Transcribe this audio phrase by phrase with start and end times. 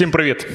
[0.00, 0.46] Всім привіт!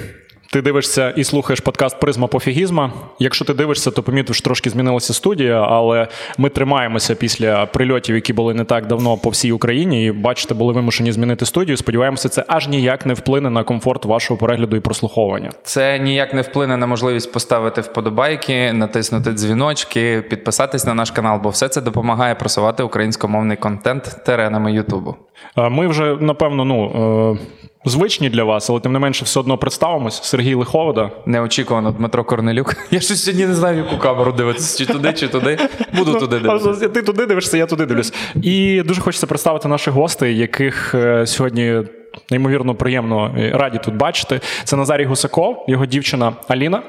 [0.52, 2.94] Ти дивишся і слухаєш подкаст Призма пофігізма.
[3.20, 8.54] Якщо ти дивишся, то помітиш, трошки змінилася студія, але ми тримаємося після прильотів, які були
[8.54, 10.06] не так давно по всій Україні.
[10.06, 11.78] І бачите, були вимушені змінити студію.
[11.78, 15.52] Сподіваємося, це аж ніяк не вплине на комфорт вашого перегляду і прослуховування.
[15.64, 21.50] Це ніяк не вплине на можливість поставити вподобайки, натиснути дзвіночки, підписатись на наш канал, бо
[21.50, 25.16] все це допомагає просувати українськомовний контент теренами Ютубу.
[25.56, 27.38] Ми вже напевно, ну.
[27.42, 30.24] Е, звичні для вас, але тим не менше все одно представимось.
[30.24, 31.12] Сергій Лиховода.
[31.26, 32.76] Неочікувано Дмитро Корнелюк.
[32.92, 35.58] Я щось сьогодні не знаю, яку камеру дивитися, чи туди, чи туди.
[35.94, 36.90] Буду ну, туди дивитися.
[36.90, 38.14] Ти туди дивишся, я туди дивлюсь.
[38.36, 41.82] І дуже хочеться представити наших гостей, яких е, сьогодні.
[42.30, 44.40] Неймовірно приємно раді тут бачити.
[44.64, 46.82] Це Назарій Гусаков, його дівчина Аліна.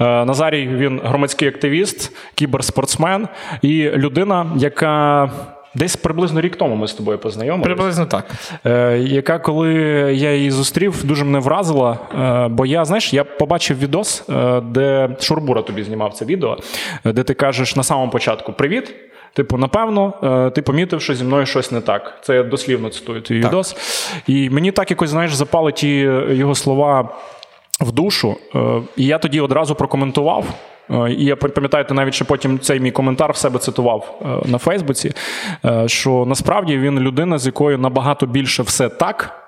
[0.00, 3.28] Е, Назарій він громадський активіст, кіберспортсмен
[3.62, 5.30] і людина, яка
[5.76, 7.74] Десь приблизно рік тому ми з тобою познайомилися.
[7.74, 8.24] Приблизно так.
[8.66, 9.72] Е, Яка, коли
[10.14, 11.98] я її зустрів, дуже мене вразила.
[12.18, 16.58] Е, бо я, знаєш, я побачив відос, е, де Шурбура тобі знімав це відео,
[17.04, 18.94] де ти кажеш на самому початку Привіт.
[19.32, 22.18] Типу, напевно, е, ти помітив, що зі мною щось не так.
[22.22, 23.52] Це я дослівно цитую твій так.
[23.52, 23.76] відос.
[24.26, 25.88] І мені так якось, знаєш, запали ті
[26.30, 27.08] його слова
[27.80, 28.36] в душу.
[28.54, 30.44] Е, і я тоді одразу прокоментував.
[30.90, 34.58] Е, і я пам'ятаєте, навіть що потім цей мій коментар в себе цитував е, на
[34.58, 35.12] Фейсбуці,
[35.64, 39.45] е, що насправді він людина, з якою набагато більше все так.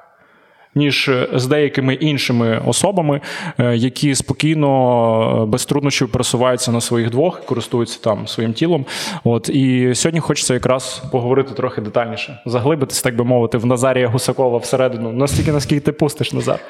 [0.74, 3.20] Ніж з деякими іншими особами,
[3.58, 8.86] які спокійно, без труднощів пересуваються на своїх двох, користуються там своїм тілом.
[9.24, 14.58] От і сьогодні хочеться якраз поговорити трохи детальніше, заглибитись, так би мовити, в Назарія Гусакова
[14.58, 15.12] всередину.
[15.12, 16.60] Настільки, наскільки ти пустиш, Назар.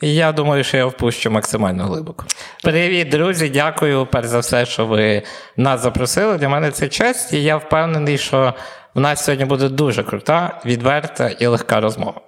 [0.00, 2.24] Я думаю, що я впущу максимально глибоко.
[2.62, 3.48] Привіт, друзі!
[3.48, 5.22] Дякую перш за все, що ви
[5.56, 6.38] нас запросили.
[6.38, 8.54] Для мене це честь, і я впевнений, що
[8.94, 12.20] в нас сьогодні буде дуже крута, відверта і легка розмова.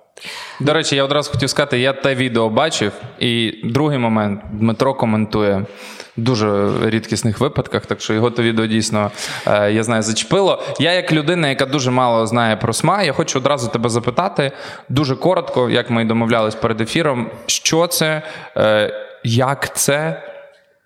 [0.61, 5.57] До речі, я одразу хотів сказати, я те відео бачив, і другий момент Дмитро коментує
[6.19, 9.11] в дуже рідкісних випадках, так що його то відео дійсно
[9.47, 10.63] е, я знаю зачепило.
[10.79, 14.53] Я, як людина, яка дуже мало знає про СМА, я хочу одразу тебе запитати
[14.89, 18.23] дуже коротко, як ми і домовлялись перед ефіром, що це,
[18.57, 18.93] е,
[19.25, 20.23] як це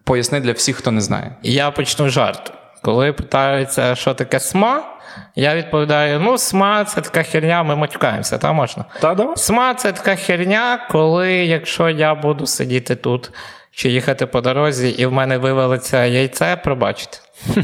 [0.04, 1.36] поясни для всіх, хто не знає.
[1.42, 2.52] Я почну жарт.
[2.82, 4.99] Коли питаються, що таке СМА.
[5.34, 8.84] Я відповідаю: ну, СМА це така херня, ми матюкаємося, та можна?
[9.00, 9.36] Та, да.
[9.36, 13.30] СМА це така херня, коли якщо я буду сидіти тут
[13.72, 17.18] чи їхати по дорозі, і в мене вивалиться яйце, пробачте.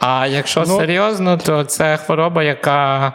[0.00, 0.78] А якщо ну...
[0.78, 3.12] серйозно, то це хвороба, яка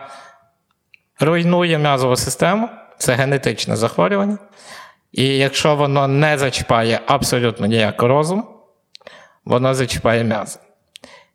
[1.20, 4.38] руйнує м'язову систему, це генетичне захворювання.
[5.12, 8.48] І якщо воно не зачіпає абсолютно ніяко розум,
[9.46, 10.60] воно зачіпає м'язи.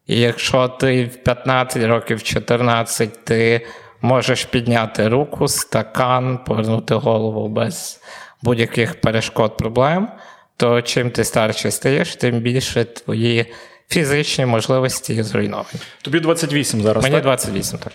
[0.08, 3.66] І якщо ти в 15 років, 14 ти
[4.02, 8.00] можеш підняти руку, стакан, повернути голову без
[8.42, 10.08] будь-яких перешкод проблем,
[10.56, 13.46] то чим ти старше стаєш, тим більше твої
[13.88, 15.80] фізичні можливості зруйновані.
[16.02, 17.02] Тобі 28 зараз.
[17.02, 17.22] Мені так?
[17.22, 17.92] 28, так.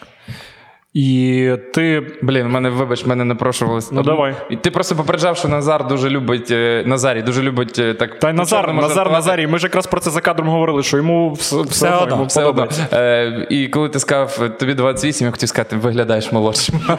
[0.94, 2.08] І ти.
[2.22, 3.90] Блін, мене, вибач, мене не прошувалося.
[3.92, 4.36] Ну давай.
[4.50, 6.52] І ти просто попереджав, що Назар дуже любить.
[6.52, 8.20] Е, Назарій дуже любить е, так.
[8.20, 9.48] Та й Назар, Назар, Назарій.
[9.48, 12.44] Ми ж якраз про це за кадром говорили, що йому все все, одно, йому все
[12.44, 12.68] одно.
[12.94, 16.76] Е, І коли ти сказав, тобі 28, я хотів сказати, виглядаєш молодшим.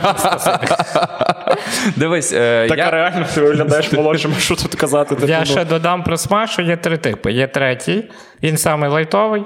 [1.97, 2.33] Дивись.
[2.33, 2.91] Е, Так, я...
[2.91, 5.17] реально ти виглядаєш молодшим, що тут казати?
[5.27, 5.45] Я ну.
[5.45, 7.33] ще додам про СМА, що є три типи.
[7.33, 8.05] Є третій,
[8.43, 9.43] він самий лайтовий.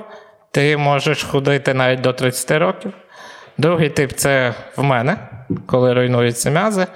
[0.50, 2.92] Ти можеш ходити навіть до 30 років.
[3.58, 5.16] Другий тип це в мене,
[5.66, 6.86] коли руйнуються м'язи.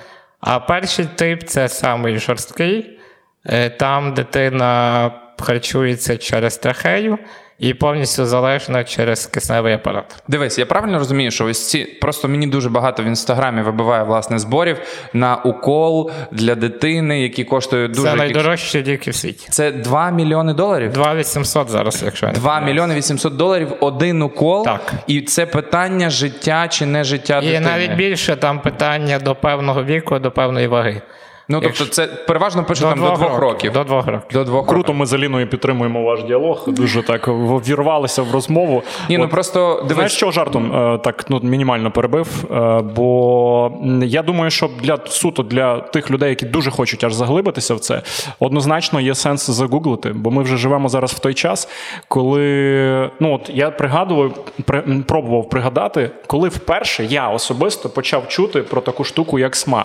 [0.41, 2.99] А перший тип це самий жорсткий,
[3.47, 7.19] е, там дитина харчується через трахею
[7.63, 10.23] і повністю залежно через кисневий апарат.
[10.29, 14.39] Дивись, я правильно розумію, що ось ці просто мені дуже багато в інстаграмі вибиває власне
[14.39, 14.79] зборів
[15.13, 19.47] на укол для дитини, які коштують дуже Це найдорожчі ліки в світі.
[19.51, 20.93] Це 2 мільйони доларів.
[20.93, 24.65] 2 800 зараз, якщо я 2 мільйони 800 доларів один укол.
[24.65, 24.93] Так.
[25.07, 27.57] І це питання життя чи не життя і дитини.
[27.57, 31.03] І навіть більше там питання до певного віку, до певної ваги.
[31.49, 33.73] Ну, тобто, це переважно пише до там до двох років.
[33.73, 34.29] До двох років.
[34.33, 34.95] До двох Круто, років.
[34.95, 36.65] ми з Аліною підтримуємо ваш діалог.
[36.67, 37.29] Дуже так
[37.69, 38.83] вірвалися в розмову.
[39.09, 39.95] Ні, ну просто дивись.
[39.95, 42.29] Знаєш, що жартом е, так ну, мінімально перебив.
[42.51, 43.73] Е, бо
[44.03, 48.03] я думаю, що для суто для тих людей, які дуже хочуть аж заглибитися в це,
[48.39, 51.69] однозначно є сенс загуглити, бо ми вже живемо зараз в той час,
[52.09, 54.33] коли ну от я пригадував,
[54.65, 59.85] при, пробував пригадати, коли вперше я особисто почав чути про таку штуку, як СМА.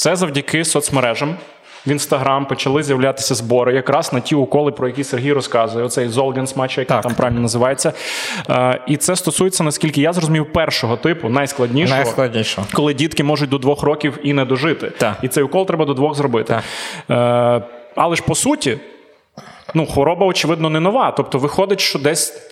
[0.00, 1.36] Це завдяки соцмережам.
[1.86, 5.84] в інстаграм почали з'являтися збори якраз на ті уколи, про які Сергій розказує.
[5.84, 7.02] Оцей Золгенсмач, як Так.
[7.02, 7.92] там правильно називається.
[8.50, 11.96] Е, І це стосується, наскільки я зрозумів, першого типу, найскладнішого.
[11.96, 12.62] Найскладніше.
[12.72, 14.90] Коли дітки можуть до двох років і не дожити.
[14.90, 15.16] Так.
[15.22, 16.60] І цей укол треба до двох зробити.
[17.08, 17.62] Так.
[17.62, 17.66] Е,
[17.96, 18.78] але ж по суті,
[19.74, 21.10] ну, хвороба, очевидно, не нова.
[21.16, 22.46] Тобто, виходить, що десь.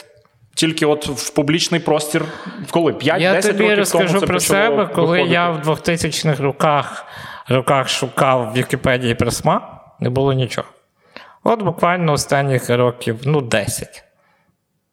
[0.55, 2.25] Тільки от в публічний простір,
[2.71, 5.35] коли 5-10 Я років тобі розкажу тому це про себе, коли виходити.
[5.35, 7.07] я в 2000-х роках,
[7.49, 10.69] роках шукав в Вікіпедії про СМА, не було нічого.
[11.45, 14.05] От буквально останніх років, ну, 10.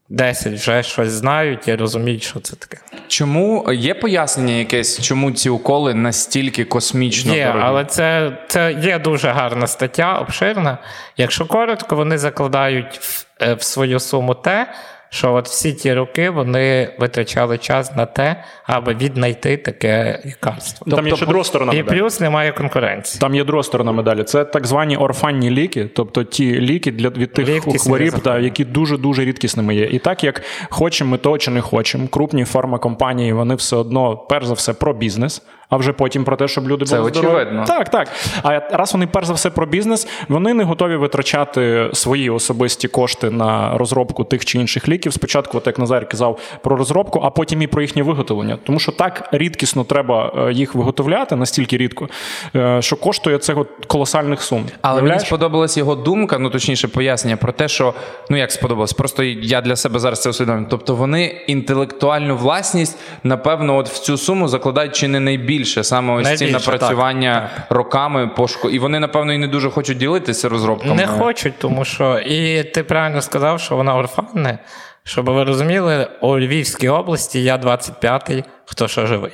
[0.10, 2.78] 10 вже щось знають і розуміють, що це таке.
[3.08, 7.64] Чому є пояснення якесь, чому ці уколи настільки космічно Є, дорогі?
[7.66, 10.78] але це, це є дуже гарна стаття, обширна.
[11.18, 14.74] Якщо коротко, вони закладають в, е, в свою суму те,
[15.10, 20.92] що от всі ті роки вони витрачали час на те, аби віднайти таке лікарство.
[20.96, 23.22] Там є ще друга сторона І плюс немає конкуренції.
[23.22, 24.24] Там є друга сторона медалі.
[24.24, 28.66] Це так звані орфанні ліки, тобто ті ліки для від тих Рідкісні хворіб, та, які
[28.66, 29.86] дуже дуже рідкісними є.
[29.86, 34.46] І так як хочемо ми того чи не хочемо, крупні фармакомпанії вони все одно, перш
[34.46, 35.42] за все, про бізнес.
[35.70, 37.34] А вже потім про те, щоб люди Це були здорові.
[37.36, 37.64] очевидно.
[37.68, 38.08] Так, так.
[38.44, 43.30] А раз вони перш за все про бізнес, вони не готові витрачати свої особисті кошти
[43.30, 45.14] на розробку тих чи інших ліків.
[45.14, 48.58] Спочатку, от як Назар казав, про розробку, а потім і про їхнє виготовлення.
[48.64, 52.10] Тому що так рідкісно треба е, їх виготовляти, настільки рідко,
[52.56, 53.56] е, що коштує це
[53.88, 54.66] колосальних сум.
[54.82, 57.94] Але мені сподобалась його думка, ну точніше пояснення про те, що
[58.30, 60.68] ну як сподобалось, просто я для себе зараз це усвідомлюю.
[60.70, 66.28] Тобто вони інтелектуальну власність, напевно, от в цю суму закладають чи не найбільше саме ось
[66.28, 68.70] ці Найбільше, напрацювання роками пошку.
[68.70, 70.96] І вони, напевно, і не дуже хочуть ділитися розробками.
[70.96, 72.20] Не хочуть, тому що.
[72.20, 74.60] І ти правильно сказав, що вона орфанне.
[75.04, 79.34] Щоб ви розуміли, у Львівській області я 25-й, хто що живий.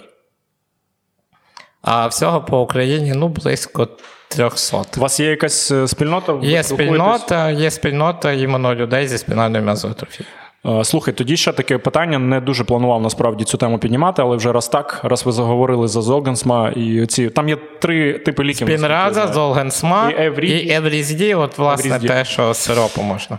[1.82, 3.88] А всього по Україні ну, близько
[4.28, 4.78] 300.
[4.98, 6.40] У вас є якась е, спільнота?
[6.42, 10.34] Є спільнота, є спільнота іменно людей зі спінальною мезоатрофією.
[10.66, 12.20] Е, Слухай, тоді ще таке питання.
[12.20, 16.02] Не дуже планував насправді цю тему піднімати, але вже раз так, раз ви заговорили за
[16.02, 17.30] Золгенсма і ці.
[17.30, 18.68] Там є три типи ліків.
[18.68, 19.28] Спінраза.
[19.28, 22.08] Золгенсма І Еврі- і Еврізді, от власне Еврізді.
[22.08, 23.38] те, що з сиропу можна.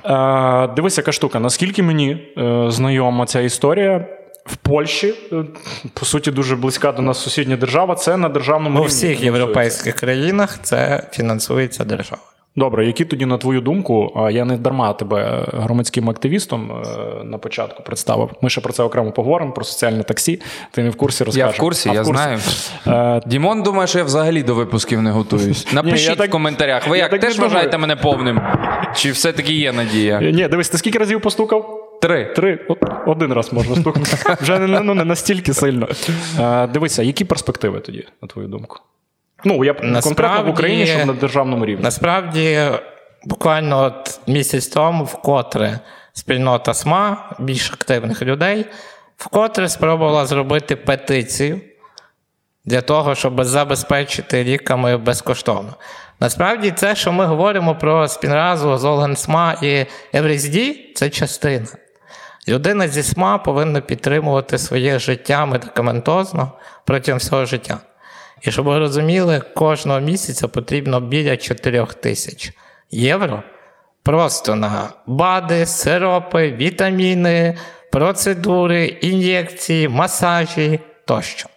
[0.69, 1.41] Е, дивись, яка штука.
[1.41, 4.07] Наскільки мені е, знайома ця історія.
[4.47, 5.45] В Польщі, е,
[5.95, 7.95] по суті, дуже близька до нас сусідня держава.
[7.95, 12.27] Це на державному У всіх європейських країнах це фінансується державою.
[12.57, 17.83] Добре, які тоді, на твою думку, я не дарма тебе громадським активістом е, на початку
[17.83, 18.31] представив.
[18.43, 20.41] Ми ще про це окремо поговоримо, про соціальне таксі.
[20.71, 22.23] Ти не в курсі Я в курсі, А я в курсі.
[22.85, 23.17] знаю.
[23.17, 25.73] Е, Дімон думає, що я взагалі до випусків не готуюсь.
[25.73, 28.41] Напишіть я так- в коментарях, ви як теж вважаєте мене повним?
[28.97, 30.21] Чи все-таки є надія?
[30.21, 31.89] Ні, дивись, ти скільки разів постукав?
[32.03, 32.25] Три.
[32.25, 32.59] Три.
[33.07, 34.17] Один раз можна стукнути.
[34.41, 35.89] Вже не, ну, не настільки сильно.
[36.41, 38.79] Е, дивися, які перспективи тоді, на твою думку?
[39.45, 41.85] Ну, я конкретно в Україні, щоб на державному рівні.
[41.85, 42.61] Насправді,
[43.25, 45.79] буквально от місяць тому, вкотре
[46.13, 48.67] спільнота СМА, більш активних людей,
[49.17, 51.61] вкотре спробувала зробити петицію
[52.65, 55.75] для того, щоб забезпечити ліками безкоштовно.
[56.21, 61.67] Насправді, це, що ми говоримо про спінразу, Золген СМА і Еврізді, це частина.
[62.49, 66.53] Людина зі СМА повинна підтримувати своє життя медикаментозно
[66.85, 67.79] протягом всього життя.
[68.43, 72.53] І щоб ви розуміли, кожного місяця потрібно біля 4 тисяч
[72.91, 73.43] євро
[74.03, 77.57] просто на БАДи, сиропи, вітаміни,
[77.93, 81.49] процедури, ін'єкції, масажі тощо.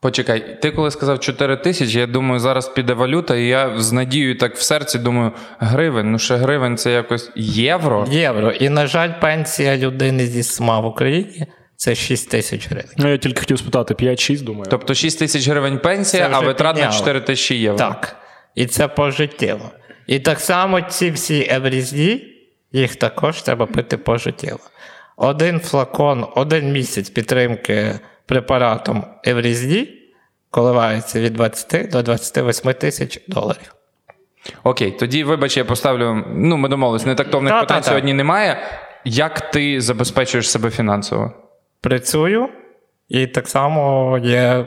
[0.00, 4.38] Почекай, ти коли сказав 4 тисячі, я думаю, зараз піде валюта, і я з надією
[4.38, 8.06] так в серці думаю, гривень, ну ще гривень це якось євро.
[8.10, 8.50] Євро.
[8.50, 11.46] І, на жаль, пенсія людини зі СМА в Україні
[11.80, 12.90] це 6 тисяч гривень.
[12.96, 14.66] Ну, я тільки хотів спитати, 5-6, думаю.
[14.70, 17.78] Тобто 6 тисяч гривень пенсія, Це а витрат на 4 тисячі євро.
[17.78, 18.16] Так.
[18.54, 19.70] І це пожиттєво.
[20.06, 22.34] І так само ці всі Еврізді,
[22.72, 24.58] їх також треба пити пожиттєво.
[25.16, 29.88] Один флакон, один місяць підтримки препаратом Еврізді
[30.50, 33.74] коливається від 20 до 28 тисяч доларів.
[34.64, 36.24] Окей, тоді вибач, я поставлю.
[36.34, 37.88] Ну, ми домовились, нетактовних Та, питань та, та.
[37.88, 38.62] сьогодні немає.
[39.04, 41.49] Як ти забезпечуєш себе фінансово?
[41.80, 42.48] Працюю,
[43.08, 44.66] і так само є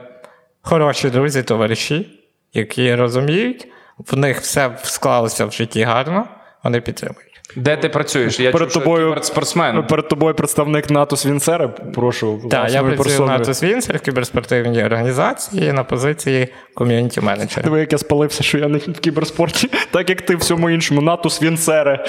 [0.62, 2.20] хороші друзі, товариші,
[2.53, 3.67] які розуміють,
[3.98, 6.27] в них все склалося в житті гарно,
[6.63, 7.33] вони підтримують.
[7.56, 8.40] Де ти працюєш?
[8.40, 9.84] Я перед чув, що тобою кіберспортсмен.
[9.84, 11.68] Перед тобою представник Natus Vincere.
[11.68, 12.42] Прошу.
[12.52, 13.26] Так, я працюю в.
[13.27, 17.62] Natus Vincere, кіберспортивній організації на позиції ком'юніті менеджера.
[17.64, 21.02] Диви, як я спалився, що я не в кіберспорті, так як ти всьому іншому.
[21.01, 22.06] Natus Vincere.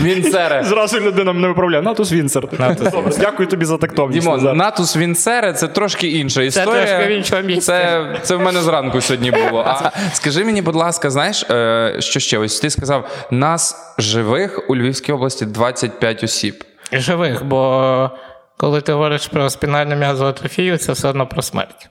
[0.00, 0.64] Vincere.
[0.68, 1.82] Зразу людина мене виправляє.
[1.82, 2.48] Natus Vincere.
[2.58, 4.20] Natus Добре, дякую тобі за тактовність.
[4.20, 4.54] Дімон, Назар.
[4.54, 6.86] Natus Vincere це трошки інша історія.
[6.86, 7.62] трошки в іншому місці.
[7.62, 9.64] Це, це в мене зранку сьогодні було.
[9.72, 12.38] А скажи мені, будь ласка, знаєш, е, що ще?
[12.38, 16.64] Ось ти сказав, нас живих у Львівській області 25 осіб.
[16.92, 18.10] Живих, бо
[18.56, 21.90] коли ти говориш про спінальну м'язову атрофію, це все одно про смерть.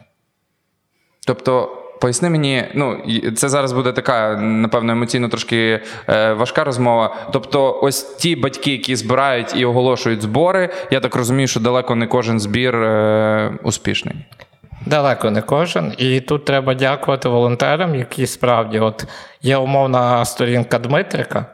[1.28, 2.98] Тобто, поясни мені, ну
[3.36, 7.16] це зараз буде така, напевно, емоційно трошки е, важка розмова.
[7.34, 12.08] Тобто, ось ті батьки, які збирають і оголошують збори, я так розумію, що далеко не
[12.08, 14.16] кожен збір е, успішний.
[14.86, 15.94] Далеко не кожен.
[15.98, 19.06] І тут треба дякувати волонтерам, які справді от
[19.42, 21.46] є умовна сторінка Дмитрика,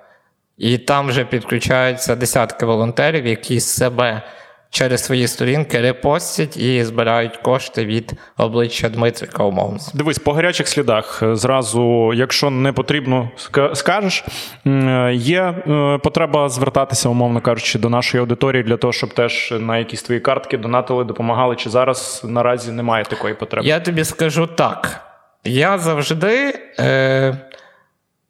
[0.58, 4.22] і там вже підключаються десятки волонтерів, які себе
[4.70, 9.80] через свої сторінки репостять і збирають кошти від обличчя Дмитрика умовно.
[9.94, 13.30] Дивись, по гарячих слідах е, зразу, якщо не потрібно,
[13.74, 14.26] скажеш.
[14.66, 19.78] Е, Є е, потреба звертатися, умовно кажучи, до нашої аудиторії для того, щоб теж на
[19.78, 21.56] якісь твої картки донатили, допомагали.
[21.56, 23.68] Чи зараз наразі немає такої потреби?
[23.68, 25.02] Я тобі скажу так.
[25.44, 27.38] Я завжди, е,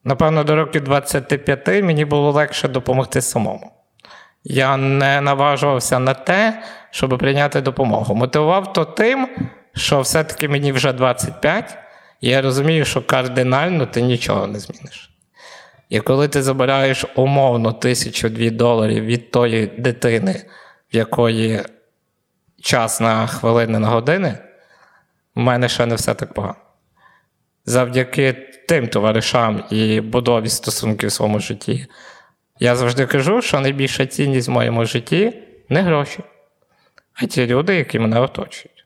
[0.07, 3.71] напевно, до років 25 мені було легше допомогти самому.
[4.43, 8.15] Я не наважувався на те, щоб прийняти допомогу.
[8.15, 9.29] Мотивував то тим,
[9.75, 11.77] що все-таки мені вже 25,
[12.21, 15.09] і я розумію, що кардинально ти нічого не зміниш.
[15.89, 20.45] І коли ти забираєш умовно тисячу дві доларів від тої дитини,
[20.93, 21.61] в якої
[22.61, 24.37] час на хвилини на години,
[25.35, 26.55] в мене ще не все так погано.
[27.65, 31.88] Завдяки тим товаришам і будові стосунків в своєму житті,
[32.59, 35.33] я завжди кажу, що найбільша цінність в моєму житті
[35.69, 36.19] не гроші,
[37.13, 38.86] а ті люди, які мене оточують.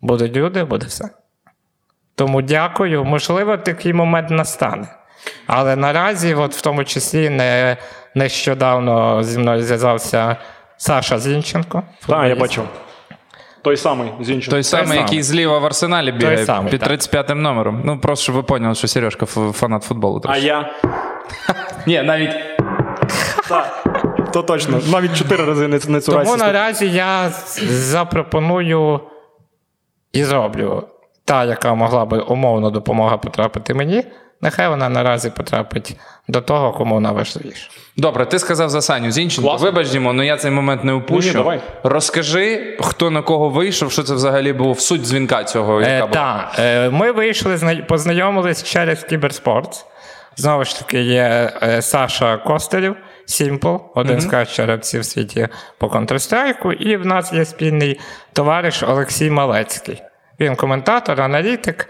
[0.00, 1.10] Будуть люди, буде все.
[2.14, 3.04] Тому дякую.
[3.04, 4.88] Можливо, такий момент настане.
[5.46, 7.76] Але наразі, от в тому числі, не,
[8.14, 10.36] нещодавно зі мною зв'язався
[10.76, 11.82] Саша Зінченко.
[12.06, 12.68] Так, я бачив.
[13.66, 14.50] Той самий Зінченко.
[14.50, 15.02] Той самий, самий.
[15.02, 16.88] який зліва в арсеналі бігає самий, під так.
[16.88, 17.82] 35 номером.
[17.84, 20.22] Ну, просто щоб ви поняли, що Сережка фанат футболу.
[20.24, 20.74] А я.
[21.86, 22.30] Ні, навіть
[23.48, 23.84] Так,
[24.32, 24.80] то точно.
[24.92, 26.10] Навіть чотири рази не, цурайся.
[26.10, 27.30] Тому наразі я
[27.68, 29.00] запропоную
[30.12, 30.88] і зроблю
[31.24, 34.04] та, яка могла би умовно допомога потрапити мені.
[34.40, 35.96] Нехай вона наразі потрапить
[36.28, 37.70] до того, кому вона важливіша.
[37.96, 39.48] Добре, ти сказав за Саню Зінченко.
[39.50, 39.64] Класно.
[39.66, 41.20] Вибач, Дімо, ну я цей момент не упущу.
[41.20, 41.60] Ні, ні, давай.
[41.82, 45.80] Розкажи, хто на кого вийшов, що це взагалі був суть дзвінка цього.
[45.80, 46.10] Яка Е, була?
[46.12, 49.84] та, е, ми вийшли, зна- познайомились через кіберспорт.
[50.36, 52.96] Знову ж таки, є е, Саша Костелів,
[53.28, 58.00] Simple, один з кращих гравців в світі по Counter-Strike, і в нас є спільний
[58.32, 60.02] товариш Олексій Малецький.
[60.40, 61.88] Він коментатор, аналітик.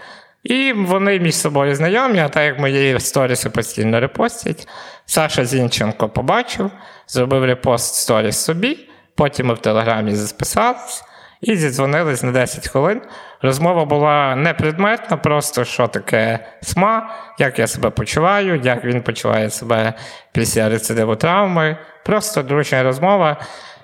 [0.48, 4.68] І вони між собою знайомі, а так як мої сторіси постійно репостять.
[5.06, 6.70] Саша Зінченко побачив,
[7.08, 11.04] зробив репост сторіс собі, потім ми в Телеграмі записались
[11.40, 13.02] і зідзвонились на 10 хвилин.
[13.42, 19.50] Розмова була не предметна, просто що таке СМА, як я себе почуваю, як він почуває
[19.50, 19.92] себе
[20.32, 21.76] після рецидиву травми.
[22.04, 23.36] Просто дружня розмова.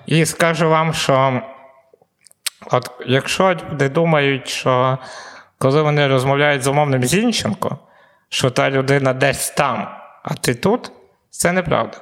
[0.05, 1.41] І скажу вам, що
[2.71, 4.97] от якщо люди думають, що
[5.57, 7.77] коли вони розмовляють з умовним Зінченко,
[8.29, 9.87] що та людина десь там,
[10.23, 10.91] а ти тут,
[11.29, 11.97] це неправда.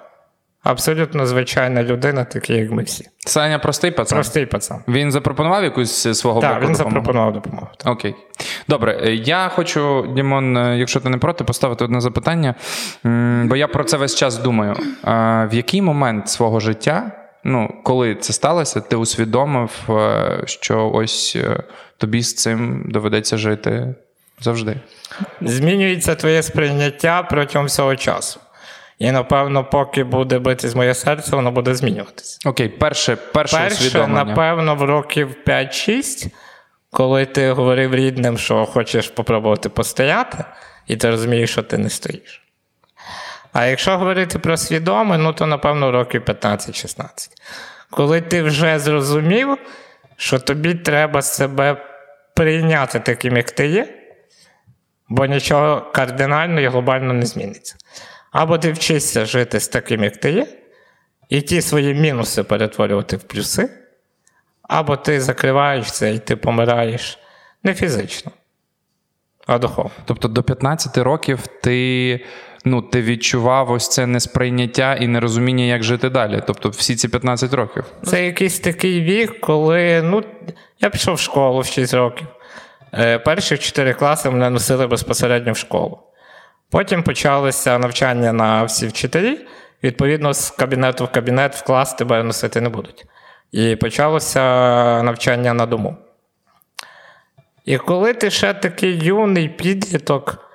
[0.63, 3.07] Абсолютно звичайна людина, такий, як ми всі.
[3.19, 4.15] Саня простий пацан.
[4.15, 4.83] Простий пацан.
[4.87, 6.95] Він запропонував якусь свого Так, боку він допомогу?
[6.95, 7.67] запропонував допомогу.
[7.77, 7.91] так.
[7.91, 8.15] Окей.
[8.67, 12.55] Добре, е, я хочу, Дімон, е, якщо ти не проти, поставити одне запитання,
[13.45, 14.75] бо я про це весь час думаю.
[15.03, 17.11] В який момент свого життя,
[17.43, 21.37] ну, коли це сталося, ти усвідомив, е, що ось
[22.01, 23.95] тобі з цим доведеться жити
[24.39, 24.75] завжди?
[25.41, 28.39] Змінюється твоє сприйняття протягом всього часу.
[28.99, 32.39] І, напевно, поки буде битись моє серце, воно буде змінюватися.
[32.45, 34.23] Окей, перше, перше, Перше, усвідомлення.
[34.23, 36.27] напевно, в років 5-6,
[36.91, 40.43] коли ти говорив рідним, що хочеш попробувати постояти,
[40.87, 42.43] і ти розумієш, що ти не стоїш.
[43.53, 47.05] А якщо говорити про свідоме, ну то, напевно, років 15-16.
[47.89, 49.57] Коли ти вже зрозумів,
[50.17, 51.90] що тобі треба себе
[52.35, 53.87] прийняти таким, як ти є,
[55.09, 57.75] бо нічого кардинально і глобально не зміниться.
[58.31, 60.47] Або ти вчишся жити з таким, як ти є,
[61.29, 63.69] і ті свої мінуси перетворювати в плюси,
[64.63, 67.19] або ти закриваєшся і ти помираєш
[67.63, 68.31] не фізично,
[69.47, 69.91] а духовно.
[70.05, 72.25] Тобто до 15 років ти
[72.65, 76.41] ну, ти відчував ось це несприйняття і нерозуміння, як жити далі.
[76.47, 77.83] Тобто всі ці 15 років.
[78.03, 80.23] Це якийсь такий вік, коли ну,
[80.79, 82.27] я пішов в школу в 6 років.
[82.93, 85.99] Е, Перші 4 класи мене носили безпосередньо в школу.
[86.69, 89.39] Потім почалося навчання на всі вчителі.
[89.83, 93.05] Відповідно, з кабінету в кабінет в клас тебе носити не будуть.
[93.51, 94.41] І почалося
[95.03, 95.97] навчання на дому.
[97.65, 100.50] І коли ти ще такий юний підліток,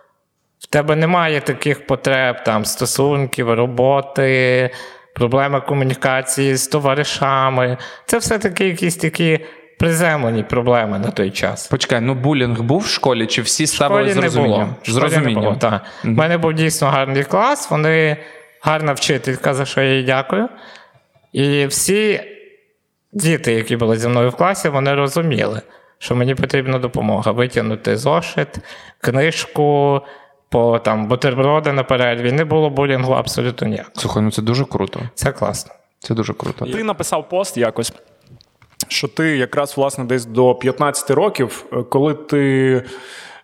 [0.59, 4.71] в тебе немає таких потреб, там, стосунків, роботи,
[5.15, 7.77] проблеми комунікації з товаришами.
[8.07, 9.41] Це все-таки якісь такі
[9.79, 11.69] приземлені проблеми на той час.
[11.69, 14.75] Почекай, ну булінг був в школі, чи всі ставили з розумінням?
[14.87, 15.59] З розумінням.
[15.59, 15.83] так.
[16.05, 18.17] У мене був дійсно гарний клас, вони
[18.63, 20.49] гарна вчителька, за що я їй дякую.
[21.33, 22.21] І всі
[23.13, 25.61] діти, які були зі мною в класі, вони розуміли,
[25.99, 27.33] що мені потрібна допомога.
[27.33, 28.49] Витягнути зошит,
[29.01, 30.01] книжку,
[30.57, 32.33] по там, бутерброди на перерві.
[32.33, 33.91] Не було булінгу абсолютно ніяк.
[33.95, 35.01] Слухай, ну це дуже круто.
[35.15, 35.73] Це класно.
[35.99, 36.67] Це дуже круто.
[36.67, 37.93] Ти написав пост якось,
[38.89, 42.83] що ти якраз власне десь до 15 років, е, коли ти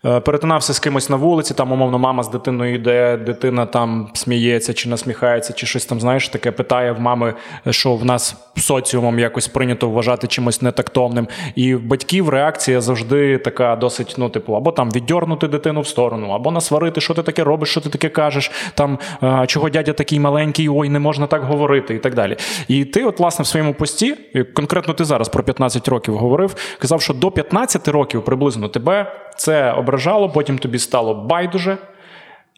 [0.03, 4.89] перетинався з кимось на вулиці, там, умовно, мама з дитиною йде, дитина там сміється чи
[4.89, 7.35] насміхається, чи щось там, знаєш, таке питає в мами,
[7.71, 11.29] що в нас соціумом якось прийнято вважати чимось нетактовним.
[11.55, 16.31] І в батьків реакція завжди така досить, ну, типу, або там віддьорнути дитину в сторону,
[16.31, 20.21] або насварити, що ти таке робиш, що ти таке кажеш, там е, чого дядя такий
[20.21, 22.37] маленький, ой, не можна так говорити, і так далі.
[22.69, 24.17] І ти, от, власне, в своєму пості,
[24.55, 29.73] конкретно ти зараз про 15 років говорив, казав, що до 15 років приблизно тебе це
[29.73, 31.77] ображало, потім тобі стало байдуже.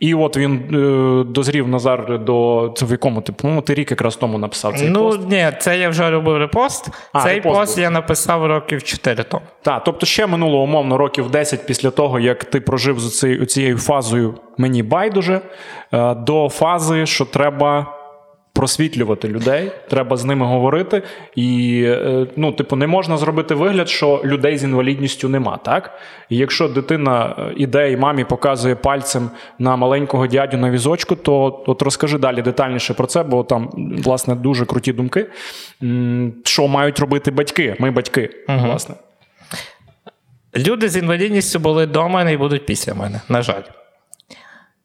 [0.00, 4.16] І от він е, дозрів Назар до це в якому ти, по-моєму, ти рік якраз
[4.16, 5.20] тому написав цей ну, пост.
[5.30, 6.88] ні, це я вже робив репост.
[7.12, 7.82] А, Цей репост пост був.
[7.82, 9.42] я написав років 4 тому.
[9.62, 13.78] Так, тобто ще минуло умовно років 10 після того, як ти прожив з цією, цією
[13.78, 15.40] фазою мені байдуже,
[15.92, 17.86] е, до фази, що треба
[18.54, 21.02] просвітлювати людей, треба з ними говорити.
[21.34, 25.56] І е, ну, типу, не можна зробити вигляд, що людей з інвалідністю нема.
[25.56, 25.98] Так?
[26.28, 31.64] І якщо дитина е, іде і мамі показує пальцем на маленького дядю на візочку, то
[31.66, 33.70] от розкажи далі детальніше про це, бо там
[34.04, 35.26] власне дуже круті думки.
[36.44, 37.76] Що мають робити батьки?
[37.78, 38.94] Ми батьки, власне.
[40.56, 43.62] Люди з інвалідністю були до мене і будуть після мене, на жаль.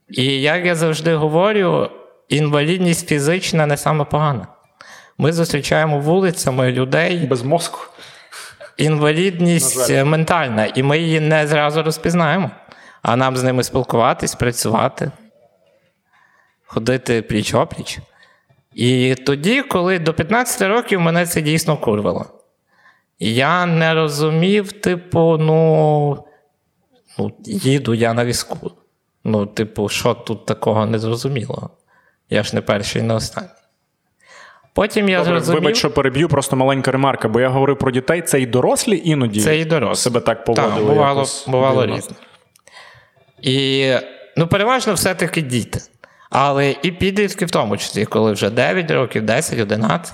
[0.10, 1.90] І як я завжди говорю,
[2.30, 4.48] інвалідність фізична не саме погана.
[5.18, 7.80] Ми зустрічаємо вулицями людей, Без мозку.
[8.78, 12.52] інвалідність ментальна, і ми її не зразу розпізнаємо.
[13.02, 15.12] А нам з ними спілкуватись, працювати,
[16.66, 18.00] ходити пліч-опліч.
[18.74, 22.26] І тоді, коли до 15 років мене це дійсно курвало.
[23.20, 26.26] Я не розумів, типу, ну,
[27.20, 28.72] ну, їду я на візку.
[29.24, 31.70] Ну, типу, що тут такого незрозумілого?
[32.30, 33.50] Я ж не перший, не останній.
[34.74, 35.62] Потім я Добре, зрозумів.
[35.62, 39.42] вибач, що переб'ю, просто маленька ремарка, бо я говорив про дітей, це і дорослі іноді
[39.42, 40.02] Це і дорослі.
[40.04, 40.76] себе так поводили.
[40.76, 42.16] Так, бувало, бувало різне.
[43.42, 43.94] І
[44.38, 45.80] ну, переважно все-таки діти.
[46.30, 50.14] Але і підлітки в тому числі, коли вже 9 років, 10, 11.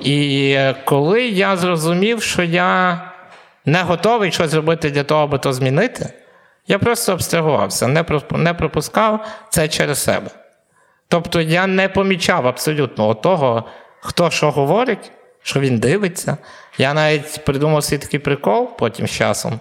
[0.00, 3.00] І коли я зрозумів, що я
[3.64, 6.12] не готовий щось робити для того, аби то змінити,
[6.68, 10.30] я просто абстрагувався, не пропускав це через себе.
[11.08, 13.64] Тобто я не помічав абсолютно того,
[14.00, 15.10] хто що говорить,
[15.42, 16.36] що він дивиться.
[16.78, 19.60] Я навіть придумав свій такий прикол потім з часом,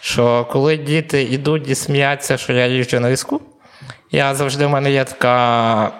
[0.00, 3.40] що коли діти йдуть і сміються, що я їжджу на візку,
[4.10, 5.90] я завжди в мене є така.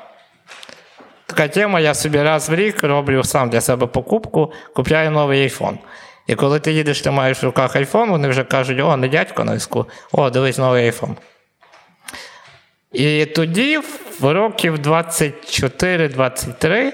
[1.26, 5.78] Така тема, я собі раз в рік роблю сам для себе покупку, купляю новий айфон.
[6.26, 9.44] І коли ти їдеш, ти маєш в руках айфон, вони вже кажуть, о, не дядько
[9.44, 11.16] на візку, о, дивись новий айфон.
[12.94, 13.78] І тоді,
[14.20, 16.92] в років 24-23,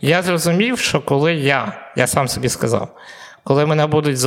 [0.00, 2.96] я зрозумів, що коли я, я сам собі сказав,
[3.44, 4.18] коли мене будуть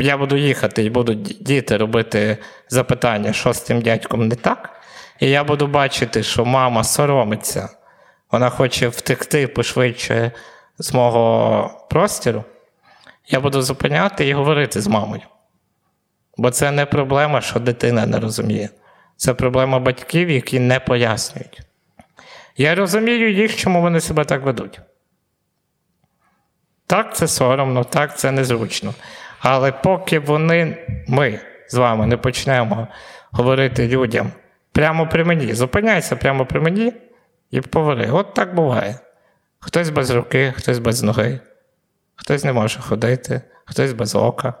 [0.00, 4.70] я буду їхати і будуть діти робити запитання, що з тим дядьком не так,
[5.20, 7.68] і я буду бачити, що мама соромиться,
[8.32, 10.32] вона хоче втекти пошвидше
[10.78, 12.44] з мого простіру,
[13.28, 15.22] я буду зупиняти і говорити з мамою.
[16.36, 18.68] Бо це не проблема, що дитина не розуміє.
[19.20, 21.60] Це проблема батьків, які не пояснюють.
[22.56, 24.80] Я розумію їх, чому вони себе так ведуть.
[26.86, 28.94] Так, це соромно, так, це незручно.
[29.40, 32.88] Але поки вони, ми з вами не почнемо
[33.30, 34.32] говорити людям
[34.72, 36.92] прямо при мені, зупиняйся прямо при мені
[37.50, 38.10] і поговори.
[38.10, 38.98] От так буває.
[39.58, 41.40] Хтось без руки, хтось без ноги,
[42.14, 44.54] хтось не може ходити, хтось без ока.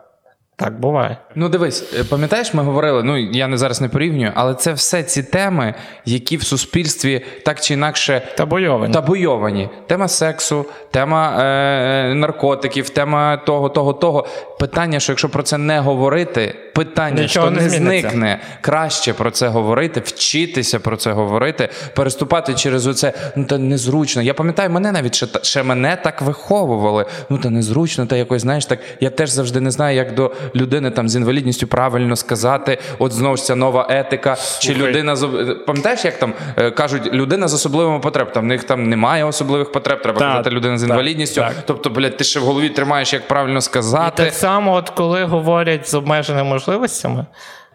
[0.60, 1.16] Так буває.
[1.34, 5.02] Ну, дивись, е, пам'ятаєш, ми говорили, ну я не зараз не порівнюю, але це все
[5.02, 8.94] ці теми, які в суспільстві так чи інакше Табойовані.
[8.94, 9.68] табуйовані.
[9.86, 14.26] Тема сексу, тема е, наркотиків, тема того, того, того.
[14.58, 19.30] Питання, що якщо про це не говорити, питання, Нічого що не не зникне, краще про
[19.30, 23.12] це говорити, вчитися про це говорити, переступати через оце.
[23.36, 24.22] Ну та незручно.
[24.22, 27.06] Я пам'ятаю, мене навіть ще, ще мене так виховували.
[27.30, 28.78] Ну та незручно, та якось знаєш так.
[29.00, 32.78] Я теж завжди не знаю, як до людини там з інвалідністю правильно сказати.
[32.98, 35.26] От знову ж ця нова етика, чи людина з
[35.66, 38.34] пам'ятаєш, як там е, кажуть, людина з особливими потребами.
[38.34, 41.40] Там в них там немає особливих потреб, треба Так, казати людина з інвалідністю.
[41.40, 41.54] так.
[41.66, 44.24] Тобто, блядь, ти ще в голові тримаєш, як правильно І сказати.
[44.24, 47.26] так само, от коли говорять з обмеженими можливостями,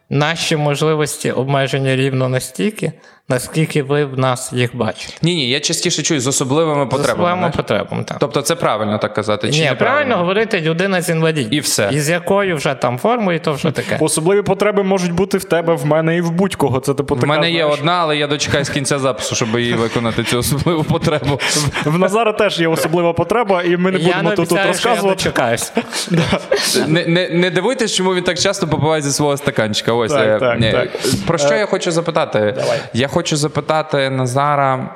[0.09, 2.91] наші можливості обмежені рівно настільки,
[3.29, 5.13] наскільки ви в нас їх бачите.
[5.21, 7.23] Ні, ні, я частіше чую з особливими З потребами.
[7.23, 8.03] особливими потребами.
[8.03, 8.17] Так.
[8.19, 9.51] Тобто це правильно так казати?
[9.51, 11.55] Чи Ні, правильно говорити людина з інвалідністю.
[11.55, 11.89] І все.
[11.91, 13.97] І з якою вже там формою, то вже таке.
[13.99, 16.79] Особливі потреби можуть бути в тебе, в мене і в будь-кого.
[16.79, 19.73] Це типу В така, мене є знаєш, одна, але я дочекаюсь кінця запису, щоб її
[19.85, 21.39] виконати цю особливу потребу.
[21.85, 25.31] В Назара теж є особлива потреба, і ми не Я будемо тут, розказувати.
[26.87, 29.93] Не, не, не дивуйтесь, чому він так часто попиває зі свого стаканчика.
[29.93, 30.71] Ось Так, е, так, ні.
[30.71, 30.89] так.
[31.27, 32.53] Про що я хочу запитати?
[32.57, 32.79] Давай.
[32.93, 34.95] Я хочу запитати Назара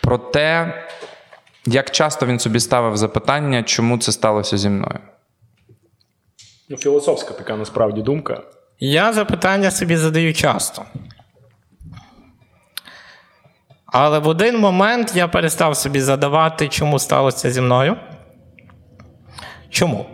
[0.00, 0.74] про те,
[1.66, 4.98] як часто він собі ставив запитання, чому це сталося зі мною.
[6.68, 8.42] Ну, філософська така насправді думка.
[8.80, 10.82] Я запитання собі задаю часто.
[13.86, 17.96] Але в один момент я перестав собі задавати, чому сталося зі мною.
[19.70, 20.06] Чому?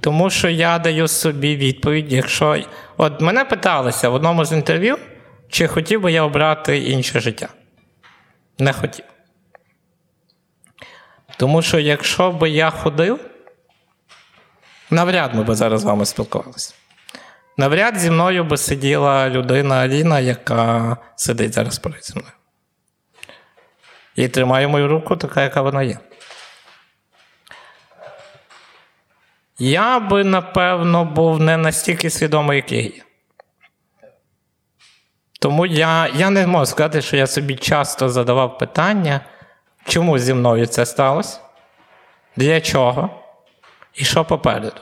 [0.00, 2.58] Тому що я даю собі відповідь, якщо.
[2.96, 4.96] От мене питалися в одному з інтерв'ю,
[5.54, 7.48] чи хотів би я обрати інше життя.
[8.58, 9.04] Не хотів.
[11.36, 13.20] Тому що якщо би я ходив,
[14.90, 16.74] навряд ми би зараз з вами спілкувалися.
[17.56, 22.34] Навряд зі мною би сиділа людина Аліна, яка сидить зараз перед зі мною.
[24.16, 25.98] І тримає мою руку, така, яка вона є.
[29.58, 33.04] Я би, напевно, був не настільки свідомий, як я є.
[35.44, 39.20] Тому я, я не можу сказати, що я собі часто задавав питання,
[39.84, 41.40] чому зі мною це сталося,
[42.36, 43.10] для чого
[43.94, 44.80] і що попереду.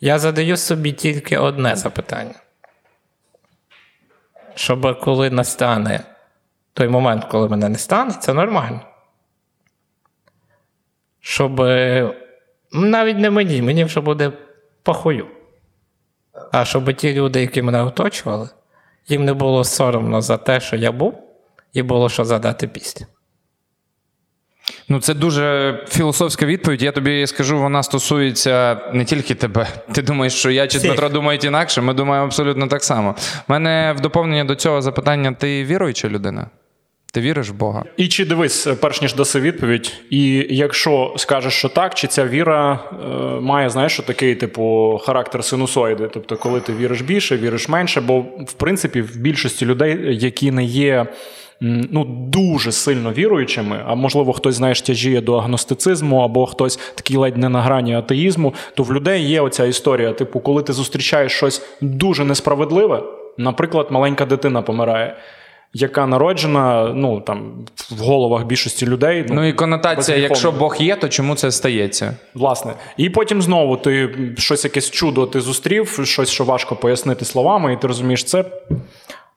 [0.00, 2.34] Я задаю собі тільки одне запитання.
[4.54, 6.00] Щоб коли настане
[6.72, 8.80] той момент, коли мене не стане, це нормально.
[11.20, 11.58] Щоб
[12.72, 14.32] навіть не мені, мені вже буде
[14.82, 15.26] похую.
[16.52, 18.48] А щоб ті люди, які мене оточували,
[19.08, 21.14] їм не було соромно за те, що я був,
[21.72, 23.06] і було що задати пісню.
[24.88, 26.82] Ну, це дуже філософська відповідь.
[26.82, 29.66] Я тобі скажу, вона стосується не тільки тебе.
[29.92, 30.78] Ти думаєш, що я чи.
[30.78, 31.80] Дмитро думають інакше.
[31.80, 33.14] Ми думаємо абсолютно так само.
[33.48, 36.46] У мене в доповнення до цього запитання: ти віруюча людина?
[37.12, 37.84] Ти віриш в Бога?
[37.96, 42.78] І чи дивись, перш ніж даси відповідь, і якщо скажеш, що так, чи ця віра
[42.92, 43.06] е,
[43.40, 46.10] має, знаєш, такий, типу, характер синусоїди?
[46.14, 50.64] Тобто, коли ти віриш більше, віриш менше, бо в принципі в більшості людей, які не
[50.64, 51.06] є.
[51.62, 57.36] Ну, дуже сильно віруючими, а можливо, хтось знаєш тяжіє до агностицизму, або хтось такий ледь
[57.36, 60.12] не на грані атеїзму, то в людей є оця історія.
[60.12, 63.02] Типу, коли ти зустрічаєш щось дуже несправедливе,
[63.38, 65.16] наприклад, маленька дитина помирає,
[65.74, 69.26] яка народжена, ну там в головах більшості людей.
[69.28, 72.16] Ну і конотація: якщо Бог є, то чому це стається?
[72.34, 77.72] Власне, і потім знову ти щось якесь чудо ти зустрів, щось, що важко пояснити словами,
[77.72, 78.44] і ти розумієш, це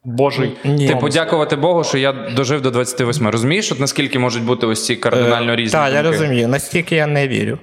[0.04, 0.58] Божий.
[0.64, 0.88] Ні.
[0.88, 3.28] Ти подякувати Богу, що я дожив до 28.
[3.28, 6.48] Розумієш, от наскільки можуть бути ось ці кардинально різні Так, я розумію.
[6.48, 7.60] Настільки я не вірю.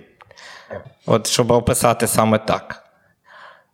[1.06, 2.84] От щоб описати саме так.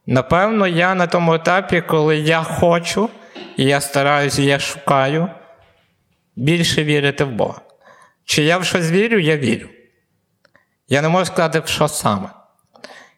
[0.06, 3.08] Напевно, я на тому етапі, коли я хочу,
[3.56, 5.28] і я стараюся, я шукаю
[6.36, 7.60] більше вірити в Бога.
[8.24, 9.68] Чи я в щось вірю, я вірю.
[10.88, 12.28] Я не можу сказати, в що саме.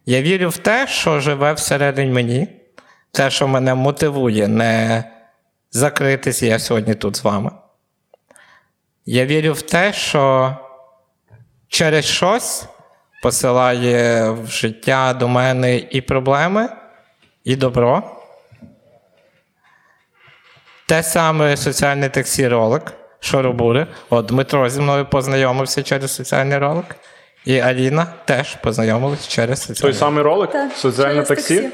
[0.07, 2.48] Я вірю в те, що живе всередині мені,
[3.12, 5.05] те, що мене мотивує не
[5.70, 7.51] закритися, я сьогодні тут з вами.
[9.07, 10.57] Я вірю в те, що
[11.68, 12.66] через щось
[13.22, 16.68] посилає в життя до мене і проблеми,
[17.44, 18.17] і добро.
[20.88, 22.83] Те саме соціальний таксі ролик,
[23.20, 23.87] Шоробури.
[24.11, 26.85] От Дмитро зі мною познайомився через соціальний ролик.
[27.44, 29.98] І Аліна теж познайомилась через Той соціальний ролик.
[30.01, 30.51] самий ролик?
[30.53, 31.55] Так, Соціальне через таксі?
[31.61, 31.70] таксі.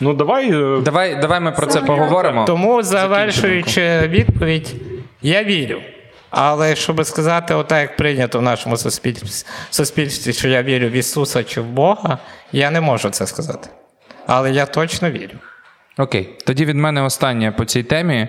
[0.00, 0.50] Ну давай.
[0.52, 2.44] е, Давай, давай ми про це поговоримо.
[2.44, 4.74] Тому, завершуючи відповідь,
[5.22, 5.80] я вірю.
[6.30, 11.44] Але щоб сказати, отак як прийнято в нашому суспільстві, суспільстві, що я вірю в Ісуса
[11.44, 12.18] чи в Бога,
[12.52, 13.68] я не можу це сказати.
[14.26, 15.34] Але я точно вірю.
[15.98, 18.28] Окей, тоді від мене останнє по цій темі.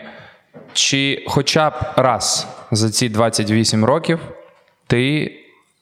[0.74, 4.20] Чи хоча б раз за ці 28 років
[4.88, 5.32] ти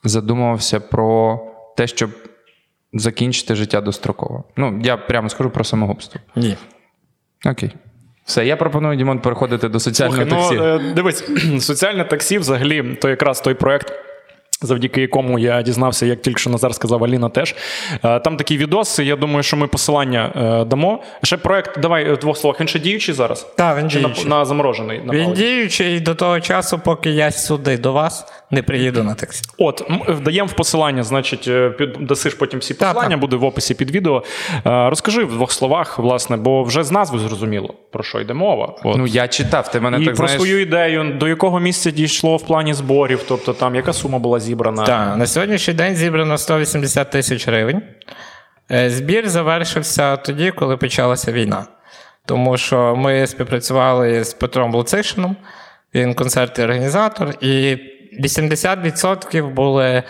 [0.04, 1.40] задумувався про
[1.78, 2.10] те, щоб
[2.94, 4.44] закінчити життя достроково?
[4.58, 6.22] Ну, я прямо скажу про самогубство.
[6.36, 6.58] Ні.
[7.46, 7.72] Окей.
[8.26, 10.56] Все, я пропоную Дімон переходити до соціального Слухай, таксі.
[10.56, 11.24] ну, дивись,
[11.60, 13.94] соціальне таксі взагалі, то якраз той проект.
[14.64, 17.56] Завдяки якому я дізнався, як тільки що Назар сказав, Аліна теж.
[18.04, 19.04] Е, Там такі відоси.
[19.06, 21.04] Я думаю, що ми посилання е, дамо.
[21.24, 22.60] Ще проект, давай в двох словах.
[22.60, 23.48] Він ще діючий зараз?
[23.58, 24.26] Так, він Чи на, діючий.
[24.30, 25.02] на заморожений?
[25.06, 25.44] На Він паузі?
[25.44, 29.44] діючий до того часу, поки я сюди до вас не приїду на таксі.
[29.58, 33.20] От, вдаємо в посилання, значить, е, під, дасиш потім всі посилання, так.
[33.20, 34.24] буде в описі під відео.
[34.66, 38.76] Е, Розкажи в двох словах, власне, бо вже з назви зрозуміло, про що йде мова.
[38.84, 38.98] От.
[38.98, 40.42] Ну, я читав, ти мене І так про знаєш.
[40.42, 44.84] свою ідею, до якого місця дійшло в плані зборів, тобто там яка сума була зібрана.
[44.84, 47.82] Так, на сьогоднішній день зібрано 180 тисяч гривень.
[48.72, 51.66] Е, Збір завершився тоді, коли почалася війна.
[52.26, 55.36] Тому що ми співпрацювали з Петром Луцишином,
[55.96, 57.78] він концертний організатор, і
[58.24, 60.04] 80% були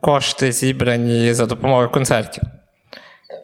[0.00, 2.42] кошти зібрані за допомогою концертів.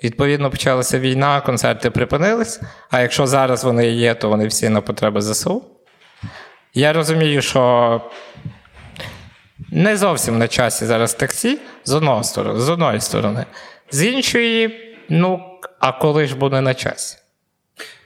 [0.04, 2.60] Відповідно, почалася війна, концерти припинились.
[2.90, 5.64] А якщо зараз вони є, то вони всі на потреби ЗСУ.
[6.74, 8.00] Я розумію, що
[9.70, 13.44] не зовсім на часі зараз таксі з одного сторони, з одної сторони.
[13.90, 15.40] З іншої, ну,
[15.78, 17.18] а коли ж буде на часі?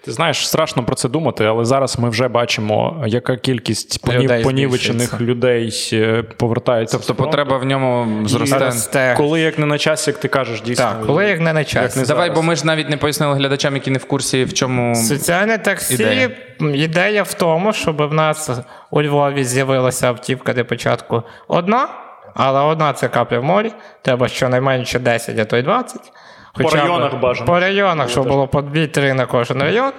[0.05, 4.43] Ти знаєш, страшно про це думати, але зараз ми вже бачимо, яка кількість понів, Людей
[4.43, 6.97] понівечених людей е, повертається.
[6.99, 9.15] Тобто потреба в ньому зросте.
[9.17, 10.85] Коли як не на часі, як ти кажеш, дійсно.
[10.85, 11.99] Так, коли як не на часі.
[11.99, 12.37] не Давай, зараз.
[12.37, 14.95] бо ми ж навіть не пояснили глядачам, які не в курсі, в чому.
[14.95, 16.31] Соціальне таксі Ідея.
[16.61, 16.85] ідея.
[16.85, 18.51] ідея в тому, щоб в нас
[18.91, 21.89] у Львові з'явилася автівка для початку одна,
[22.35, 23.73] але одна це капля в морі.
[24.03, 26.01] Треба щонайменше 10, а то й 20.
[26.53, 27.47] По районах бажано.
[27.47, 29.93] По районах, щоб було по 2-3 на кожен район.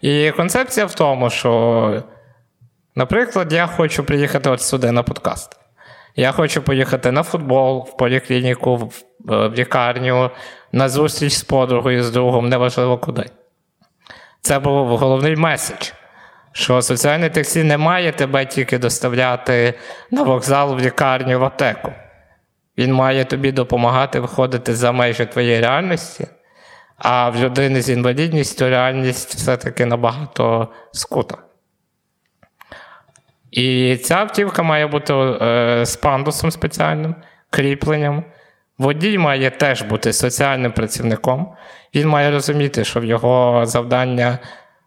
[0.00, 2.02] І концепція в тому, що,
[2.94, 5.56] наприклад, я хочу приїхати от сюди на подкаст.
[6.16, 10.30] Я хочу поїхати на футбол, в поліклініку, в, в лікарню,
[10.72, 13.30] на зустріч з подругою, з другом, неважливо куди.
[14.40, 15.90] Це був головний меседж.
[16.52, 19.74] Що соціальне таксі не має тебе тільки доставляти
[20.10, 21.92] на вокзал, в лікарню, в аптеку.
[22.78, 26.26] Він має тобі допомагати виходити за межі твоєї реальності,
[26.96, 31.36] а в людини з інвалідністю реальність все-таки набагато скута.
[33.50, 37.14] І ця автівка має бути е, з пандусом спеціальним,
[37.50, 38.24] кріпленням.
[38.78, 41.54] Водій має теж бути соціальним працівником.
[41.94, 44.38] Він має розуміти, що в його завдання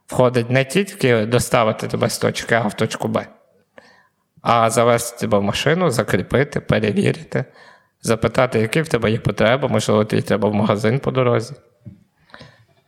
[0.07, 3.27] входить не тільки доставити тебе з точки А в точку Б,
[4.41, 7.45] а завести тебе в машину, закріпити, перевірити,
[8.07, 11.53] запитати, які в тебе є потреби, можливо, тобі треба в магазин по дорозі.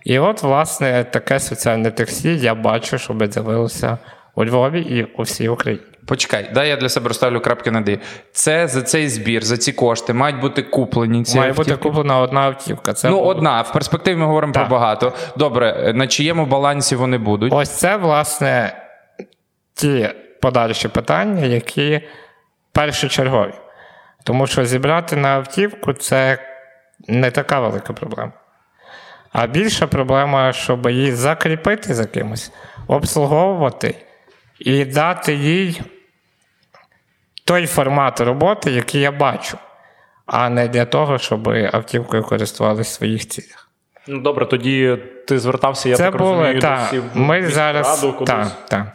[0.05, 3.97] І от, власне, таке соціальне таксі я бачу, щоб з'явилося
[4.35, 5.83] у Львові і у всій Україні.
[6.07, 7.99] Почекай, дай я для себе розставлю крапки над «і».
[8.31, 11.71] Це за цей збір, за ці кошти мають бути куплені ці Має автівки?
[11.71, 12.93] бути куплена одна автівка.
[12.93, 13.61] Це Ну, буде- одна.
[13.61, 14.67] В перспективі ми говоримо Так.
[14.67, 15.13] про багато.
[15.37, 17.53] Добре, на чиєму балансі вони будуть?
[17.53, 18.73] Ось це, власне,
[19.73, 20.09] ті
[20.41, 22.01] подальші питання, які
[22.71, 23.53] першочергові.
[24.23, 26.37] Тому що зібрати на автівку це
[27.07, 28.31] не така велика проблема.
[29.31, 32.51] А більша проблема, щоб її закріпити за кимось,
[32.87, 33.95] обслуговувати
[34.59, 35.81] і дати їй
[37.45, 39.57] той формат роботи, який я бачу,
[40.25, 43.69] а не для того, щоб автівкою користувалися в своїх цілях.
[44.07, 46.79] Ну добре, тоді ти звертався, я Це так було, розумію, так.
[46.79, 48.03] досі в Ми зараз.
[48.03, 48.35] раду кудись.
[48.35, 48.87] Так, так.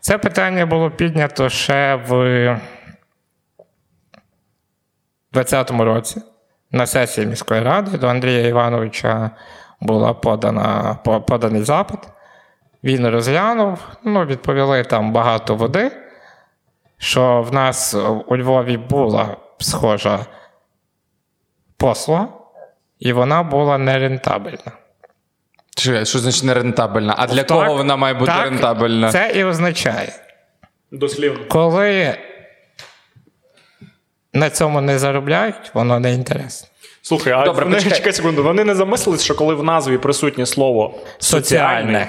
[0.00, 2.60] Це питання було піднято ще в
[5.34, 6.22] 2020 році
[6.70, 9.30] на сесії міської ради до Андрія Івановича
[9.80, 10.94] була подана,
[11.26, 12.00] поданий запит.
[12.84, 15.90] Він розглянув, ну, відповіли там багато води,
[16.98, 17.94] що в нас
[18.26, 20.26] у Львові була схожа
[21.76, 22.28] послуга,
[22.98, 24.72] і вона була нерентабельна.
[25.76, 27.14] Чекай, Що значить нерентабельна?
[27.18, 29.12] А для Так, кого вона має бути так, рентабельна?
[29.12, 30.12] Це і означає,
[30.90, 31.44] Дослівно.
[31.48, 32.18] коли
[34.34, 36.68] на цьому не заробляють, воно не інтересно.
[37.02, 40.94] Слухай, а Добре, вони, чекай секунду, вони не замислились, що коли в назві присутнє слово
[41.18, 41.40] соціальне,
[41.80, 42.08] Соціальне.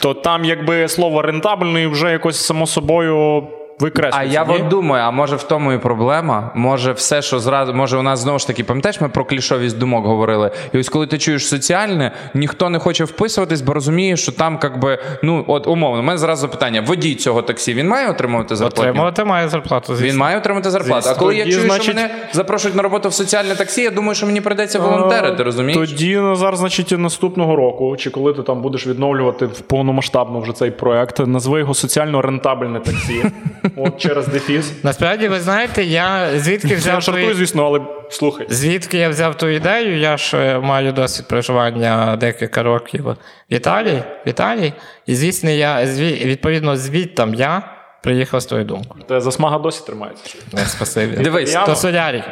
[0.00, 3.46] то там якби слово рентабельний вже якось само собою
[3.80, 4.20] викреслюється.
[4.20, 4.54] А я ні?
[4.54, 6.50] от думаю, а може в тому і проблема?
[6.54, 10.06] Може, все, що зразу, може, у нас знову ж таки, пам'ятаєш, ми про клішовість думок
[10.06, 10.50] говорили.
[10.72, 14.80] І ось коли ти чуєш соціальне, ніхто не хоче вписуватись, бо розуміє, що там, як
[14.80, 18.82] би, ну, от умовно, у мене зразу запитання: водій цього таксі він має отримувати зарплату?
[18.82, 19.94] Отримувати має зарплату.
[19.94, 20.12] Звісно.
[20.12, 21.02] Він має отримати зарплату.
[21.02, 21.16] Звісно.
[21.16, 24.14] А коли я чую, значить- що мене запрошують на роботу в соціальне таксі, я думаю,
[24.14, 25.90] що мені прийдеться волонтерити, розумієш?
[25.90, 30.70] Тоді Назар, значить, наступного року, чи коли ти там будеш відновлювати в повномасштабно вже цей
[30.70, 33.24] проект, назви його соціально рентабельне таксі.
[33.76, 34.72] От через дефіс.
[34.82, 37.36] Насправді, ви знаєте, я звідки Я взяв жартую, твої...
[37.36, 38.46] звісно, але слухай.
[38.50, 39.98] Звідки я взяв ту ідею?
[39.98, 43.16] Я ж е, маю досвід проживання декілька років в
[43.48, 44.02] Італії.
[44.26, 44.72] В Італії.
[45.06, 45.84] І звісно, я
[46.24, 47.62] відповідно звідтам я
[48.02, 49.04] приїхав з тою думкою.
[49.08, 50.38] Те засмага досі тримається.
[50.52, 51.16] Не спасибі.
[51.16, 52.24] Дивись, Я- То солярій.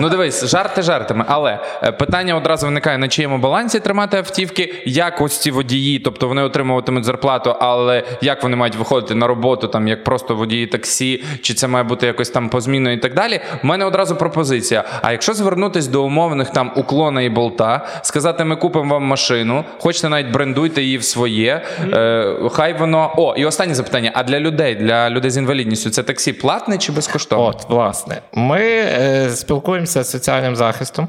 [0.00, 5.20] Ну дивись, жарти жартами, але е, питання одразу виникає: на чиєму балансі тримати автівки, як
[5.20, 9.88] ось ці водії, тобто вони отримуватимуть зарплату, але як вони мають виходити на роботу, там
[9.88, 13.40] як просто водії таксі, чи це має бути якось там позмінно і так далі.
[13.64, 14.84] У мене одразу пропозиція.
[15.02, 20.08] А якщо звернутись до умовних там уклона і болта, сказати, ми купимо вам машину, хочете
[20.08, 21.62] навіть брендуйте її в своє.
[21.92, 23.14] Е, хай воно.
[23.16, 26.92] О, і останнє запитання: а для людей, для людей з інвалідністю, це таксі платне чи
[26.92, 27.46] безкоштовне?
[27.46, 31.08] От, власне, ми е, спілкуємося з соціальним захистом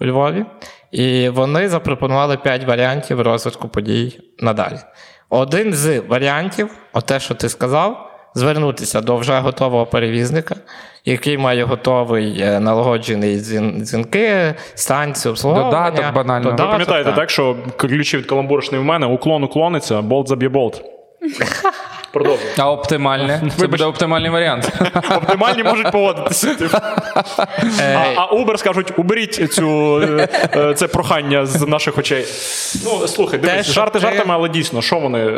[0.00, 0.44] у Львові,
[0.92, 4.78] і вони запропонували 5 варіантів розвитку подій надалі.
[5.28, 10.56] Один з варіантів, оте, що ти сказав, звернутися до вже готового перевізника,
[11.04, 13.36] який має готовий е, налагоджений
[13.80, 15.90] дзвінки, станцію обслуговування.
[15.90, 16.50] Додаток банально.
[16.50, 20.82] Ви Ви пам'ятаєте, так, що ключі від каламбуршний в мене, уклон уклониться, болт заб'є болт.
[22.14, 22.46] Продовжуй.
[22.58, 23.42] А оптимальне?
[23.58, 24.72] Це буде оптимальний варіант.
[25.16, 26.54] Оптимальні можуть поводитися.
[26.54, 26.76] типу.
[27.80, 32.26] Е, А, а Uber скажуть, уберіть цю, е, е, це прохання з наших очей.
[32.84, 35.30] Ну, слухай, дивись, жарти ти- жартами, але дійсно, що вони?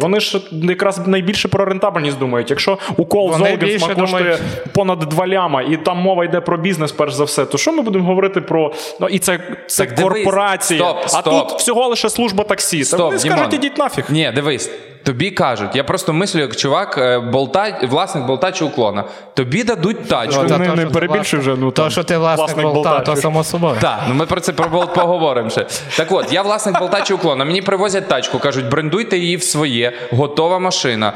[0.00, 2.50] Вони ж якраз найбільше про рентабельність думають.
[2.50, 4.38] Якщо укол Золгенсма більше коштує
[4.72, 7.82] понад 2 ляма, і там мова йде про бізнес, перш за все, то що ми
[7.82, 8.72] будемо говорити про.
[9.00, 10.94] Ну, і це, це Так дивись, корпорація.
[11.06, 12.78] стоп, а тут всього лише служба таксі.
[12.78, 14.04] Та Стоп, вони скажуть, ідіть нафіг.
[14.08, 14.70] Ні, дивись.
[15.04, 19.04] Тобі кажуть, я просто мислю, як чувак, е, болта, власник болта чи уклона.
[19.34, 20.42] Тобі дадуть тачку.
[20.42, 22.16] Ну, та не- то, не що ти перебільшуй власник- вже, ну, То, там, що ти
[22.16, 23.76] власник, власник болта, болта, то само собою.
[23.80, 25.66] Так, ну ми про це про болт поговоримо ще.
[25.96, 27.44] Так от, я власник болта чи уклона.
[27.44, 31.12] Мені привозять тачку, кажуть, брендуйте її в своє, готова машина.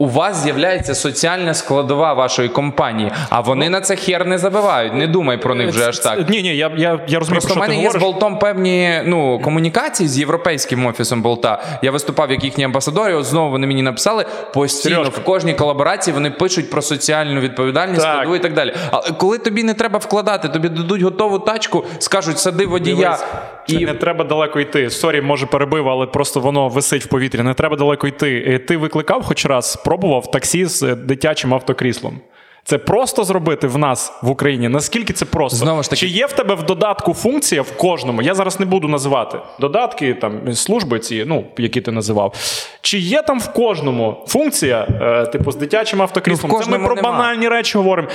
[0.00, 4.94] У вас з'являється соціальна складова вашої компанії, а вони на це хер не забивають.
[4.94, 6.28] Не думай про них вже аж так.
[6.28, 10.08] Ні, ні, я, я, я розумію, Просто в мене є з болтом певні ну, комунікації
[10.08, 11.62] з європейським офісом болта.
[11.82, 15.20] Я виступав як їхній амбасадор, і от знову вони мені написали постійно Сережка.
[15.20, 18.12] в кожній колаборації вони пишуть про соціальну відповідальність, Так.
[18.12, 18.74] складову і так далі.
[18.90, 22.96] Але коли тобі не треба вкладати, тобі дадуть готову тачку, скажуть, сади водія.
[22.96, 23.24] Дивись,
[23.68, 24.90] І не треба далеко йти.
[24.90, 27.42] Sorry, може перебив, але просто воно висить в повітрі.
[27.42, 28.44] Не треба далеко йти.
[28.46, 32.20] Е, Ти викликав хоч раз, пробував таксі з дитячим автокріслом.
[32.68, 34.68] Це просто зробити в нас в Україні.
[34.68, 35.58] Наскільки це просто?
[35.58, 38.22] Знову ж таки- Чи є в тебе в додатку функція в кожному?
[38.22, 42.34] Я зараз не буду називати додатки, там служби ці, ну які ти називав.
[42.80, 46.52] Чи є там в кожному функція, е, типу, з дитячим автокріслом?
[46.54, 47.10] Ну, Це ми про нема.
[47.10, 48.08] банальні речі говоримо.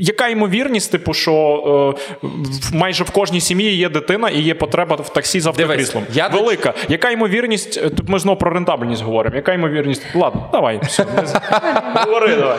[0.00, 2.28] Яка ймовірність, типу, що е,
[2.72, 6.04] майже в кожній сім'ї є дитина і є потреба в таксі з автокріслом?
[6.12, 6.74] я до- Велика.
[6.88, 7.80] Яка ймовірність?
[7.84, 9.36] е, Тут ми знову про рентабельність говоримо.
[9.36, 10.02] Яка ймовірність?
[10.14, 10.80] Ладно, давай.
[10.82, 11.06] Все,
[11.94, 12.56] говори давай.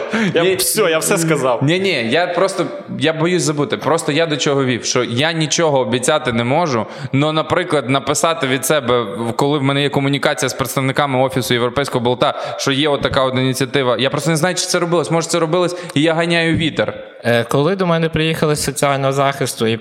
[0.49, 1.63] Я, все, я все сказав.
[1.63, 2.65] Ні, ні, я просто
[2.99, 3.77] я боюсь забути.
[3.77, 6.85] Просто я до чого вів, що я нічого обіцяти не можу.
[7.11, 12.55] Ну, наприклад, написати від себе, коли в мене є комунікація з представниками офісу європейського болта,
[12.57, 13.97] що є отака от ініціатива.
[13.99, 15.11] Я просто не знаю, чи це робилось.
[15.11, 17.14] Може, це робилось, і я ганяю вітер.
[17.25, 19.77] Е, Коли до мене приїхали з соціального захисту і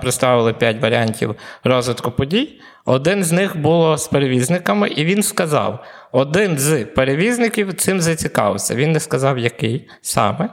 [0.00, 6.58] представили 5 варіантів розвитку подій, один з них було з перевізниками, і він сказав: один
[6.58, 8.74] з перевізників цим зацікавився.
[8.74, 10.48] Він не сказав, який саме.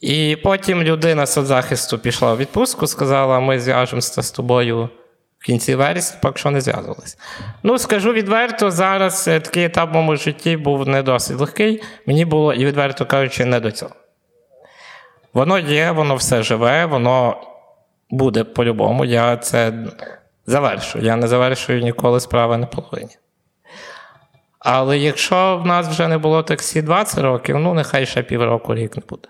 [0.00, 4.88] І потім людина з соцзахисту пішла у відпустку, сказала: ми зв'яжемося з тобою
[5.38, 7.16] в кінці вересня, поки що не зв'язувалися.
[7.62, 11.82] Ну, скажу відверто, зараз е, такий етап в моєму житті був не досить легкий.
[12.06, 13.92] Мені було, і відверто кажучи, не до цього.
[15.34, 17.36] Воно є, воно все живе, воно
[18.10, 19.04] буде по-любому.
[19.04, 19.72] Я це
[20.46, 21.04] завершую.
[21.04, 23.16] Я не завершую ніколи справи на половині.
[24.58, 28.96] Але якщо в нас вже не було таксі 20 років, ну нехай ще півроку рік
[28.96, 29.28] не буде.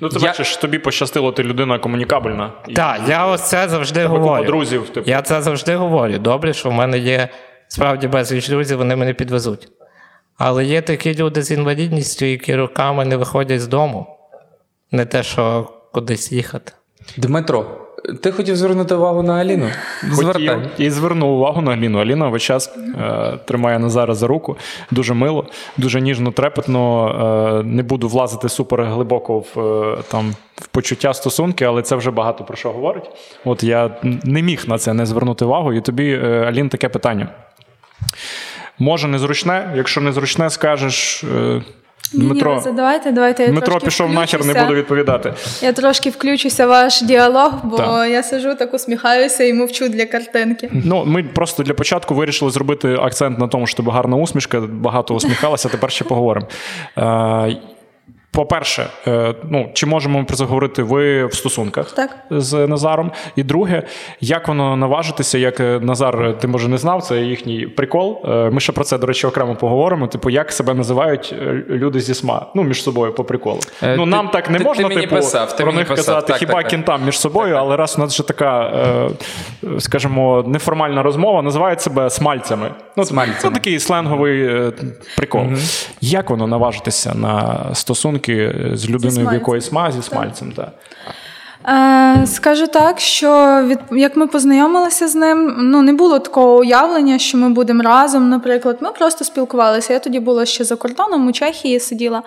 [0.00, 2.52] Ну, ти Я- бачиш, тобі пощастило, ти людина комунікабельна.
[2.68, 4.44] І Так, я ось це завжди купа говорю.
[4.46, 4.88] друзів.
[4.90, 5.10] Типу.
[5.10, 6.18] Я це завжди говорю.
[6.18, 7.28] Добре, що в мене є
[7.68, 9.68] справді безліч друзів, вони мене підвезуть.
[10.38, 14.17] Але є такі люди з інвалідністю, які роками не виходять з дому.
[14.92, 16.72] Не те, що кудись їхати.
[17.16, 17.66] Дмитро,
[18.22, 19.68] ти хотів звернути увагу на Аліну?
[20.12, 21.98] Хотів і звернув увагу на Аліну.
[21.98, 24.56] Аліна весь час е, тримає Назара за руку.
[24.90, 25.46] Дуже мило,
[25.76, 27.60] дуже ніжно, трепетно.
[27.60, 32.10] Е, не буду влазити супер глибоко в е, там в почуття стосунки, але це вже
[32.10, 33.10] багато про що говорить.
[33.44, 33.90] От я
[34.24, 35.72] не міг на це не звернути увагу.
[35.72, 37.28] І тобі, е, Алін, таке питання.
[38.78, 41.24] Може, незручне, якщо незручне, скажеш.
[42.14, 45.34] Е, Дмитро, Ні, задавайте, давайте я Дмитро пішов нахер, не буду відповідати.
[45.62, 48.10] Я трошки включуся в ваш діалог, бо Так.
[48.10, 50.70] я сижу, так усміхаюся і мовчу для картинки.
[50.72, 55.14] Ну, ми просто для початку вирішили зробити акцент на тому, що тебе гарна усмішка, багато
[55.14, 56.46] усміхалася, тепер ще поговоримо.
[58.38, 62.10] Е, по-перше, е, ну, чи можемо ми про це говорити ви в стосунках Так.
[62.30, 63.12] з Назаром?
[63.36, 63.82] І друге,
[64.20, 68.20] як воно наважитися, як е, Назар, ти може не знав, це їхній прикол.
[68.24, 70.06] Е, Ми ще про це, до речі, окремо поговоримо.
[70.06, 73.60] Типу, як себе називають е, люди зі СМА, ну, між собою по приколу.
[73.82, 75.96] Е, ну, ти- нам так не ти- можна, ти типу, писав, ти про них писав.
[76.06, 76.70] казати, Так, хіба так, так.
[76.70, 79.08] кінтам між собою, але раз у нас вже така, е,
[79.78, 82.70] скажімо, неформальна розмова, називають себе смальцями.
[82.96, 83.38] Ну, Смальцями.
[83.40, 84.72] Це такий сленговий е,
[85.16, 85.42] прикол.
[86.00, 88.27] Як воно наважитися на стосунки
[88.74, 90.52] з людиною, в якої сма зі смальцем?
[90.52, 90.72] Та?
[91.68, 97.18] Е, скажу так, що від як ми познайомилися з ним, ну не було такого уявлення,
[97.18, 98.28] що ми будемо разом.
[98.28, 99.92] Наприклад, ми просто спілкувалися.
[99.92, 102.22] Я тоді була ще за кордоном у Чехії сиділа,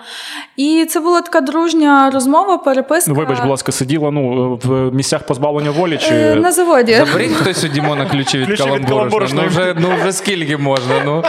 [0.56, 3.10] і це була така дружня розмова, переписка.
[3.10, 6.14] Ну, вибач, будь ласка, сиділа ну, в місцях позбавлення волі чи.
[6.14, 6.94] Е, на заводі.
[6.94, 9.26] Заберіть хтось у Дімона ключі від каламбуру.
[9.34, 10.94] Ну вже, ну вже скільки можна?
[11.04, 11.22] Ну,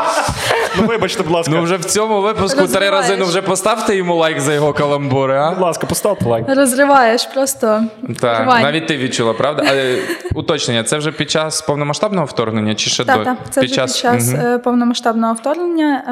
[0.77, 1.53] Ну, вибачте, будь ласка.
[1.55, 5.37] ну вже в цьому випуску три рази ну вже поставте йому лайк за його каламбури,
[5.37, 5.49] а?
[5.49, 6.45] Будь ласка, поставте лайк.
[6.47, 7.83] Розриваєш просто.
[8.19, 9.63] Так, навіть ти відчула, правда?
[9.69, 9.97] Але
[10.35, 13.79] уточнення, це вже під час повномасштабного вторгнення чи ще Так, до так, це під вже
[13.79, 16.03] час, під час е, повномасштабного вторгнення.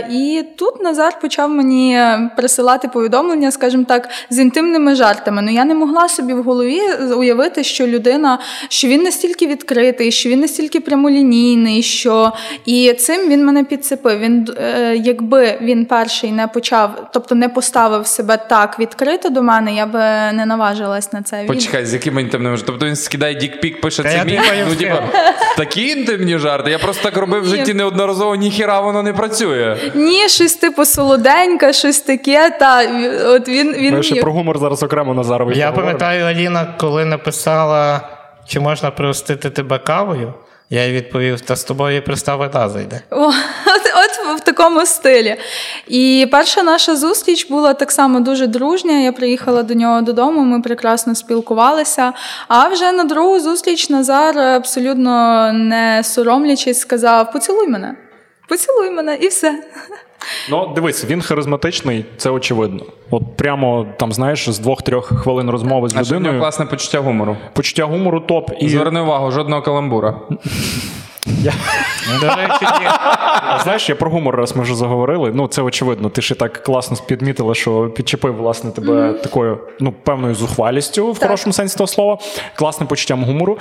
[0.00, 5.42] Е, І тут Назар почав мені е, присилати повідомлення, скажімо так, з інтимними жартами.
[5.42, 6.80] Ну я не могла собі в голові
[7.16, 8.38] уявити, що людина,
[8.68, 12.32] що він настільки відкритий, що він настільки прямолінійний, що
[12.64, 14.18] і цим він мене підцепив.
[14.18, 14.48] Він
[14.94, 19.98] якби він перший не почав, тобто не поставив себе так відкрито до мене, я би
[20.36, 21.31] не наважилась на це.
[21.40, 22.66] Він Почекай, з якими інтимним жартом?
[22.74, 24.40] Тобто він скидає дікпік, пише це мій.
[24.68, 25.02] Ну, типа,
[25.56, 26.70] такі інтимні жарти.
[26.70, 29.76] Я просто так робив в житті неодноразово, ніхіра воно не працює.
[29.94, 32.50] Ні, щось типу солоденьке, щось таке.
[32.50, 32.82] Та
[33.26, 35.58] от він він Ми ще про гумор зараз окремо Назарові.
[35.58, 38.00] Я пам'ятаю, Аліна, коли написала,
[38.46, 40.34] чи можна пригостити тебе кавою,
[40.72, 42.02] я їй відповів, та з тобою
[42.52, 43.00] та зайде.
[43.10, 43.26] О,
[43.66, 45.36] от, от в такому стилі.
[45.88, 49.00] І перша наша зустріч була так само дуже дружня.
[49.00, 52.12] Я приїхала до нього додому, ми прекрасно спілкувалися.
[52.48, 57.94] А вже на другу зустріч Назар абсолютно не соромлячись сказав: поцілуй мене.
[58.48, 59.54] Поцілуй мене і все.
[60.50, 62.84] Ну, дивись, він харизматичний, це очевидно.
[63.10, 66.98] От прямо там, знаєш, з двох-трьох хвилин розмови з А що в нього класне почуття
[67.00, 67.36] гумору.
[67.52, 68.50] Почуття гумору топ.
[68.60, 70.14] І Зверни увагу, жодного каламбура.
[72.08, 72.86] Ну, До речі, ні.
[73.62, 75.32] знаєш, я про гумор, раз ми вже заговорили.
[75.34, 76.08] Ну, це очевидно.
[76.08, 81.52] Ти ще так класно підмітила, що підчепив власне тебе такою ну, певною зухвалістю в хорошому
[81.52, 82.18] сенсі того слова,
[82.54, 83.58] класним почуттям гумору.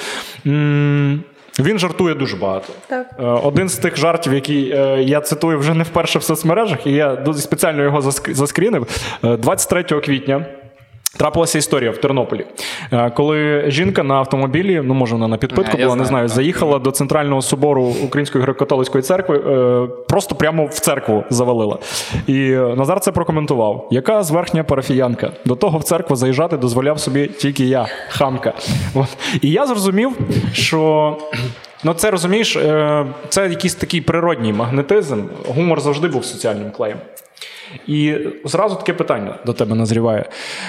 [0.48, 1.24] М,
[1.60, 2.74] Він жартує дуже багато.
[2.88, 3.08] Так.
[3.20, 6.92] Е, Один з тих жартів, який е, я цитую вже не вперше в соцмережах, і
[6.92, 8.88] я спеціально його заск- заскрінив.
[9.24, 10.46] Е, 23 квітня.
[11.18, 12.46] Трапилася історія в Тернополі,
[12.94, 16.80] Е, коли жінка на автомобілі, ну може вона на підпитку А, була, не знаю, заїхала
[16.80, 21.78] до центрального собору Української греко-католицької церкви, е, просто прямо в церкву завалила.
[22.28, 23.88] І е, Назар це прокоментував.
[23.92, 25.32] Яка зверхня парафіянка?
[25.46, 28.54] До того в церкву заїжджати дозволяв собі тільки я, хамка.
[28.96, 29.18] От.
[29.42, 30.18] І я зрозумів,
[30.54, 31.18] що.
[31.84, 35.24] Ну, це розумієш, е, це якийсь такий природній магнетизм.
[35.48, 36.98] Гумор завжди був соціальним клеєм.
[37.88, 40.26] І зразу таке питання до тебе назріває.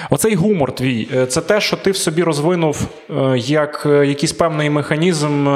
[0.09, 4.33] Оцей гумор твій, е, це те, що ти в собі розвинув е, як е, якийсь
[4.33, 5.47] певний механізм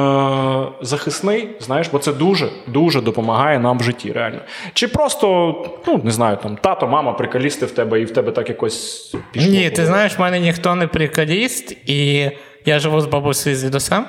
[0.81, 4.39] захисний, знаєш, бо це дуже дуже допомагає нам в житті, реально.
[4.73, 5.55] Чи просто,
[5.87, 9.51] ну не знаю, там тато, мама приколісти в тебе, і в тебе так якось пішло.
[9.51, 12.31] Ні, ти знаєш, в мене ніхто не приколіст, і
[12.65, 14.05] я живу з бабусею з дідусем.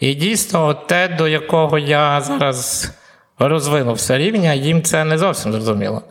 [0.00, 2.92] І дійсно, те, до якого я зараз
[3.38, 6.02] розвинувся рівня, їм це не зовсім зрозуміло.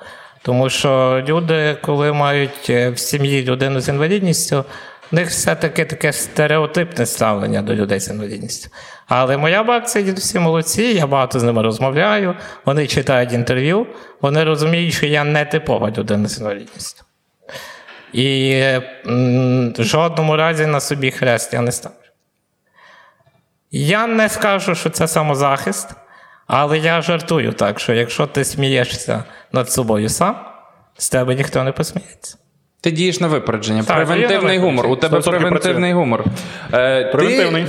[0.41, 4.65] Тому що люди, коли мають е, в сім'ї людину з інвалідністю,
[5.11, 8.69] в них все-таки таке стереотипне ставлення до людей з інвалідністю.
[9.07, 13.87] Але моя бабця і дідусі молодці, я багато з ними розмовляю, вони читають інтерв'ю,
[14.21, 17.03] вони розуміють, що я не типова людина з інвалідністю.
[18.13, 18.53] І
[19.77, 21.97] в жодному разі на собі хрест я не ставлю.
[23.71, 25.89] Я не скажу, що це самозахист,
[26.47, 30.45] але я жартую так, що якщо ти смієшся над собою сам,
[30.97, 32.37] з тебе ніхто не посміється.
[32.83, 33.83] Ти дієш на випередження.
[33.83, 34.87] Так, превентивний на гумор.
[34.87, 36.23] У тебе 100% превентивний гумор.
[36.73, 37.65] Е, ти- Примітивний.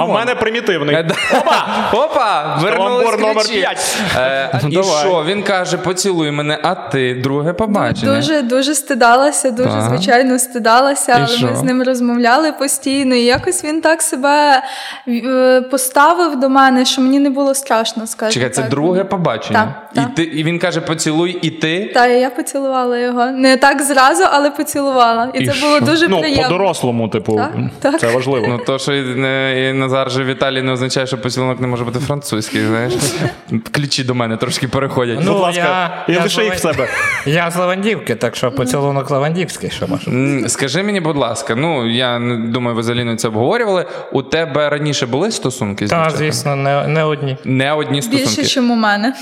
[0.00, 0.94] А в мене примітивний.
[0.96, 1.08] Е.
[1.32, 1.66] Опа!
[1.92, 2.58] Опа!
[2.62, 3.52] Вернулись номер ключі.
[3.52, 3.96] п'ять.
[4.16, 5.24] Е, Ну, і що?
[5.28, 8.14] Він каже: поцілуй мене, а ти друге побачення.
[8.16, 9.82] Дуже дуже стидалася, дуже Так.
[9.82, 11.46] звичайно стидалася, І але що?
[11.46, 13.14] ми з ним розмовляли постійно.
[13.14, 14.62] І якось він так себе
[15.08, 18.06] е, поставив до мене, що мені не було страшно.
[18.06, 18.70] скажімо Чекай, це так.
[18.70, 19.74] друге побачення.
[19.74, 20.14] Так, І, так.
[20.14, 21.90] ти, і він каже: поцілуй, і ти.
[21.94, 23.26] Та я поцілувала його.
[23.26, 25.30] Не так зразу, але поцілувала.
[25.34, 25.86] І, І це було що?
[25.86, 26.42] дуже Ну, приємно.
[26.42, 28.00] по-дорослому, типу, Так, так.
[28.00, 28.46] це важливо.
[28.48, 31.84] Ну, то, що і, не- і Назар же Віталій не означає, що поцілунок не може
[31.84, 32.92] бути французький, знаєш.
[33.72, 35.18] Ключі до мене трошки переходять.
[35.22, 36.88] Ну, Будь ласка, я- я я лише їх в себе.
[37.26, 40.48] Я з Лавандівки, так що поцілунок Лавандівський, що може.
[40.48, 43.84] Скажи мені, будь ласка, ну я думаю, ви з Аліною це обговорювали.
[44.12, 46.18] У тебе раніше були стосунки з Та, дівчатами?
[46.32, 47.36] звісно, не, не одні.
[47.44, 48.24] Не одні стосунки.
[48.36, 49.14] Більше, ніж у мене.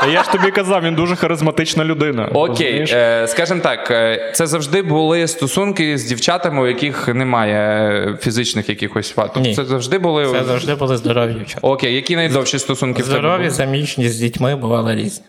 [0.00, 2.28] Та я ж тобі казав, він дуже харизматична людина.
[2.34, 8.18] Окей, е, скажімо так, е, це завжди були стосунки з дівчатами, у яких немає е,
[8.20, 9.42] фізичних якихось фактів.
[9.42, 9.54] Ні.
[9.54, 10.26] Це завжди були.
[10.32, 11.60] Це завжди були здорові дівчата.
[11.62, 13.50] Окей, які найдовші стосунки в тебе Здорові, були?
[13.50, 15.24] заміжні з дітьми бували різні.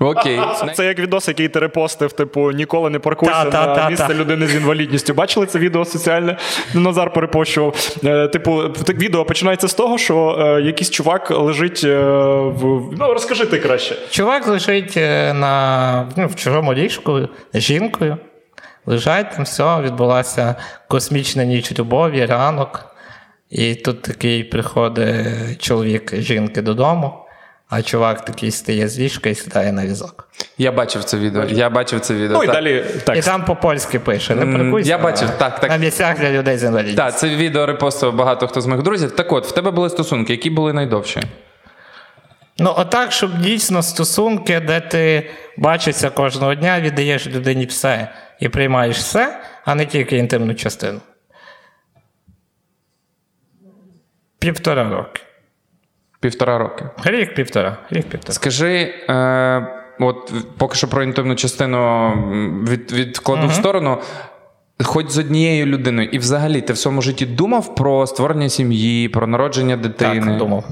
[0.00, 0.40] Окей.
[0.74, 4.06] Це як відос, який ти репостив, типу, ніколи не паркуйся Та, та, на та, місце
[4.08, 4.14] та.
[4.14, 5.14] людини з інвалідністю.
[5.14, 6.36] Бачили це відео соціальне?
[6.74, 7.96] Назар перепощував.
[8.04, 11.98] Е, Типу, так відео починається з того, що е, якийсь чувак лежить е,
[12.40, 12.90] в.
[12.98, 13.96] Ну, розкажи ти краще.
[14.10, 14.96] Чувак лежить
[15.34, 18.16] на, ну, в чужому ліжку з жінкою.
[18.86, 20.54] Лежать там, все, відбулася
[20.88, 22.86] космічна ніч любові, ранок.
[23.50, 27.12] І тут такий приходить чоловік жінки додому,
[27.70, 30.28] а чувак такий стає з ліжка і сідає на візок.
[30.58, 31.44] Я бачив це відео.
[31.44, 32.36] Я бачив це відео.
[32.36, 32.54] Ну і так.
[32.54, 33.16] далі так.
[33.16, 34.90] І там по-польськи пише: не паркуйся.
[34.90, 35.70] я бачив, так, так.
[35.70, 36.96] На місцях для людей з інвалідністю.
[36.96, 39.10] Так, це відео репостив багато хто з моїх друзів.
[39.10, 41.20] Так от, в тебе були стосунки, які були найдовші?
[42.58, 48.08] Ну, отак, щоб дійсно стосунки, де ти бачишся кожного дня, віддаєш людині все
[48.40, 51.00] і приймаєш все, а не тільки інтимну частину.
[54.38, 55.22] Півтора роки.
[56.20, 56.84] Півтора роки.
[57.04, 57.76] Рік півтора.
[57.90, 58.32] Рік півтора.
[58.34, 59.66] Скажи, е,
[60.00, 62.10] от поки що про інтимну частину
[62.68, 63.98] від, відкладу в сторону.
[64.82, 69.26] Хоч з однією людиною, і взагалі ти в своєму житті думав про створення сім'ї, про
[69.26, 70.26] народження дитини.
[70.26, 70.64] Так, думав.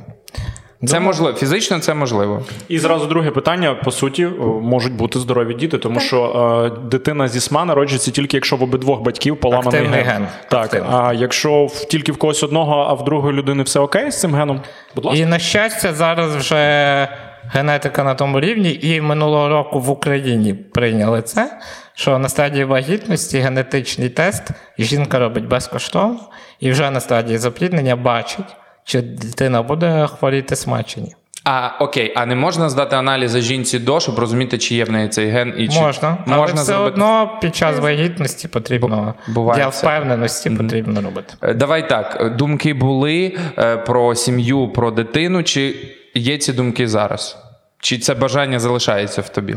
[0.86, 2.42] Це можливо, фізично це можливо.
[2.68, 4.26] І зразу друге питання: по суті,
[4.62, 9.00] можуть бути здорові діти, тому що е, дитина зі СМА народжується тільки якщо в обидвох
[9.00, 10.12] батьків поламаний Активний ген.
[10.12, 10.26] ген.
[10.50, 10.90] Так, Активний.
[10.92, 14.34] а якщо в, тільки в когось одного, а в другої людини все окей з цим
[14.34, 14.60] геном,
[14.94, 15.22] будь ласка.
[15.22, 17.08] І на щастя, зараз вже
[17.52, 21.58] генетика на тому рівні, і минулого року в Україні прийняли це,
[21.94, 24.42] що на стадії вагітності генетичний тест
[24.78, 26.20] жінка робить безкоштовно,
[26.60, 28.46] і вже на стадії запліднення бачить,
[28.88, 31.14] чи дитина буде хворіти СМА чи ні.
[31.44, 35.08] А окей, а не можна здати аналізи жінці до, щоб розуміти, чи є в неї
[35.08, 36.92] цей ген і чи Можна, але можна все зробити.
[36.92, 41.34] одно під час вагітності потрібно Буває для впевненості потрібно робити.
[41.42, 42.36] Е, Давай так.
[42.36, 45.74] Думки були е, про сім'ю, про дитину, чи
[46.14, 47.36] є ці думки зараз?
[47.80, 49.56] Чи це бажання залишається в тобі?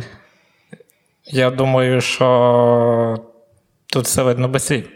[1.26, 3.18] Я думаю, що
[3.94, 4.90] тут все видно без слів.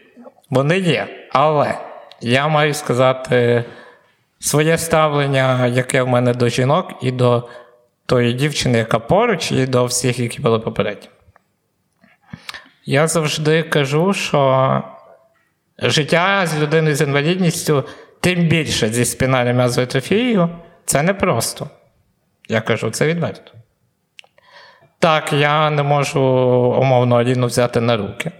[0.49, 1.07] Вони є.
[1.31, 1.77] Але
[2.21, 3.63] я маю сказати
[4.39, 7.49] своє ставлення, яке в мене до жінок, і до
[8.05, 11.09] тої дівчини, яка поруч, і до всіх, які були попередні.
[12.85, 14.83] Я завжди кажу, що
[15.79, 17.83] життя з людиною з інвалідністю,
[18.19, 20.49] тим більше зі спінальною м'язовою
[20.85, 21.69] це непросто.
[22.49, 23.51] Я кажу це відверто.
[24.99, 26.21] Так, я не можу
[26.81, 28.31] умовно Аліну взяти на руки,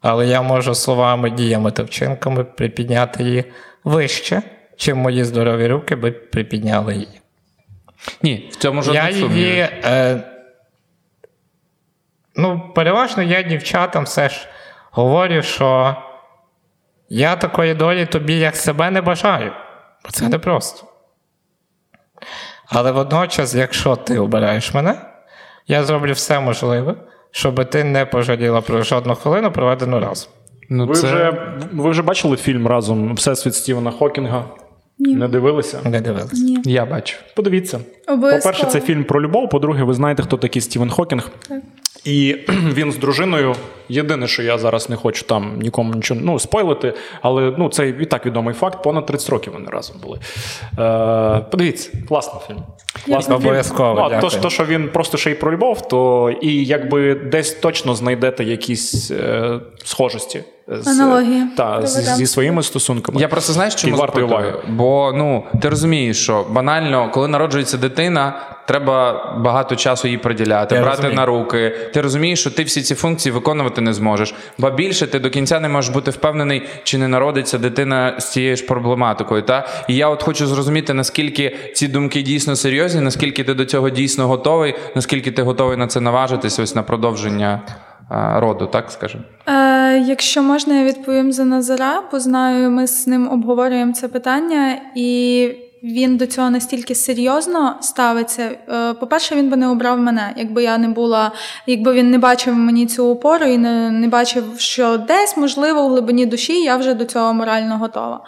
[0.00, 3.44] але я можу словами, діями та вчинками припідняти її
[3.84, 4.42] вище,
[4.76, 7.20] чим мої здорові руки би припідняли її.
[8.22, 9.68] Ні, в цьому Я жодних її.
[9.84, 10.22] Е,
[12.36, 14.48] ну, переважно я дівчатам все ж
[14.90, 15.96] говорю, що
[17.08, 19.52] я такої долі тобі як себе не бажаю,
[20.04, 20.86] бо це непросто.
[22.66, 24.94] Але водночас, якщо ти обираєш мене,
[25.66, 26.94] я зроблю все можливе,
[27.30, 30.32] щоб ти не пожаліла про жодну хвилину, проведену разом.
[30.68, 31.06] Ну, Ви, це...
[31.06, 31.32] вже,
[31.72, 34.44] ви вже бачили фільм разом Всесвіт Стівена Хокінга?
[35.02, 35.14] Ні.
[35.14, 35.80] Не дивилися?
[35.84, 36.42] Не дивилися.
[36.42, 36.58] Ні.
[36.64, 37.16] Я бачу.
[37.34, 37.80] Подивіться.
[38.08, 38.40] Обов'язково.
[38.54, 39.50] По-перше, це фільм про любов.
[39.50, 41.30] По-друге, ви знаєте, хто такий Стівен Хокінг.
[42.04, 43.54] І він з дружиною
[43.92, 48.04] Єдине, що я зараз не хочу там нікому нічого ну, спойлити, але ну, це і
[48.06, 48.82] так відомий факт.
[48.82, 50.18] Понад 30 років вони разом були.
[50.78, 52.58] Е, Подивіться, класний фільм.
[53.06, 53.46] Класний фільм.
[53.46, 54.30] Обов'язково, Ну, дякую.
[54.32, 58.44] то, то, що він просто ще й про любов, то і якби десь точно знайдете
[58.44, 60.44] якісь е, схожості.
[60.68, 61.42] З, Аналогії.
[61.56, 63.20] Та, з, зі своїми стосунками.
[63.20, 64.50] Я просто знаєш, чому І вартої запитую?
[64.52, 64.64] уваги.
[64.68, 70.80] Бо ну ти розумієш, що банально, коли народжується дитина, треба багато часу їй приділяти, Я
[70.80, 71.16] брати розумію.
[71.16, 71.70] на руки.
[71.94, 74.34] Ти розумієш, що ти всі ці функції виконувати не зможеш.
[74.58, 78.56] Ба більше ти до кінця не можеш бути впевнений, чи не народиться дитина з цією
[78.56, 79.42] ж проблематикою.
[79.42, 83.90] Та і я от хочу зрозуміти, наскільки ці думки дійсно серйозні, наскільки ти до цього
[83.90, 87.62] дійсно готовий, наскільки ти готовий на це наважитись, ось на продовження
[88.36, 89.24] роду, так скажемо.
[89.46, 94.80] Е, якщо можна, я відповім за Назара, бо знаю, ми з ним обговорюємо це питання,
[94.96, 95.50] і
[95.82, 98.50] він до цього настільки серйозно ставиться.
[98.68, 101.32] Е, по-перше, він би не обрав мене, якби я не була,
[101.66, 105.90] якби він не бачив мені цю опору і не, не бачив, що десь, можливо, в
[105.90, 108.24] глибині душі я вже до цього морально готова.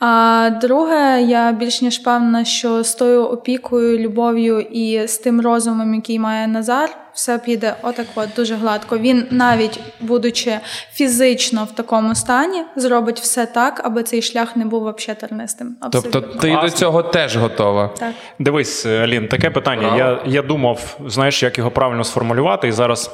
[0.00, 5.94] А друге, я більш ніж певна, що з тою опікою, любов'ю і з тим розумом,
[5.94, 8.98] який має Назар, все піде отак от дуже гладко.
[8.98, 10.58] Він навіть будучи
[10.92, 15.76] фізично в такому стані, зробить все так, аби цей шлях не був взагалі тернистим.
[15.82, 16.40] Тобто Абсолютно.
[16.40, 16.68] ти Класно.
[16.68, 17.90] до цього теж готова.
[17.98, 18.12] так.
[18.38, 19.96] Дивись, Алін, таке питання.
[19.96, 23.10] Я, я думав, знаєш, як його правильно сформулювати, і зараз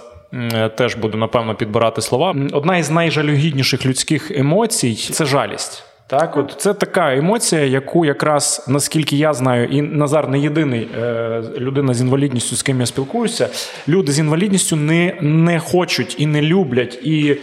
[0.76, 2.34] теж буду напевно підбирати слова.
[2.52, 5.82] Одна із найжалюгідніших людських емоцій це жалість.
[6.08, 11.42] Так, от це така емоція, яку якраз наскільки я знаю, і Назар не єдиний е,
[11.58, 13.48] людина з інвалідністю, з ким я спілкуюся.
[13.88, 17.36] Люди з інвалідністю не, не хочуть і не люблять і.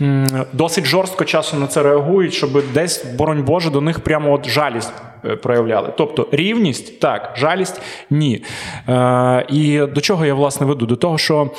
[0.00, 4.48] м, Досить жорстко часом на це реагують, щоб десь, боронь Боже, до них прямо от
[4.48, 4.92] жалість
[5.24, 5.92] е, проявляли.
[5.98, 8.44] Тобто рівність так, жалість ні.
[8.88, 10.86] Е, і до чого я власне веду?
[10.86, 11.50] До того, що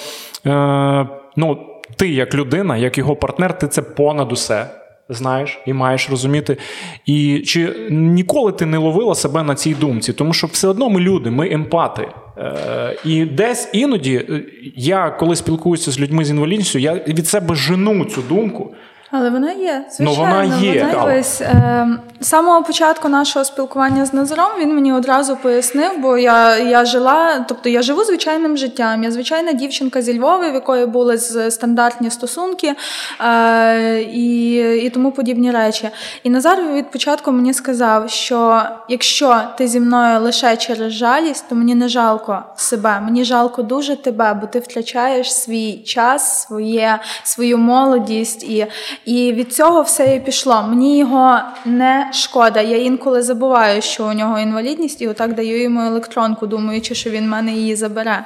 [0.45, 1.57] е, ну,
[1.95, 4.82] ти, як людина, як його партнер, ти це понад усе.
[5.09, 6.57] Знаєш і маєш розуміти.
[7.05, 10.13] І чи ніколи ти не ловила себе на цій думці?
[10.13, 12.07] Тому що все одно ми люди, ми емпати.
[12.37, 14.43] Е, і десь іноді е,
[14.75, 18.75] я, коли спілкуюся з людьми з інвалідністю, я від себе жену цю думку.
[19.15, 20.41] Але вона є, Ну, звичайно.
[20.41, 20.91] вона є, так.
[20.91, 21.87] дивись, е,
[22.19, 27.45] з самого початку нашого спілкування з Назаром він мені одразу пояснив, бо я, я жила,
[27.47, 29.03] тобто я живу звичайним життям.
[29.03, 32.73] Я звичайна дівчинка зі Львова, в якої були стандартні стосунки
[33.21, 34.53] е, і,
[34.85, 35.89] і тому подібні речі.
[36.23, 41.55] І Назар від початку мені сказав, що якщо ти зі мною лише через жалість, то
[41.55, 47.57] мені не жалко себе, мені жалко дуже тебе, бо ти втрачаєш свій час, своє, свою
[47.57, 48.67] молодість, і,
[49.05, 50.65] і від цього все і пішло.
[50.69, 52.61] Мені його не шкода.
[52.61, 57.29] Я інколи забуваю, що у нього інвалідність, і отак даю йому електронку, думаючи, що він
[57.29, 58.25] мене її забере.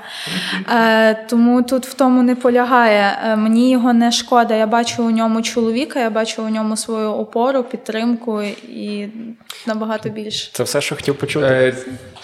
[0.70, 3.18] Е, тому тут в тому не полягає.
[3.26, 4.56] Е, мені його не шкода.
[4.56, 9.08] Я бачу у ньому чоловіка, я бачу у ньому свою опору, підтримку і
[9.68, 10.50] набагато більше.
[10.54, 11.76] Це все, що хотів почути.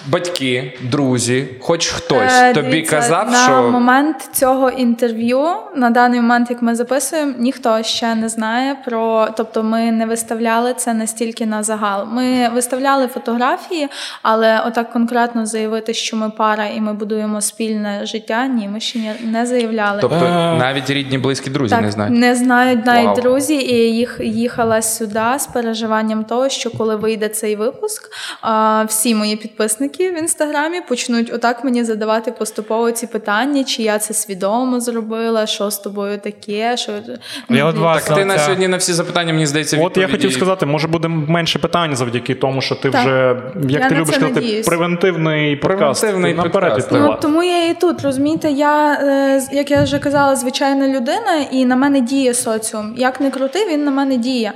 [0.07, 5.45] Батьки, друзі, хоч хтось Е, тобі дивіться, казав, на що момент цього інтерв'ю,
[5.75, 9.27] на даний момент, як ми записуємо, ніхто ще не знає про.
[9.37, 12.07] Тобто, ми не виставляли це настільки на загал.
[12.11, 13.87] Ми виставляли фотографії,
[14.21, 18.47] але отак конкретно заявити, що ми пара і ми будуємо спільне життя.
[18.47, 19.97] Ні, ми ще не заявляли.
[20.01, 22.13] тобто Е, навіть рідні, близькі друзі Так, не знають.
[22.17, 23.15] не знають навіть Вау.
[23.15, 28.11] друзі, і їх їхала сюди з переживанням того, що коли вийде цей випуск,
[28.87, 34.13] всі мої підписники в інстаграмі почнуть отак мені задавати поступово ці питання, чи я це
[34.13, 36.91] свідомо зробила, що з тобою таке, що
[37.49, 40.07] ну, Я от вас- Так ти на сьогодні на всі запитання, мені здається, От я
[40.07, 43.01] хотів сказати, може буде менше питань завдяки тому, що ти Так.
[43.01, 43.35] вже,
[43.69, 44.67] як Я ти любиш казати, надіюсь.
[44.67, 46.01] превентивний подкаст.
[46.01, 46.87] Превентивний наперед.
[46.91, 51.65] Ну, тому я і тут, розумієте, я, е, як я вже казала, звичайна людина, і
[51.65, 52.93] на мене діє соціум.
[52.97, 54.53] Як не крути, він на мене діє.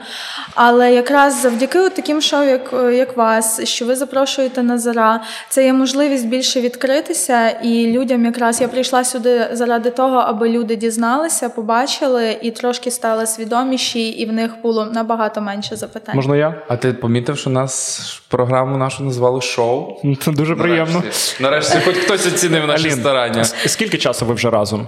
[0.56, 5.74] Але якраз завдяки таким шоу, як, е, як вас, що ви запрошуєте Назара, це є
[5.74, 7.50] можливість більше відкритися.
[7.50, 13.28] І людям якраз я прийшла сюди заради того, аби люди дізналися, побачили і трошки стали
[13.28, 16.16] свідоміші, і в них було набагато менше запитань.
[16.16, 16.62] Можна я?
[16.68, 18.00] А ти помітив, що нас
[18.30, 19.98] програму нашу назвали шоу?
[20.22, 20.94] Це дуже приємно.
[20.94, 23.44] Нарешті, Нарешті хоч хтось оцінив наші Алін, старання.
[23.44, 24.88] скільки часу ви вже разом?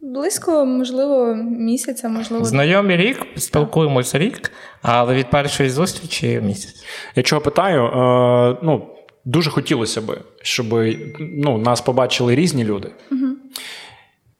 [0.00, 4.52] Близько, можливо, місяця, можливо, Знайомі рік, спілкуємося рік,
[4.82, 6.84] але від першої зустрічі місяць.
[7.16, 7.84] Я чого питаю?
[7.84, 8.86] Е, ну,
[9.26, 10.66] дуже хотілося би, щоб
[11.18, 12.90] ну, нас побачили різні люди.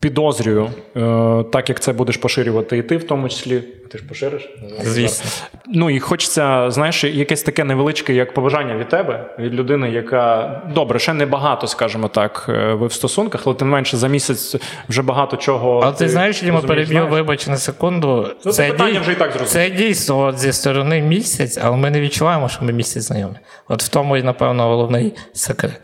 [0.01, 3.63] Підозрюю, е, так як це будеш поширювати, і ти в тому числі.
[3.91, 4.49] Ти ж пошириш?
[4.83, 5.31] Звісно.
[5.67, 10.99] Ну і хочеться, знаєш, якесь таке невеличке, як побажання від тебе, від людини, яка добре,
[10.99, 14.57] ще не багато, скажімо так, е, ви в стосунках, але тим менше за місяць
[14.89, 15.81] вже багато чого.
[15.85, 18.29] Але ти знаєш, Діма, переб'ю, вибач на секунду.
[18.45, 19.71] Ну, це питання вже і так зрозуміло.
[19.71, 23.37] Це дійсно от зі сторони місяць, але ми не відчуваємо, що ми місяць знайомі.
[23.69, 25.81] От в тому і, напевно, головний секрет.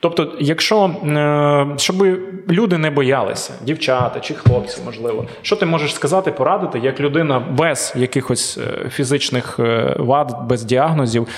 [0.00, 2.06] Тобто, якщо е, щоб
[2.50, 7.92] люди не боялися, дівчата чи хлопці, можливо, що ти можеш сказати, порадити, як людина без
[7.96, 11.28] якихось е, фізичних е, вад, без діагнозів,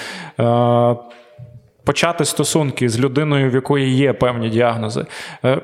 [1.85, 5.07] почати стосунки з людиною, в якої є певні діагнози,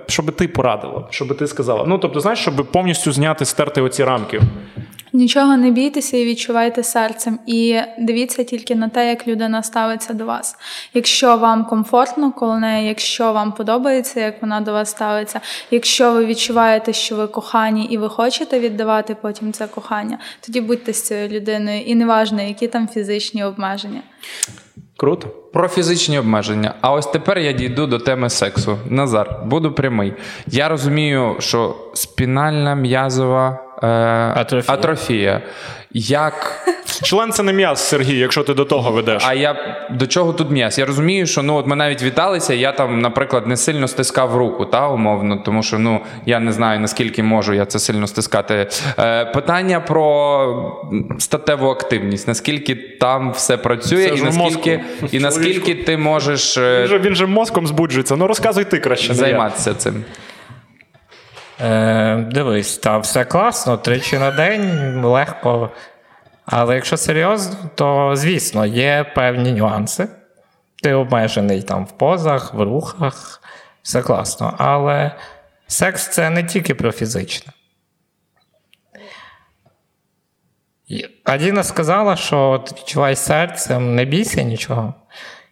[0.06, 1.84] щоб ти порадила, щоб ти сказала.
[1.86, 4.40] Ну тобто, знаєш, щоб повністю зняти, стерти оці рамки.
[5.16, 7.38] Нічого не бійтеся і відчувайте серцем.
[7.46, 10.56] І дивіться тільки на те, як людина ставиться до вас.
[10.94, 15.40] Якщо вам комфортно коло неї, якщо вам подобається, як вона до вас ставиться,
[15.70, 20.92] якщо ви відчуваєте, що ви кохані і ви хочете віддавати потім це кохання, тоді будьте
[20.92, 21.80] з цією людиною.
[21.80, 24.02] І неважно, які там фізичні обмеження.
[24.96, 25.28] Круто.
[25.28, 26.74] Про фізичні обмеження.
[26.80, 28.78] А ось тепер я дійду до теми сексу.
[28.90, 30.14] Назар, буду прямий.
[30.46, 33.60] Я розумію, що спінальна м'язова
[34.36, 34.74] Атрофія.
[34.74, 35.40] атрофія.
[35.96, 36.60] Як
[37.02, 39.22] Член це не м'яз, Сергій, якщо ти до того ведеш.
[39.26, 39.56] А я
[39.90, 40.78] до чого тут м'яз?
[40.78, 42.54] Я розумію, що ну от ми навіть віталися.
[42.54, 46.80] Я там, наприклад, не сильно стискав руку, та умовно, тому що ну я не знаю
[46.80, 48.66] наскільки можу я це сильно стискати.
[48.98, 50.82] Е, питання про
[51.18, 52.28] статеву активність.
[52.28, 55.16] Наскільки там все працює, Це і наскільки, мозку.
[55.16, 58.16] і наскільки ти можеш е, Він же, він же мозком збуджується.
[58.16, 59.14] Ну розказуй ти краще.
[59.14, 60.04] займатися цим?
[61.60, 65.70] Е, дивись, та все класно, тричі на день легко.
[66.46, 70.08] Але якщо серйозно, то звісно, є певні нюанси.
[70.82, 73.42] Ти обмежений там в позах, в рухах,
[73.82, 74.54] все класно.
[74.58, 75.16] Але
[75.66, 77.52] секс це не тільки про фізичне.
[81.24, 84.94] Адіна сказала, що відчувай серцем, не бійся нічого.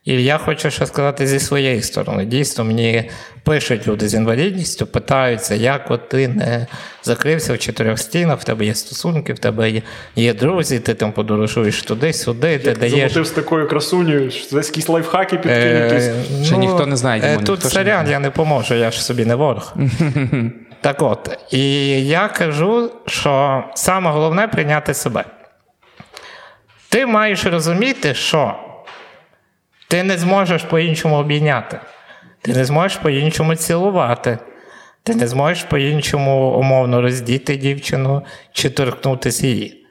[0.05, 2.25] І я хочу ще сказати зі своєї сторони.
[2.25, 3.11] Дійсно, мені
[3.45, 6.67] пишуть люди з інвалідністю, питаються, як от ти не
[7.03, 9.83] закрився в чотирьох стінах, в тебе є стосунки, в тебе є,
[10.17, 12.95] є друзі, ти там подорожуєш туди-сюди, ти даєш.
[12.95, 16.47] Замотив з такою красунею, що десь якісь лайфхаки підкинь Е, якісь.
[16.47, 19.35] Ще ніхто не знає, е, Дімон, Тут сорян, я не поможу, я ж собі не
[19.35, 19.75] ворог.
[20.81, 21.61] так от, і
[22.07, 25.25] я кажу, що саме головне прийняти себе.
[26.89, 28.55] Ти маєш розуміти, що
[29.93, 31.81] ти не зможеш по-іншому обійняти,
[32.43, 34.39] ти не зможеш по-іншому цілувати,
[35.03, 38.23] ти не зможеш по-іншому умовно роздіти дівчину
[38.53, 39.87] чи торкнутися її.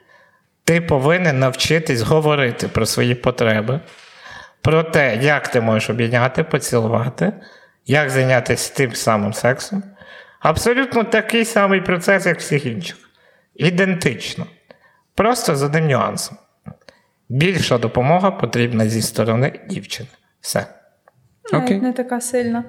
[0.64, 3.80] Ти повинен навчитись говорити про свої потреби,
[4.62, 7.32] про те, як ти можеш обійняти, поцілувати,
[7.86, 9.82] як зайнятися тим самим сексом.
[10.40, 12.96] Абсолютно такий самий процес, як всіх інших.
[13.54, 14.46] Ідентично.
[15.14, 16.38] Просто з одним нюансом.
[17.32, 20.08] Більша допомога потрібна зі сторони дівчини.
[20.40, 20.66] Все.
[21.52, 21.80] Навіть Окей.
[21.80, 22.64] не така сильна.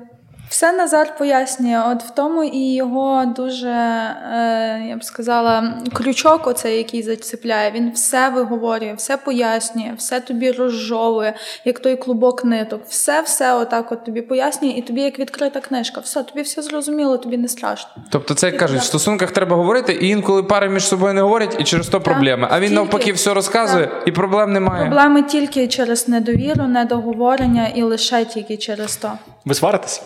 [0.54, 1.84] Все Назар пояснює.
[1.88, 7.92] От в тому і його дуже, е, я б сказала, крючок, оцей, який зацепляє, він
[7.92, 11.34] все виговорює, все пояснює, все тобі розжовує,
[11.66, 12.82] як той клубок ниток.
[12.88, 16.02] Все, все отак от тобі пояснює, і тобі як відкрита книжка.
[16.02, 17.90] Все, тобі все зрозуміло, тобі не страшно.
[18.10, 21.56] Тобто, це як кажуть, в стосунках треба говорити, і інколи пари між собою не говорять,
[21.60, 22.48] і через то проблеми.
[22.52, 22.82] А він тільки.
[22.82, 24.86] навпаки все розказує, і проблем немає.
[24.86, 29.12] Проблеми тільки через недовіру, недоговорення і лише тільки через то.
[29.46, 30.02] Ви сваритесь?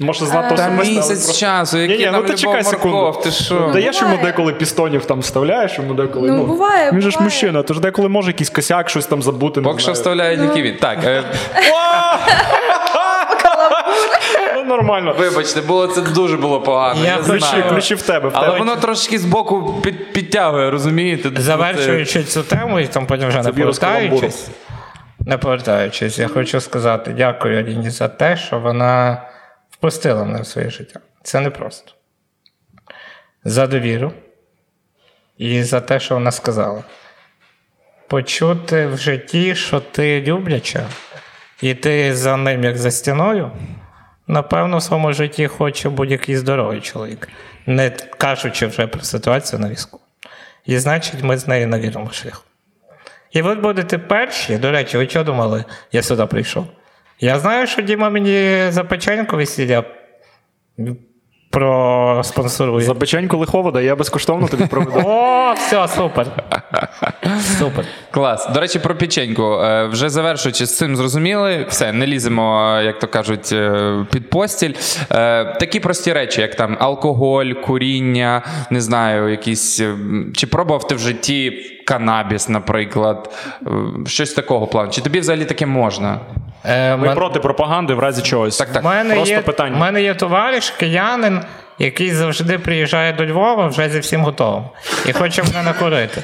[0.00, 2.96] Може, знати Та особисто, місяць просто- часу, який Ні-ні, там ну ти чекай секунду.
[2.96, 3.70] Морков, ти що?
[3.72, 6.30] Даєш йому деколи пістонів там вставляєш, йому деколи.
[6.30, 7.24] Ну, буває, Він же ж буває.
[7.24, 9.60] мужчина, тож деколи може якийсь косяк, щось там забути.
[9.60, 10.76] не Поки що вставляє тільки він.
[10.76, 11.22] Так, е,
[14.56, 15.14] Ну, нормально.
[15.18, 17.00] вибачте, було це дуже було погано.
[17.04, 17.64] Я Я, ключі- Ключі, знаю.
[17.68, 18.28] ключі в тебе.
[18.28, 18.58] В Але тебе.
[18.58, 21.30] воно трошки збоку під, підтягує, розумієте?
[21.42, 24.48] Завершуючи цю тему, і там потім вже не повертаючись.
[25.20, 29.22] Не повертаючись, я хочу сказати дякую Аліні за те, що вона
[29.78, 31.00] впустила мене в своє життя.
[31.22, 31.92] Це непросто.
[33.44, 34.12] За довіру
[35.38, 36.84] і за те, що вона сказала.
[38.08, 40.86] Почути в житті, що ти любляча,
[41.62, 43.52] і ти за ним, як за стіною,
[44.26, 47.28] напевно, в своєму житті хоче будь-який здоровий чоловік,
[47.66, 50.00] не кажучи вже про ситуацію на візку.
[50.64, 52.42] І значить, ми з нею на вірному шляху.
[53.30, 54.58] І ви будете перші.
[54.58, 56.66] До речі, ви що думали, я сюди прийшов?
[57.20, 59.84] Я знаю, що Діма мені за печеньку весілля
[61.50, 62.84] проспонсорує.
[62.86, 65.02] За печеньку лиховода я безкоштовно тобі проведу.
[65.04, 66.26] О, все, супер.
[67.58, 67.84] Супер.
[68.10, 68.48] Клас.
[68.54, 69.42] До речі, про печеньку.
[69.42, 74.72] Е, Вже завершуючи з цим зрозуміли, все, не ліземо, як то кажуть, е, під постіль.
[75.12, 79.82] Е, Такі прості речі, як там алкоголь, куріння, не знаю, якісь.
[80.34, 81.50] Чи пробував ти в житті
[81.86, 83.34] канабіс, наприклад,
[84.06, 84.90] щось такого плану.
[84.90, 86.20] Чи тобі взагалі таке можна?
[86.68, 88.56] Е, Ми мен- проти пропаганди в разі чогось.
[88.56, 88.82] Так, так.
[88.84, 89.76] У мене, Просто є, питання.
[89.76, 91.40] у мене є товариш, киянин,
[91.78, 94.64] який завжди приїжджає до Львова вже зі всім готовим.
[95.06, 96.22] І хоче мене накурити.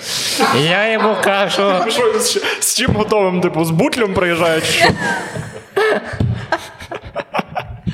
[0.59, 1.73] І я йому кажу.
[1.89, 3.41] Що, з, з чим готовим?
[3.41, 4.65] Типу, з бутлем приїжджають?
[4.67, 4.89] чи Що?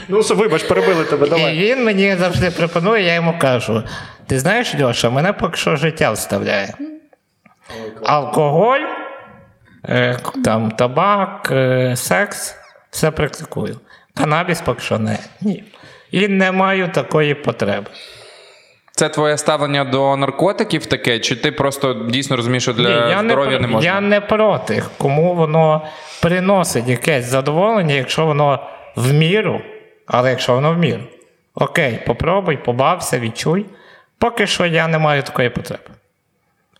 [0.08, 3.82] ну, вибач, перебили тебе, І він мені завжди пропонує, я йому кажу:
[4.26, 6.74] ти знаєш, Льоша, мене поки що життя вставляє.
[8.04, 8.80] Алкоголь,
[10.44, 12.56] там, табак, е, секс,
[12.90, 13.80] все практикую.
[14.14, 15.18] Канабіс поки що не.
[15.40, 15.64] Ні.
[16.10, 17.86] І не маю такої потреби.
[18.92, 23.20] Це твоє ставлення до наркотиків таке, чи ти просто дійсно розумієш, що для Ні, я
[23.20, 23.90] здоров'я не, не, можна?
[23.90, 25.86] Я не проти, кому воно
[26.22, 29.60] приносить якесь задоволення, якщо воно в міру,
[30.06, 31.02] але якщо воно в міру.
[31.54, 33.66] Окей, попробуй, побався, відчуй.
[34.18, 35.82] Поки що я не маю такої потреби.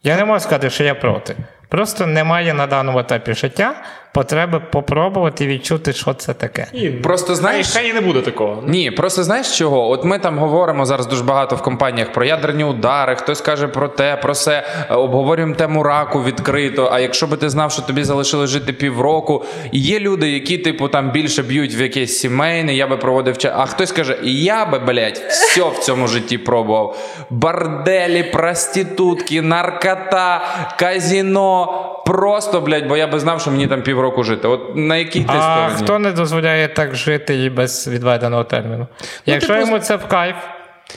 [0.03, 1.37] Я не можу сказати, що я проти.
[1.69, 3.75] Просто немає на даному етапі життя
[4.19, 6.67] потреби попробувати відчути, що це таке.
[6.73, 7.71] І, Просто знаєш.
[7.73, 8.63] хай не буде такого.
[8.67, 9.91] Ні, просто знаєш чого?
[9.91, 13.89] От ми там говоримо зараз дуже багато в компаніях про ядерні удари, хтось каже про
[13.89, 16.89] те, про все, е, обговорюємо тему раку відкрито.
[16.93, 20.89] А якщо би ти знав, що тобі залишилось жити півроку, і є люди, які, типу,
[20.89, 23.53] там більше б'ють в якесь сімейне, я би проводив час.
[23.57, 26.97] А хтось каже, я би, блядь, все в цьому житті пробував:
[27.31, 30.43] борделі, проститутки, наркота,
[30.79, 31.85] казіно.
[32.09, 34.49] Просто, блядь, бо я би знав, що мені там півроку жити.
[34.49, 35.83] От на якій ти А стороні?
[35.83, 38.87] хто не дозволяє так жити і без відведеного терміну?
[39.27, 40.37] Якщо типу, йому це в кайф,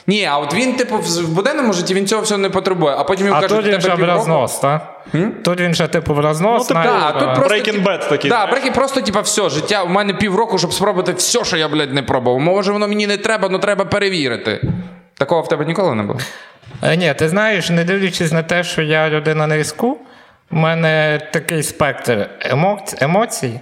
[0.06, 3.04] Ні, а от він, типу, в в буденному житті він цього всього не потребує, а
[3.04, 4.18] потім йому а кажуть, тут він «В тебе вже в півроку».
[4.18, 5.02] рознос, так?
[5.44, 6.70] Тут він вже типу в рознос.
[6.70, 8.64] Ну, типу, навіть, тут а, просто, Breaking типу, Bad такий, Да, знаєш.
[8.64, 12.02] breaking, просто, типу, все, життя у мене півроку, щоб спробувати все, що я, блядь, не
[12.02, 12.40] пробував.
[12.40, 14.60] Може, воно мені не треба, але треба перевірити.
[15.18, 16.18] Такого в тебе ніколи не було?
[16.82, 19.98] Е, Ні, ти знаєш, не дивлячись на те, що я людина на різку,
[20.52, 23.60] в мене такий спектр емоцій, емоцій,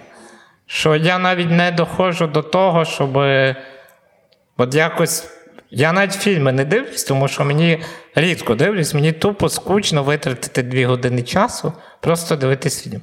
[0.67, 3.17] що я навіть не доходжу до того, щоб
[4.57, 5.37] от якось.
[5.73, 7.83] Я навіть фільми не дивлюсь, тому що мені
[8.15, 13.01] рідко дивлюсь, мені тупо скучно витратити дві години часу, просто дивитись фільм.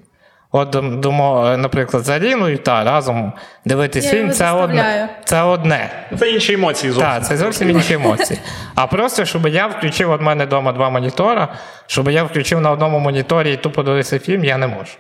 [0.51, 3.33] От думаю, наприклад, з Аліною та разом
[3.65, 5.09] дивитись фільм це одне.
[5.25, 5.89] Це одне.
[6.19, 7.11] Це інші емоції зовсім.
[7.11, 8.39] Так, це зовсім інші емоції.
[8.75, 11.47] А просто, щоб я включив от мене вдома два монітора,
[11.87, 14.91] щоб я включив на одному моніторі і тупо дивився фільм, я не можу.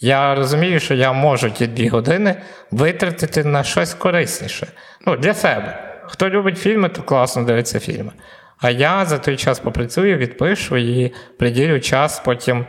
[0.00, 2.34] Я розумію, що я можу ті дві години
[2.70, 4.66] витратити на щось корисніше.
[5.06, 5.78] Ну, для себе.
[6.06, 8.12] Хто любить фільми, то класно дивиться фільми.
[8.60, 12.66] А я за той час попрацюю, відпишу і приділю час потім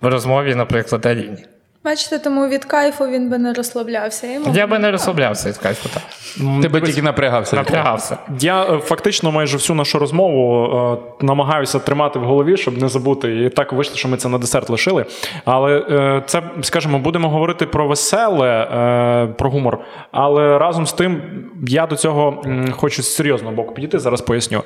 [0.00, 1.44] в розмові, наприклад, Аліні.
[1.86, 4.26] Бачите, тому від кайфу він би не розслаблявся.
[4.26, 6.02] Йому Я би не розслаблявся від кайфу так.
[6.62, 7.56] Ти би тільки напрягався.
[7.56, 8.18] Напрягався.
[8.40, 10.66] Я е, фактично майже всю нашу розмову
[11.20, 13.44] е, намагаюся тримати в голові, щоб не забути.
[13.44, 15.04] І так вийшло, що ми це на десерт лишили.
[15.44, 19.78] Але е, це, скажімо, будемо говорити про веселе, е, про гумор.
[20.12, 21.22] Але разом з тим,
[21.66, 23.98] я до цього хочу з серйозного боку підійти.
[23.98, 24.62] Зараз поясню.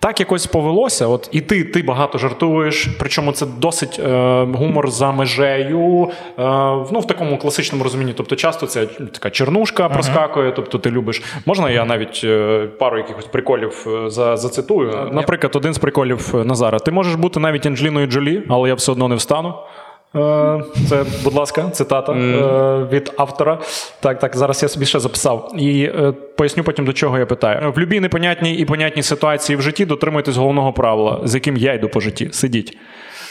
[0.00, 1.06] Так якось повелося.
[1.06, 6.10] От і ти, ти багато жартуєш, причому це досить е, гумор за межею.
[6.38, 6.59] Е,
[6.92, 8.14] ну, в такому класичному розумінні.
[8.16, 11.22] Тобто, часто це така чернушка проскакує, тобто ти любиш.
[11.46, 15.08] Можна я навіть е, пару якихось приколів е, за, зацитую?
[15.12, 16.78] Наприклад, один з приколів е, Назара.
[16.78, 19.54] Ти можеш бути навіть Анджеліною Джолі, але я все одно не встану.
[20.16, 23.58] Е, Це, будь ласка, цитата е, від автора.
[24.00, 25.52] Так, так, зараз я собі ще записав.
[25.58, 27.72] І е, поясню потім, до чого я питаю.
[27.72, 31.88] В любій непонятній і понятній ситуації в житті дотримуйтесь головного правила, з яким я йду
[31.88, 32.28] по житті.
[32.32, 32.78] Сидіть.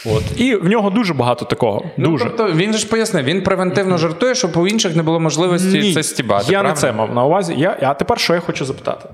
[0.06, 0.22] От.
[0.40, 1.84] І в нього дуже багато такого.
[1.96, 2.24] Ну, дуже.
[2.24, 5.94] тобто він же ж пояснив, він превентивно жартує, щоб у інших не було можливості Ні,
[5.94, 6.44] це стібати.
[6.44, 6.74] Я правильно?
[6.74, 7.54] не це мав на увазі.
[7.58, 9.08] Я, а тепер що я хочу запитати?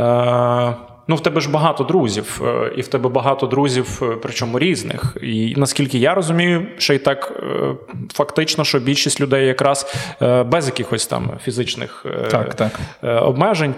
[0.00, 0.74] Е,
[1.08, 5.16] ну, в тебе ж багато друзів, е, і в тебе багато друзів, е, причому різних.
[5.22, 7.74] І наскільки я розумію, ще й так е,
[8.14, 9.86] фактично, що більшість людей якраз
[10.22, 12.72] е, без якихось там фізичних е, Так, так.
[13.04, 13.74] е, обмежень.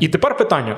[0.00, 0.76] І тепер питання.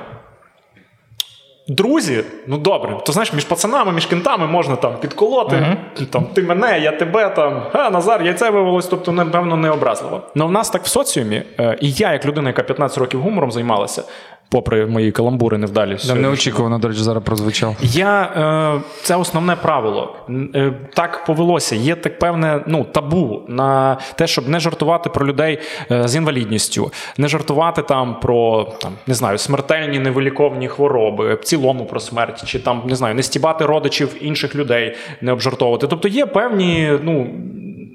[1.67, 5.77] Друзі, ну добре, то знаєш, між пацанами, між кентами можна там підколоти.
[6.09, 10.21] Там, ти мене, я тебе там, а, Назар, яйце вивелось, тобто, напевно, не образливо.
[10.35, 13.51] Але в нас так в соціумі, е, і я, як людина, яка 15 років гумором
[13.51, 14.03] займалася,
[14.49, 15.97] попри мої каламбури невдалі.
[16.07, 17.75] Там неочікувано, до речі, зараз прозвучав.
[17.81, 20.15] Я е, це основне правило.
[20.55, 21.75] Е, так повелося.
[21.75, 25.59] Є так певне ну, табу на те, щоб не жартувати про людей
[25.91, 31.85] е, з інвалідністю, не жартувати там про там не знаю смертельні невиліковні хвороби, в цілому
[31.85, 35.87] про смерть, чи там не знаю, не стібати родичів інших людей, не обжартовувати.
[35.87, 37.27] Тобто є певні ну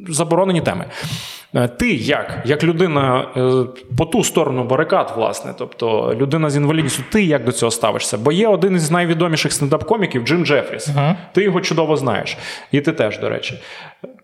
[0.09, 0.85] заборонені теми.
[1.55, 2.43] Е, ти як?
[2.45, 3.65] Як людина е,
[3.97, 8.19] по ту сторону барикад, власне, тобто людина з інвалідністю, ти як до цього ставишся?
[8.19, 10.89] Бо є один із найвідоміших стендап-коміків Джим Джефріс.
[10.89, 11.15] Uh-huh.
[11.33, 12.37] Ти його чудово знаєш.
[12.73, 13.59] І ти теж, до речі.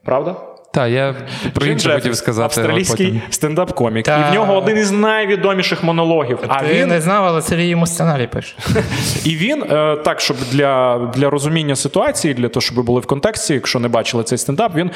[0.05, 0.37] Правда?
[0.75, 1.15] Так, я
[1.53, 2.45] про інше хотів сказати.
[2.45, 4.03] Австралійський стендап-комік.
[4.03, 4.29] Та...
[4.29, 6.39] І в нього один із найвідоміших монологів.
[6.49, 6.89] А Ти він...
[6.89, 8.57] не знав, але Сергій йому сценарій пише.
[9.25, 13.07] І він, е, так, щоб для для розуміння ситуації, для того, щоб ви були в
[13.07, 14.91] контексті, якщо не бачили цей стендап, він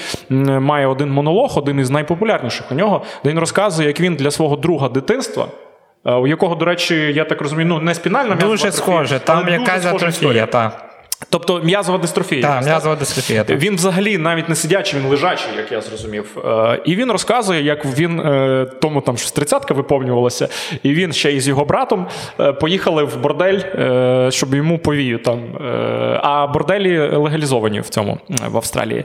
[0.60, 4.56] має один монолог, один із найпопулярніших у нього, де він розказує, як він для свого
[4.56, 5.46] друга дитинства.
[6.06, 9.86] Е, у якого, до речі, я так розумію, ну не спінальна Дуже схоже, там якась
[9.86, 10.87] атрофія, так.
[11.30, 12.42] Тобто м'язова дистрофія.
[12.42, 13.44] Так, м'язова дистрофія.
[13.44, 13.58] Так.
[13.58, 16.38] Він взагалі навіть не сидячий, він лежачий, як я зрозумів.
[16.44, 20.48] Е, і він розказує, як він е, тому там щось тридцятка виповнювалася,
[20.82, 22.06] і він ще із його братом
[22.40, 23.58] е, поїхали в бордель,
[24.30, 25.40] щоб йому повію там.
[26.22, 29.04] А борделі легалізовані в цьому в Австралії.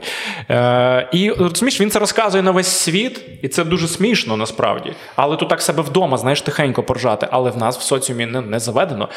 [1.12, 4.92] І розумієш, він це розказує на весь світ, і це дуже смішно насправді.
[5.16, 7.28] Але тут так себе вдома, знаєш, тихенько поржати.
[7.30, 9.08] Але в нас в соціумі не, не заведено.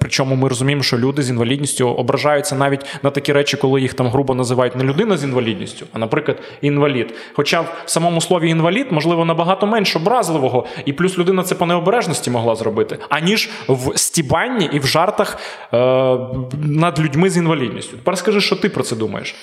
[0.00, 3.94] Причому ми розуміємо, що люди з інвалідністю ображають ображаються навіть на такі речі, коли їх
[3.94, 7.14] там грубо називають не людина з інвалідністю, а, наприклад, інвалід.
[7.32, 12.30] Хоча в самому слові інвалід, можливо, набагато менш образливого, і плюс людина це по необережності
[12.30, 15.38] могла зробити, аніж в стібанні і в жартах
[15.72, 16.18] е-
[16.62, 17.96] над людьми з інвалідністю.
[17.96, 19.34] Тепер скажи, що ти про це думаєш?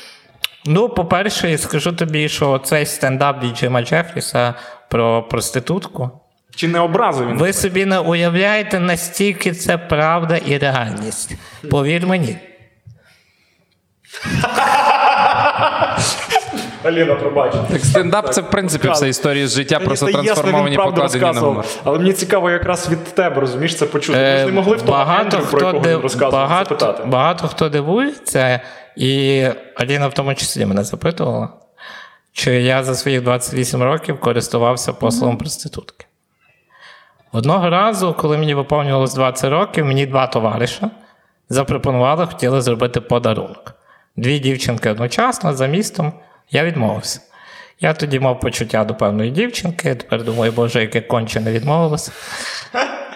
[0.66, 4.54] Ну, по-перше, я скажу тобі, що цей стендап від Джима Джефріса
[4.90, 6.10] про проститутку.
[6.56, 7.38] Чи не образив він?
[7.38, 11.36] Ви собі не уявляєте, настільки це правда і реальність.
[11.70, 12.38] Повір мені.
[16.84, 17.54] Аліна, пробач.
[17.72, 21.66] Так стендап це в принципі все історія з життя, просто трансформовані покладені на гумор.
[21.84, 24.20] Але мені цікаво якраз від тебе, розумієш, це почути.
[24.20, 27.04] Ми ж не могли в тому багато Ендрю, про якого він розказував, багато, запитати.
[27.06, 28.60] Багато хто дивується,
[28.96, 29.44] і
[29.76, 31.50] Аліна в тому числі мене запитувала,
[32.34, 36.06] чи я за своїх 28 років користувався послугом проститутки.
[37.32, 40.90] Одного разу, коли мені виповнювалось 20 років, мені два товариша
[41.50, 43.74] запропонували, хотіли зробити подарунок.
[44.18, 46.14] Дві дівчинки одночасно за містом,
[46.52, 47.20] я відмовився.
[47.82, 52.12] Я тоді мав почуття до певної дівчинки, тепер думаю, боже, яке конче не відмовилося.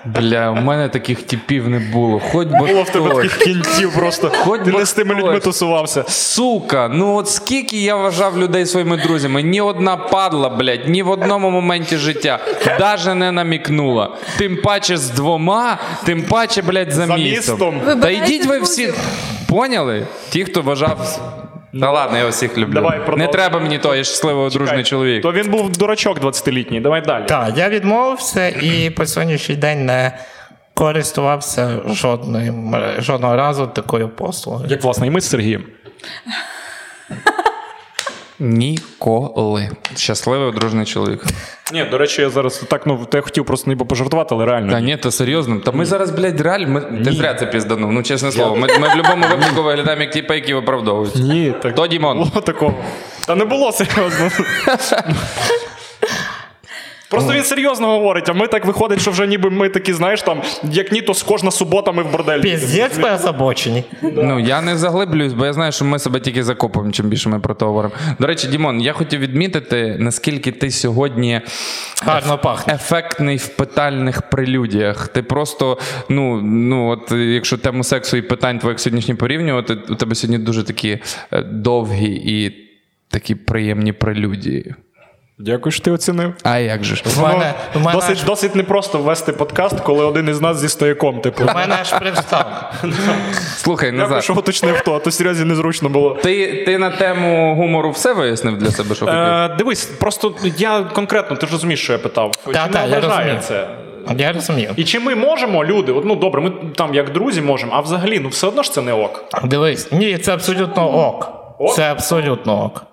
[0.06, 2.20] Бля, у мене таких типів не було.
[2.32, 4.32] Хоч би Було в тебе таких кінців просто.
[4.36, 6.04] Хоч Ти не з тими людьми тусувався.
[6.08, 11.10] Сука, ну от скільки я вважав людей своїми друзями, ні одна падла, блядь, ні в
[11.10, 12.40] одному моменті життя
[12.80, 14.18] даже не намікнула.
[14.38, 17.76] Тим паче з двома, тим паче, блядь, за, за містом.
[17.76, 18.02] містом.
[18.02, 18.94] Та йдіть ви всі.
[19.50, 20.08] Поняли?
[20.30, 21.20] Ті, хто вважав
[21.80, 22.74] та ладно, я всіх люблю.
[22.74, 25.24] Давай, Не треба мені того, я щасливий дружний чоловік.
[25.24, 26.82] То він був дурачок 20-літній.
[26.82, 27.26] Давай далі.
[27.28, 30.18] Так, я відмовився і по сьогоднішній день не
[30.74, 32.54] користувався жодної,
[33.00, 34.70] жодного разу такою послугою.
[34.70, 35.64] Як власне, і ми з Сергієм.
[38.40, 39.70] Ніколи.
[39.96, 41.24] Щасливий одружний чоловік.
[41.74, 44.72] Ні, до речі, я зараз так ну я хотів просто ніби пожартувати, але реально.
[44.72, 45.60] Та ні, то серйозно.
[45.60, 46.68] Та ми зараз, блядь, реально.
[46.68, 47.04] Ми...
[47.04, 48.56] Ти зря це пізданув, ну чесне слово.
[48.56, 51.16] Ми ми в будь-якому випадку виглядаємо як ті які виправдовують.
[51.16, 51.76] Ні, так.
[51.76, 52.18] То Дімон.
[52.18, 52.74] Було такого.
[53.28, 54.30] Та не було серйозно.
[57.10, 60.42] Просто він серйозно говорить, а ми так виходить, що вже ніби ми такі, знаєш, там,
[60.64, 62.42] як ні, то з кожна субота ми в борделі.
[62.42, 63.84] Піздець ми озабочені.
[64.02, 67.40] Ну я не заглиблююсь, бо я знаю, що ми себе тільки закопуємо, чим більше ми
[67.40, 67.94] про то говоримо.
[68.20, 71.42] До речі, Дімон, я хотів відмітити, наскільки ти сьогодні
[72.04, 72.74] гарно пахне.
[72.74, 75.08] ефектний в питальних прелюдіях.
[75.08, 75.78] Ти просто,
[76.10, 80.64] ну, ну от якщо тему сексу і питань твоїх сьогоднішні порівнювати, у тебе сьогодні дуже
[80.64, 81.00] такі
[81.32, 82.56] е, довгі і
[83.10, 84.76] такі приємні прелюдії.
[85.42, 86.34] Дякую, що ти оцінив.
[86.44, 87.04] А як же ж?
[87.06, 88.24] В мене, в мене досить аж...
[88.24, 91.22] досить непросто ввести подкаст, коли один із нас зі стояком.
[91.22, 91.44] Типу.
[91.44, 92.74] У мене аж привстав.
[93.58, 94.08] Слухай, Назар.
[94.08, 96.18] Дякую, що уточнив хто, а то серйозно незручно було.
[96.24, 99.20] Ти ти на тему гумору все вияснив для себе, що хотів?
[99.20, 102.32] Е, Дивись, просто я конкретно, ти ж розумієш, що я питав.
[102.32, 103.68] Та, чи та, не я це?
[104.18, 104.74] Я розумію.
[104.76, 108.20] І чи ми можемо, люди, от, ну добре, ми там як друзі можемо, а взагалі,
[108.20, 109.26] ну все одно ж це не ок.
[109.44, 111.32] Дивись, ні, це абсолютно ок.
[111.58, 111.76] ок?
[111.76, 112.89] Це абсолютно ок.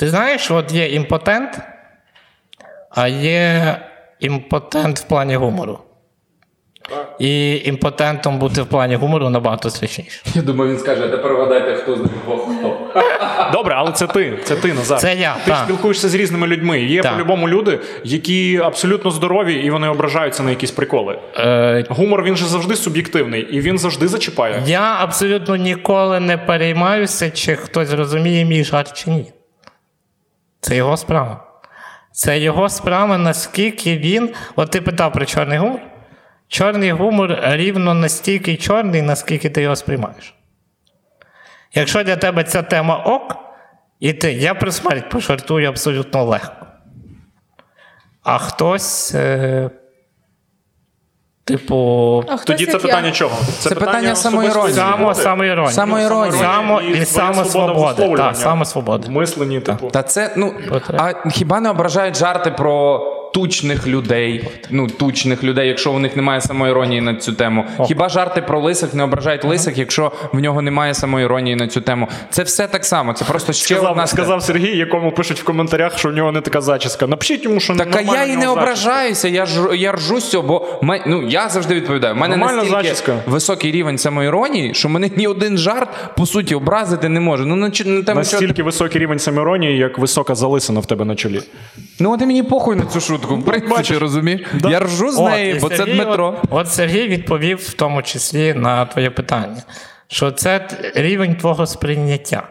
[0.00, 1.58] Ти знаєш, от є імпотент
[2.90, 3.76] а є
[4.20, 5.78] імпотент в плані гумору.
[7.18, 10.22] І імпотентом бути в плані гумору набагато смішніше.
[10.34, 12.76] Я думаю, він скаже, а тепер вгадайте, хто з них двох хто.
[13.52, 14.38] Добре, але це ти.
[14.44, 14.98] Це ти Назар.
[14.98, 15.64] Це я, Ти ж так.
[15.64, 16.80] спілкуєшся з різними людьми.
[16.80, 17.12] Є Так.
[17.12, 21.18] по-любому люди, які абсолютно здорові і вони ображаються на якісь приколи.
[21.36, 24.62] Е, Гумор він же завжди суб'єктивний і він завжди зачіпає.
[24.66, 29.32] Я абсолютно ніколи не переймаюся, чи хтось розуміє мій жарт чи ні.
[30.60, 31.44] Це його справа.
[32.12, 34.34] Це його справа, наскільки він.
[34.56, 35.80] От ти питав про чорний гумор.
[36.48, 40.34] Чорний гумор рівно настільки чорний, наскільки ти його сприймаєш.
[41.74, 43.36] Якщо для тебе ця тема ок,
[44.00, 46.66] і ти, я про смерть пожартую абсолютно легко.
[48.22, 49.70] А хтось, е,
[51.50, 53.12] типу, А Тоді це питання я.
[53.12, 53.36] чого?
[53.58, 54.50] Це питання самоіронії.
[54.50, 55.22] особистої само, свободи.
[55.22, 55.72] самоіронія.
[55.72, 56.42] Самоіронія.
[56.42, 57.88] Само, І і твоя свобода самосвобода.
[57.88, 58.24] висловлювання.
[58.32, 59.06] Так, самосвобода.
[59.08, 59.88] В мисленні, типу.
[59.90, 60.54] Та це, ну,
[60.98, 63.00] а хіба не ображають жарти про
[63.34, 64.48] тучних людей?
[64.70, 67.64] Ну, тучних людей, якщо у них немає самоіронії на цю тему.
[67.86, 72.08] Хіба жарти про лисих не ображають лисих, якщо в нього немає самоіронії на цю тему?
[72.30, 73.12] Це все так само.
[73.12, 76.40] Це просто ще Сказав, одна сказав Сергій, якому пишуть в коментарях, що в нього не
[76.40, 77.06] така зачіска.
[77.06, 78.50] Напишіть йому, що Так а я і не зачіска.
[78.52, 82.14] ображаюся, я ж я ржу з цього, бо ну, я завжди відповідаю.
[82.14, 83.16] У мене Нормальна настільки зачіска.
[83.26, 87.46] високий рівень самоіронії, що мене ні один жарт по суті образити не може.
[87.46, 91.14] Ну на, на тему ти- Настільки високий рівень самоіронії, як висока залисина в тебе на
[91.14, 91.40] чолі.
[92.00, 93.19] Ну от і мені похуй на цю шутку.
[93.22, 93.98] В принципі, бачиш.
[93.98, 94.40] розумієш?
[94.68, 96.38] Я ржу з От, неї, бо це Дмитро.
[96.42, 99.62] От, от Сергій відповів в тому числі на твоє питання,
[100.08, 102.42] що це рівень твого сприйняття.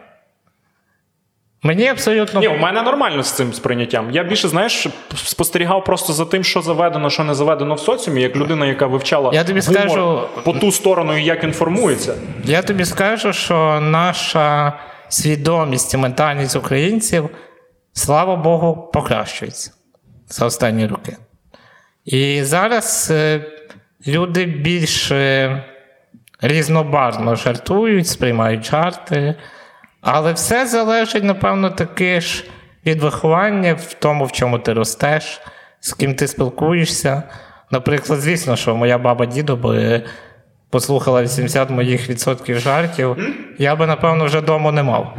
[1.63, 2.39] Мені абсолютно.
[2.39, 4.11] Ні, у мене нормально з цим сприйняттям.
[4.11, 8.35] Я більше, знаєш, спостерігав просто за тим, що заведено, що не заведено в соціумі, як
[8.35, 12.13] людина, яка вивчала Я тобі гумор скажу- по ту сторону і як інформується.
[12.43, 14.73] Я тобі скажу, що наша
[15.09, 17.29] свідомість і ментальність українців,
[17.93, 19.71] слава Богу, покращується
[20.29, 21.17] за останні роки.
[22.05, 23.41] І зараз е,
[24.07, 25.11] люди більш
[26.41, 29.35] різнобарно жартують, сприймають жарти,
[30.01, 32.45] але все залежить, напевно, таки ж
[32.85, 35.41] від виховання в тому, в чому ти ростеш,
[35.79, 37.23] з ким ти спілкуєшся.
[37.71, 40.03] Наприклад, звісно, що моя баба дідо би
[40.69, 43.17] послухала 80 моїх відсотків жартів,
[43.57, 45.17] я би, напевно, вже дому не мав.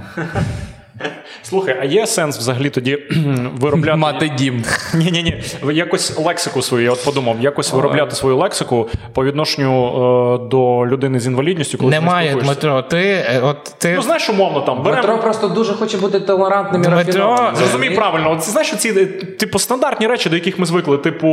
[1.51, 2.99] Слухай, а є сенс взагалі тоді
[3.61, 4.65] виробляти Мати дім.
[4.95, 5.43] Ні, ні, ні.
[5.73, 11.21] Якось лексику свою, я от подумав, якось виробляти свою лексику по відношенню е, до людини
[11.21, 12.35] з інвалідністю, коли ти Немає.
[12.35, 13.93] Дмитро, ти е, от ти.
[13.97, 15.03] Ну знаєш, умовно там беремо.
[15.03, 17.57] Дмитро просто дуже хоче бути толерантним і Дмитро, рафінованим.
[17.57, 19.07] Зрозумій правильно, от знаєш, ці
[19.41, 20.99] типу стандартні речі, до яких ми звикли.
[20.99, 21.27] Типу,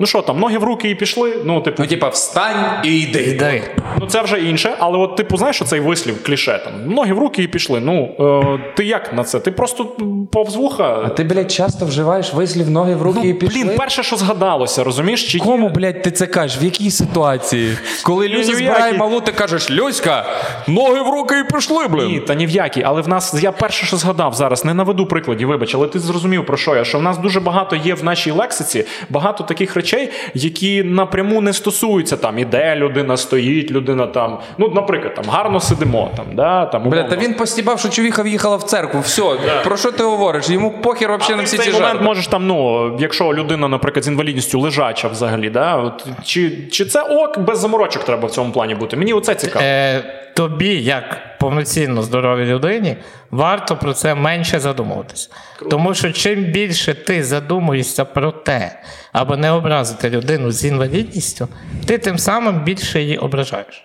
[0.00, 1.36] ну що там, ноги в руки і пішли.
[1.44, 3.22] Ну, типу, Ну, типа, встань і йди.
[3.22, 3.62] Іди.
[4.00, 4.74] ну це вже інше.
[4.78, 7.80] Але от, типу, знаєш, оцей вислів, кліше там, ноги в руки і пішли.
[7.80, 9.40] Ну е, ти як на це?
[9.40, 9.84] Ти просто
[10.32, 11.02] повз вуха.
[11.04, 13.64] А ти, блядь, часто вживаєш вислів ноги в руки і Ну, пішли?
[13.64, 15.32] блін, перше, що згадалося, розумієш?
[15.32, 16.62] Чи Кому, блядь, ти це кажеш?
[16.62, 17.76] В якій ситуації?
[18.04, 20.24] Коли Люся збирає малу, ти кажеш, Люська,
[20.66, 22.06] ноги в руки і пішли, блін.
[22.06, 22.82] Ні, та ні в якій.
[22.82, 26.46] Але в нас я перше, що згадав зараз, не наведу прикладів, вибач, але ти зрозумів
[26.46, 26.84] про що я.
[26.84, 31.52] Що в нас дуже багато є в нашій лексиці, багато таких речей, які напряму не
[31.52, 34.38] стосуються там, іде людина, стоїть людина там.
[34.58, 36.10] Ну, наприклад, там гарно сидимо.
[36.16, 39.00] Там, да, там, Бля, та він постібав, що чувіха в'їхала в церкву.
[39.00, 39.22] Все,
[39.64, 40.50] про що ти говориш?
[40.50, 44.60] Йому похер взагалі на всі ці момент можеш там, ну, якщо людина, наприклад, з інвалідністю
[44.60, 48.96] лежача взагалі, да, от, чи, чи це ок, без заморочок треба в цьому плані бути?
[48.96, 49.64] Мені оце цікаво.
[49.64, 50.04] Е,
[50.36, 52.96] тобі, як повноцінно здоровій людині,
[53.30, 55.30] варто про це менше задумуватися.
[55.70, 58.80] Тому що чим більше ти задумуєшся про те,
[59.12, 61.48] аби не образити людину з інвалідністю,
[61.86, 63.84] ти тим самим більше її ображаєш.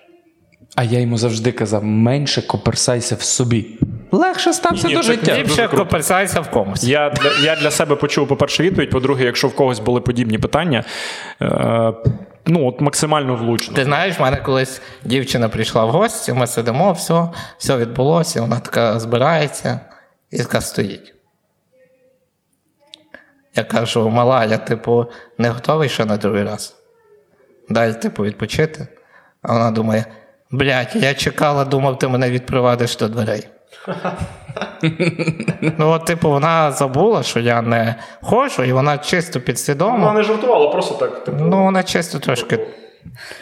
[0.75, 3.79] А я йому завжди казав: менше коперсайся в собі.
[4.11, 5.25] Легше стався Ні, до життя.
[5.25, 6.83] дуже Ліпше коперсайся в комусь.
[6.83, 8.89] Я для, я для себе почув, по-перше, відповідь.
[8.89, 10.83] По-друге, якщо в когось були подібні питання,
[11.41, 11.93] е,
[12.45, 13.75] ну от максимально влучно.
[13.75, 18.59] Ти знаєш, в мене колись дівчина прийшла в гості, ми сидимо, все, все відбулося, вона
[18.59, 19.79] така збирається
[20.31, 21.13] і така стоїть.
[23.55, 25.05] Я кажу, мала, я, типу,
[25.37, 26.75] не готовий ще на другий раз.
[27.69, 28.87] Дай, типу, відпочити.
[29.41, 30.05] А вона думає:
[30.51, 33.47] блядь, я чекала, думав, ти мене відпровадиш до дверей.
[35.77, 39.97] ну, от, типу, вона забула, що я не ходжу, і вона чисто підсвідомо.
[39.97, 41.23] Вона не жартувала, просто так.
[41.23, 42.59] Типу, Ну, вона чисто трошки.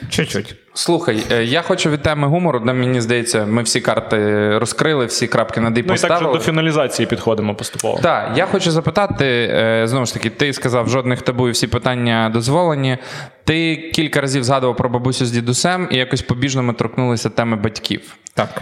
[0.10, 0.56] Чуть-чуть.
[0.74, 5.28] Слухай, е, я хочу від теми гумору, де мені здається, ми всі карти розкрили, всі
[5.28, 8.00] крапки над «і» ну і так же до фіналізації підходимо поступово.
[8.04, 12.30] Так, я хочу запитати, е, знову ж таки, ти сказав, жодних табу і всі питання
[12.34, 12.98] дозволені.
[13.44, 18.02] Ти кілька разів згадував про бабусю з дідусем і якось побіжно ми торкнулися теми батьків.
[18.34, 18.62] Так.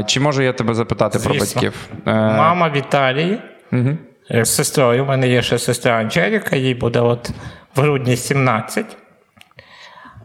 [0.00, 1.72] Е, Чи можу я тебе запитати про батьків?
[2.06, 3.38] Мама в Італії
[3.70, 3.98] Мгм.
[4.30, 5.04] е, з сестрою.
[5.04, 7.30] У мене є ще сестра Анжеліка, їй буде от
[7.76, 8.96] в грудні 17.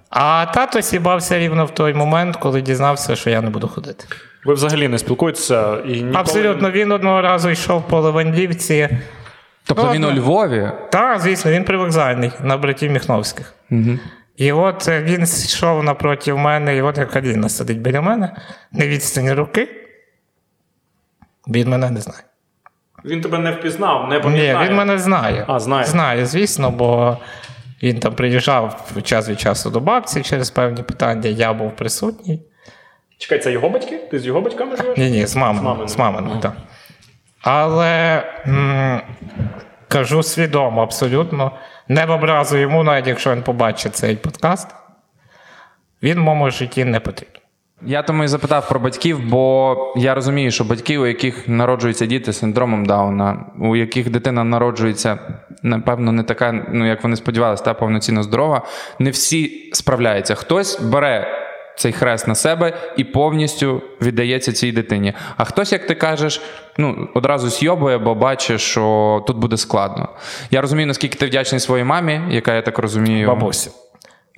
[0.10, 4.06] А тато сібався рівно в той момент, коли дізнався, що я не буду ходити.
[4.46, 6.16] Ви взагалі не спілкуєтеся і ніколи...
[6.16, 8.90] Абсолютно, він одного разу йшов по Левандівці.
[9.64, 10.12] Тобто Ну, він у.
[10.12, 10.72] Львові.
[10.92, 13.54] Так, звісно, він привокзальний на братів Міхновських.
[13.72, 14.00] Угу.
[14.38, 18.36] І от е, він йшов напроти мене, і от як Аліна сидить біля мене,
[18.72, 19.68] на відстані руки.
[21.48, 22.24] Він мене не знає.
[23.06, 25.46] Він тебе не впізнав, не Ні, він мене знає.
[25.48, 25.86] А, знає.
[25.86, 27.18] Знає, звісно, бо
[27.84, 32.42] він там приїжджав час від часу до бабці через певні питання, я був присутній.
[33.18, 33.98] Чекай, це його батьки?
[33.98, 34.98] Ти з його батьками живеш?
[34.98, 35.60] Ні, ні, з мамою.
[35.62, 35.88] З маминою.
[35.88, 36.54] З маминою, так.
[37.42, 39.02] Але м-
[39.88, 41.52] кажу свідомо, абсолютно.
[41.88, 44.68] Не в образу йому, навіть якщо він побачить цей подкаст,
[46.04, 47.42] він в моєму житті не потрібен.
[47.82, 52.34] Я тому і запитав про батьків, бо я розумію, що батьки, у яких народжуються діти
[52.34, 55.20] з синдромом Дауна, у яких дитина народжується,
[55.64, 58.62] напевно, не така, ну як вони сподівалися, та повноцінно здорова,
[59.00, 60.36] не всі справляються.
[60.36, 61.28] Хтось бере
[61.78, 65.14] цей хрест на себе і повністю віддається цій дитині.
[65.38, 66.42] А хтось, як ти кажеш,
[66.78, 70.10] ну одразу сйобує, бо бачить, що тут буде складно.
[70.52, 73.28] Я розумію, наскільки ти вдячний своїй мамі, яка я так розумію.
[73.28, 73.72] Бабуся.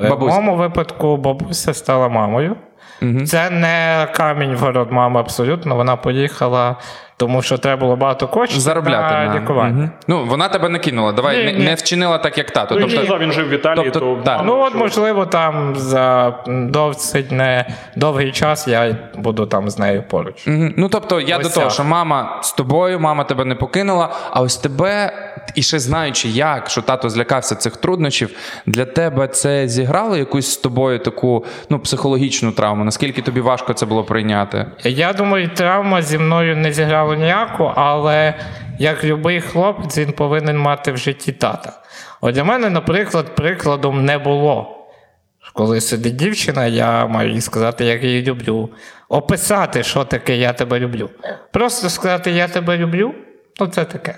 [0.02, 0.38] Е, Бабуся.
[0.38, 2.55] В моєму випадку бабуся стала мамою.
[3.25, 5.75] Це не камінь в город мами абсолютно.
[5.75, 6.75] Вона поїхала,
[7.22, 9.74] тому що треба було багато коштів Заробляти на лікування.
[9.74, 9.92] Мгм.
[10.08, 11.12] Ну вона тебе не кинула.
[11.12, 11.66] Давай Ні, не, ні.
[11.66, 12.76] не вчинила так, як тато.
[12.80, 14.22] Ну, він Тобто, він жив в Італії, тобто, то...
[14.26, 14.42] да.
[14.43, 17.66] Ну, от, можливо, там за досить не
[17.96, 20.48] довгий час я буду там з нею поруч.
[20.48, 20.74] Мгм.
[20.78, 21.74] Ну тобто, я Ось до того, так.
[21.74, 24.10] що мама з тобою, мама тебе не покинула.
[24.32, 25.14] А ось тебе,
[25.56, 28.30] і ще знаючи, як що тато злякався цих труднощів,
[28.66, 32.84] для тебе це зіграло якусь з тобою таку ну психологічну травму.
[32.84, 34.66] Наскільки тобі важко це було прийняти?
[34.84, 38.33] Я думаю, травма зі мною не зіграла ніяку, але
[38.79, 41.74] як будь-який хлопець, він повинен мати в житті тата.
[42.21, 44.78] От для мене, наприклад, прикладом не було.
[45.54, 48.70] Коли сидить дівчина, я маю їй сказати, як я її люблю.
[49.09, 51.09] Описати, що таке я тебе люблю.
[51.51, 53.13] Просто сказати я тебе люблю,
[53.59, 54.16] ну це таке.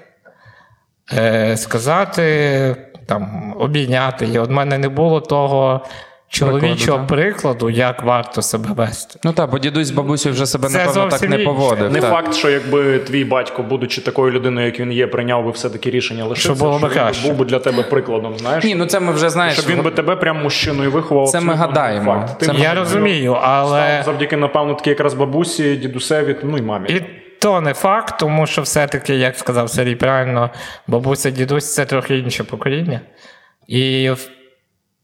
[1.13, 2.75] Е, сказати,
[3.05, 4.25] там, обійняти.
[4.25, 5.85] І от мене не було того
[6.33, 7.07] чоловічого так?
[7.07, 9.19] прикладу, як варто себе вести.
[9.23, 11.91] Ну так, бо дідусь з бабусею вже себе Це напевно так не поводив.
[11.91, 12.11] Не так.
[12.11, 16.25] факт, що якби твій батько, будучи такою людиною, як він є, прийняв би все-таки рішення
[16.25, 18.63] лишитися, Що було би він був би для тебе прикладом, знаєш?
[18.63, 19.53] Ні, ну це ми вже знаєш.
[19.53, 21.29] Щоб він би тебе прям мужчиною виховав.
[21.29, 22.05] Це ми гадаємо.
[22.13, 22.41] Факт.
[22.41, 26.89] Це ми Я розумію, але завдяки, напевно, таки якраз бабусі, дідусеві, ну і мамі.
[26.89, 27.01] і
[27.39, 30.49] то не факт, тому що все-таки, як сказав Сергій правильно,
[30.87, 33.01] бабуся, дідусь це трохи інше покоління.
[33.67, 34.29] І, в-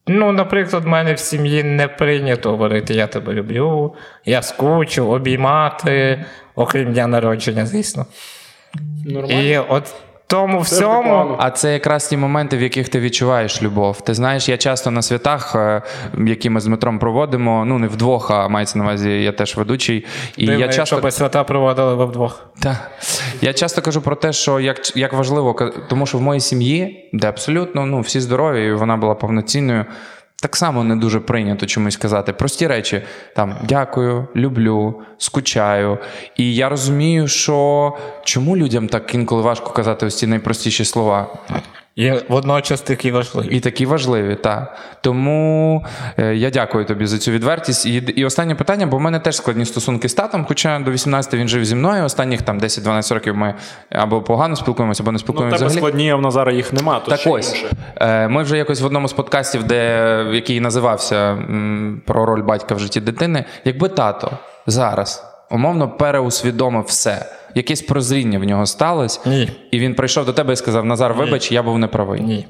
[0.06, 3.94] ну, наприклад, в мене в сім'ї не прийнято говорити Я тебе люблю,
[4.24, 6.24] я скучу, обіймати,
[6.54, 8.06] окрім дня народження, звісно.
[9.06, 9.42] Нормально.
[9.42, 9.94] І от
[10.30, 11.36] тому Це всьому.
[11.38, 14.00] А це якраз ті моменти, в яких ти відчуваєш любов.
[14.00, 15.82] Ти знаєш, я часто на святах, е,
[16.18, 20.04] які ми з Дмитром проводимо, ну не вдвох, а мається на увазі, я теж ведучий.
[20.36, 22.46] І Дивно, я якщо часто би свята проводили ви вдвох.
[22.62, 22.90] Так.
[23.40, 27.28] Я часто кажу про те, що як, як важливо, тому що в моїй сім'ї, де
[27.28, 29.84] абсолютно ну, всі здорові, і вона була повноцінною,
[30.42, 32.32] так само не дуже прийнято чомусь казати.
[32.32, 33.02] Прості речі:
[33.36, 35.98] там дякую, люблю, скучаю.
[36.36, 41.38] І я розумію, що чому людям так інколи важко казати ось ці найпростіші слова.
[41.96, 43.46] І водночас такі важливі.
[43.56, 44.76] І такі важливі, так.
[45.00, 45.84] Тому
[46.18, 47.86] е, я дякую тобі за цю відвертість.
[47.86, 51.34] І, і останнє питання, бо в мене теж складні стосунки з татом, хоча до 18
[51.34, 52.04] він жив зі мною.
[52.04, 53.54] Останніх там 10-12 років ми
[53.90, 55.80] або погано спілкуємося, або не Ну, спілкуємося тебе взагалі.
[55.90, 57.00] складні, а в Назара їх нема.
[57.00, 57.70] То Так ще ось, інше.
[57.96, 62.74] е, ми вже якось в одному з подкастів, де, який називався м, про роль батька
[62.74, 63.44] в житті дитини.
[63.64, 64.30] Якби тато
[64.66, 69.50] зараз умовно переусвідомив все, якесь прозріння в нього сталося, Ні.
[69.70, 72.20] і він прийшов до тебе і сказав: Назар, вибач, я був неправий.
[72.20, 72.48] Ні.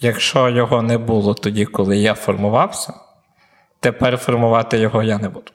[0.00, 2.92] Якщо його не було тоді, коли я формувався,
[3.80, 5.52] тепер формувати його я не буду.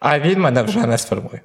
[0.00, 1.40] А він мене вже не сформує.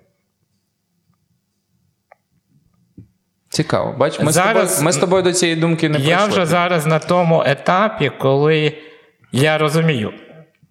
[3.49, 3.95] Цікаво.
[3.97, 6.27] Бач, ми, Зараз- з тобою, ми з тобою до цієї думки не я прийшли.
[6.27, 8.77] вже зараз на тому етапі, коли
[9.31, 10.13] я розумію,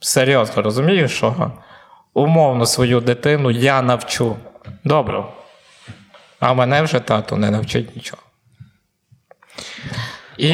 [0.01, 1.53] серйозно розумію, що
[2.15, 4.37] умовно свою дитину я навчу
[4.85, 5.25] добре.
[6.41, 8.23] А мене вже тато не навчить нічого.
[10.39, 10.49] І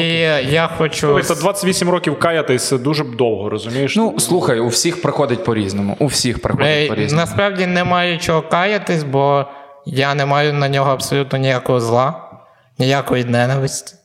[0.49, 1.07] я хочу.
[1.07, 3.95] Дивися, 28 років каятись дуже б довго, розумієш?
[3.95, 5.95] Ну, слухай, у всіх проходить по-різному.
[5.99, 7.21] У всіх проходить Е, по-різному.
[7.21, 9.45] Насправді не маю чого каятись, бо
[9.85, 12.31] я не маю на нього абсолютно ніякого зла,
[12.77, 13.95] ніякої ненависті.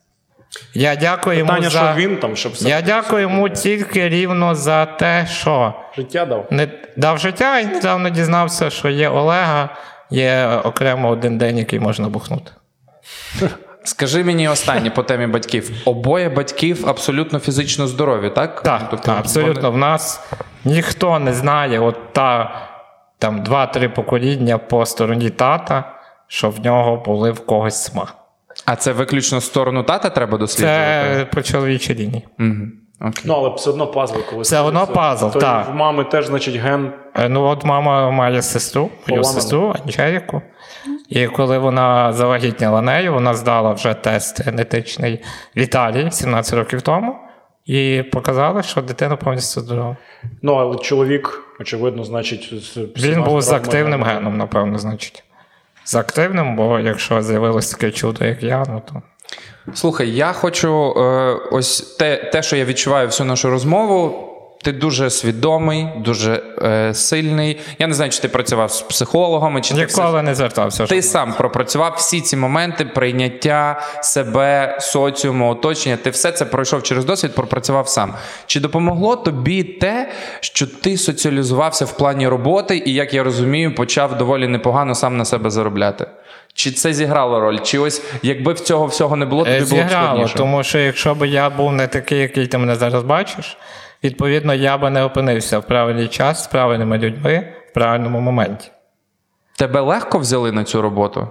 [0.75, 1.71] Я дякую йому за...
[1.71, 6.47] що він там, щоб все Я дякую йому тільки рівно за те, що життя дав.
[6.51, 9.69] не дав життя і недавно дізнався, що є Олега,
[10.11, 12.51] є окремо один день, який можна бухнути.
[13.85, 15.71] Скажи мені останнє по темі батьків.
[15.85, 18.63] Обоє батьків абсолютно фізично здорові, так?
[18.63, 19.71] Так, Тобто так абсолютно.
[19.71, 20.21] вони- В нас
[20.65, 22.55] ніхто не знає, от та
[23.19, 25.85] там два-три покоління по стороні тата,
[26.27, 28.07] що в нього були в когось сма.
[28.67, 30.81] А це виключно сторону тата треба досліджувати?
[31.17, 32.27] Це по чоловічій лінії.
[32.39, 32.51] Угу.
[33.01, 33.23] Окей.
[33.25, 35.69] Ну, але все одно пазли, коли Все одно пазл, то так.
[35.69, 36.93] В мами теж, значить, ген.
[37.15, 39.41] Е, Ну, от мама має сестру, мою Поламану.
[39.41, 40.43] сестру Анчерику.
[41.09, 45.23] І коли вона завагітніла нею, вона здала вже тест генетичний
[45.57, 47.17] в Італії 17 років тому.
[47.67, 49.97] І показали, що дитина повністю здорова.
[50.43, 54.19] Ну, але чоловік, очевидно, значить, з Він всіма був з здоровими активним генами.
[54.19, 55.24] геном, напевно, значить.
[55.85, 59.03] З активним, бо якщо з'явилось таке чудо, як я, ну то.
[59.75, 61.01] Слухай, я хочу е,
[61.53, 64.31] ось те, те, що я відчуваю всю нашу розмову.
[64.65, 67.59] Ти дуже свідомий, дуже е, сильний.
[67.79, 70.87] Я не знаю, чи ти працював з психологами, чи ти все не звертався.
[70.87, 75.97] Ти сам пропрацював всі ці моменти прийняття себе, соціуму, оточення.
[75.97, 78.15] Ти все це пройшов через досвід, пропрацював сам.
[78.47, 84.19] Чи допомогло тобі те, що ти соціалізувався в плані роботи, і як я розумію, почав
[84.19, 86.07] доволі непогано сам на себе заробляти?
[86.55, 87.59] Чи це зіграло роль?
[87.63, 90.35] Чи ось якби в цього всього не було, тобі Е, було б Зіграло, складніше?
[90.37, 93.57] тому що якщо б я був не такий, який ти мене зараз бачиш,
[94.05, 98.71] відповідно, я би не опинився в правильний час з правильними людьми в правильному моменті.
[99.57, 101.29] Тебе легко взяли на цю роботу?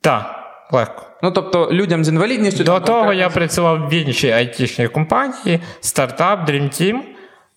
[0.00, 1.02] Так, легко.
[1.22, 6.68] Ну тобто людям з інвалідністю До того я працював в іншій айтішній компанії, стартап Dream
[6.68, 7.00] Team.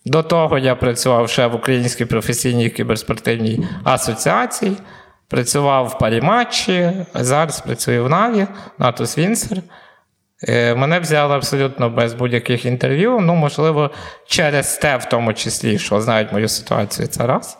[0.05, 4.77] До того я працював ще в Українській професійній кіберспортивній асоціації,
[5.27, 8.47] працював в паріматчі, зараз працюю в NAVI,
[8.77, 9.57] Natus Vincere.
[10.43, 13.19] Е, Мене взяли абсолютно без будь-яких інтерв'ю.
[13.19, 13.91] Ну, можливо,
[14.27, 17.57] через те, в тому числі, що знають мою ситуацію, це раз.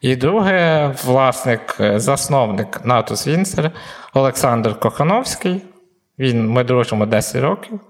[0.00, 3.70] І друге, власник, е, засновник Natus Vincere
[4.14, 5.62] Олександр Кохановський.
[6.18, 7.80] Він, ми дружимо 10 років.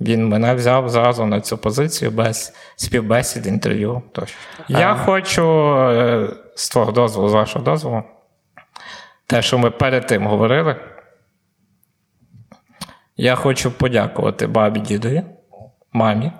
[0.00, 4.02] Він мене взяв зразу на цю позицію без співбесід, інтерв'ю.
[4.12, 4.36] Тощо.
[4.68, 8.02] Я хочу, е, з твого дозволу, з вашого дозволу,
[9.26, 10.76] те, що ми перед тим говорили.
[13.20, 15.22] Я хочу подякувати бабі дідові,
[15.92, 16.32] мамі,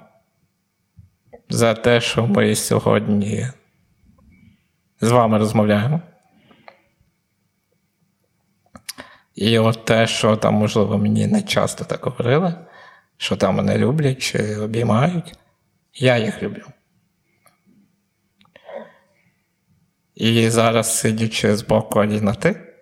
[1.48, 3.48] за те, що ми сьогодні
[5.00, 6.00] з вами розмовляємо.
[9.34, 12.54] І от те, що там, можливо, мені не часто так говорили,
[13.16, 15.38] що там мене люблять чи обіймають,
[15.94, 16.64] я їх люблю.
[20.14, 22.74] І зараз, сидячи з боку на ти,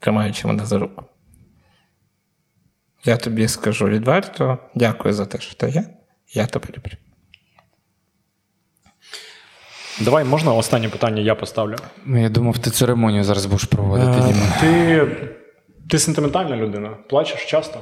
[0.00, 1.04] тримаючи мене за руку.
[3.04, 5.84] Я тобі скажу відверто, дякую за те, що ти є.
[6.32, 6.92] Я тебе люблю.
[10.00, 11.76] Давай можна останнє питання я поставлю.
[12.04, 14.10] Ну, Я думав, ти церемонію зараз будеш проводити.
[14.10, 14.46] Е, Діма.
[14.60, 15.06] Ти,
[15.90, 16.88] ти сентиментальна людина?
[17.08, 17.80] Плачеш часто?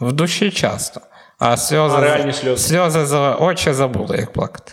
[0.00, 1.00] В душі часто.
[1.38, 2.62] А сльози, А реальні сльози?
[2.68, 4.72] сльози за очі забули, як плакати.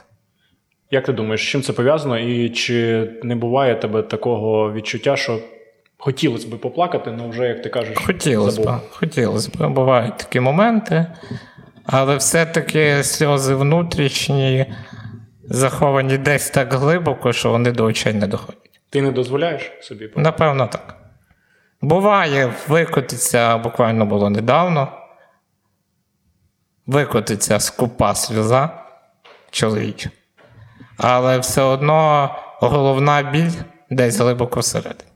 [0.91, 2.19] Як ти думаєш, з чим це пов'язано?
[2.19, 5.39] І чи не буває тебе такого відчуття, що
[6.01, 9.73] хотілося б поплакати, але вже, як ти кажеш, Хотілося б, хотілося б.
[9.73, 11.05] Бувають такі моменти,
[11.85, 14.73] але все-таки сльози внутрішні,
[15.43, 18.81] заховані десь так глибоко, що вони до очей не доходять.
[18.89, 20.09] Ти не дозволяєш собі?
[20.15, 20.95] Напевно, так.
[21.81, 24.87] Буває, викотиться, буквально було недавно.
[26.87, 28.69] Викотиться скупа сльоза
[29.51, 30.09] чоловіча.
[30.97, 32.29] Але все одно
[32.59, 33.51] головна біль
[33.89, 35.10] десь глибоко всередині.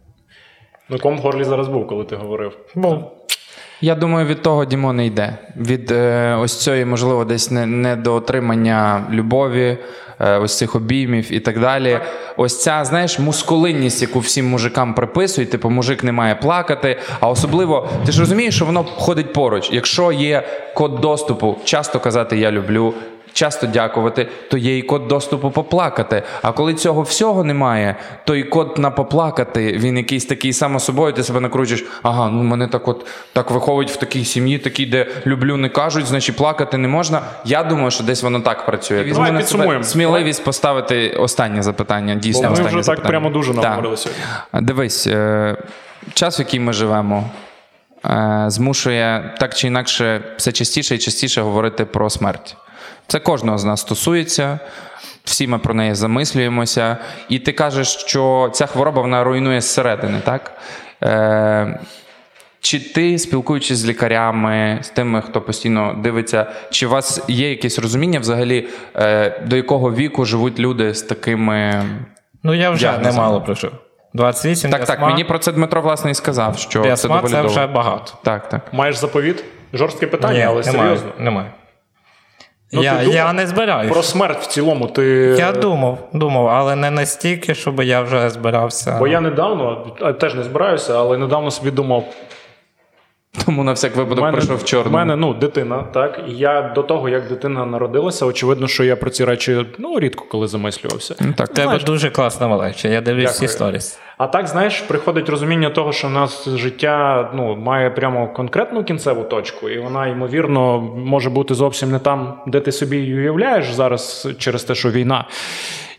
[0.89, 2.57] Ну, ком в горлі зараз був, коли ти говорив.
[2.75, 3.03] Був.
[3.81, 5.37] Я думаю, від того Дімо не йде.
[5.57, 9.77] Від е, ось цієї, можливо, десь не, недоотримання любові,
[10.19, 11.99] е, ось цих обіймів і так далі.
[12.37, 16.99] Ось ця, знаєш, мускулинність, яку всім мужикам приписують, типу, мужик не має плакати.
[17.19, 19.69] А особливо, ти ж розумієш, що воно ходить поруч.
[19.71, 20.43] Якщо є
[20.73, 22.93] код доступу, часто казати Я люблю.
[23.35, 26.23] Часто дякувати, то є і код доступу поплакати.
[26.41, 27.95] А коли цього всього немає,
[28.25, 31.85] то і код на поплакати, він якийсь такий само собою, ти себе накручуєш.
[32.03, 36.05] Ага, ну мене так от так виховують в такій сім'ї, такі, де люблю, не кажуть,
[36.05, 37.21] значить плакати не можна.
[37.45, 38.97] Я думаю, що десь воно так працює.
[38.97, 39.73] Давай Тому на підсумуємо.
[39.73, 42.13] себе сміливість поставити останнє запитання.
[42.13, 43.63] Бо Дійсно, ми останнє вже так прямо дуже Так.
[43.63, 44.23] наговорили сьогодні.
[44.53, 45.57] Дивись, е,
[46.13, 47.29] час, в який ми живемо,
[48.05, 52.57] е, змушує так чи інакше все частіше і частіше говорити про смерть.
[53.07, 54.59] Це кожного з нас стосується.
[55.23, 56.97] Всі ми про неї замислюємося.
[57.29, 60.51] І ти кажеш, що ця хвороба вона руйнує зсередини, так?
[61.03, 61.79] Е,
[62.59, 67.79] чи ти, спілкуючись з лікарями, з тими, хто постійно дивиться, чи у вас є якесь
[67.79, 71.83] розуміння взагалі, е, до якого віку живуть люди з такими.
[72.43, 73.71] Ну, я вже немало прожив.
[74.13, 75.07] 28 Так, так, СМА.
[75.09, 77.47] мені про це Дмитро власне і сказав, що для це доволі це довго.
[77.47, 78.13] вже багато.
[78.23, 78.73] Так, так.
[78.73, 79.43] Маєш заповіт?
[79.73, 81.09] Жорстке питання, але немає, серйозно.
[81.19, 81.51] Немає.
[82.73, 83.93] Ну, я, думав я не збираюся.
[83.93, 85.03] Про смерть в цілому ти.
[85.39, 88.95] Я думав, думав, але не настільки, щоб я вже збирався.
[88.99, 89.87] Бо я недавно,
[90.19, 92.03] теж не збираюся, але недавно собі думав,
[93.45, 94.97] Тому на всяк випадок мене, прийшов в в чорному.
[94.97, 96.19] мене ну, дитина, так.
[96.27, 100.25] І я до того, як дитина народилася, очевидно, що я про ці речі ну, рідко
[100.31, 101.15] коли замислювався.
[101.21, 101.47] Ну, так.
[101.49, 102.87] В тебе знаєш- дуже класна малеча.
[102.87, 103.49] Я дивлюсь всі Дякую.
[103.49, 103.99] сторіс.
[104.17, 109.23] А так, знаєш, приходить розуміння того, що в нас життя ну, має прямо конкретну кінцеву
[109.23, 114.27] точку, і вона, ймовірно, може бути зовсім не там, де ти собі її уявляєш зараз
[114.39, 115.25] через те, що війна.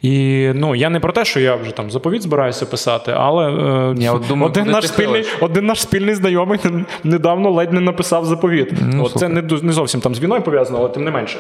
[0.07, 3.95] І ну я не про те, що я вже там заповіт збираюся писати, але е,
[3.99, 5.43] Я от думаю, один, наш спільний, хилиш?
[5.43, 6.59] один наш спільний знайомий
[7.05, 8.73] недавно ледь не написав заповіт.
[8.83, 11.39] Ну, от, це не, не зовсім там з війною пов'язано, але тим не менше.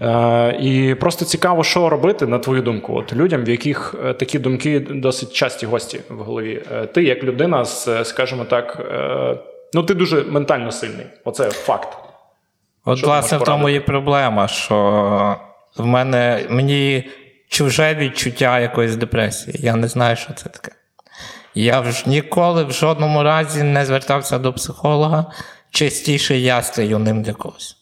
[0.00, 4.38] Е, і просто цікаво, що робити, на твою думку, от людям, в яких е, такі
[4.38, 6.62] думки досить часті гості в голові.
[6.72, 9.38] Е, ти, як людина, з, скажімо так, е,
[9.74, 11.06] ну ти дуже ментально сильний.
[11.24, 11.98] Оце факт.
[12.84, 15.36] От, власне, в тому і проблема, що
[15.76, 17.04] в мене мені
[17.48, 19.56] чуже відчуття якоїсь депресії.
[19.62, 20.72] Я не знаю, що це таке.
[21.54, 25.26] Я ж ніколи в жодному разі не звертався до психолога.
[25.70, 27.76] Частіше я стаю ним для когось.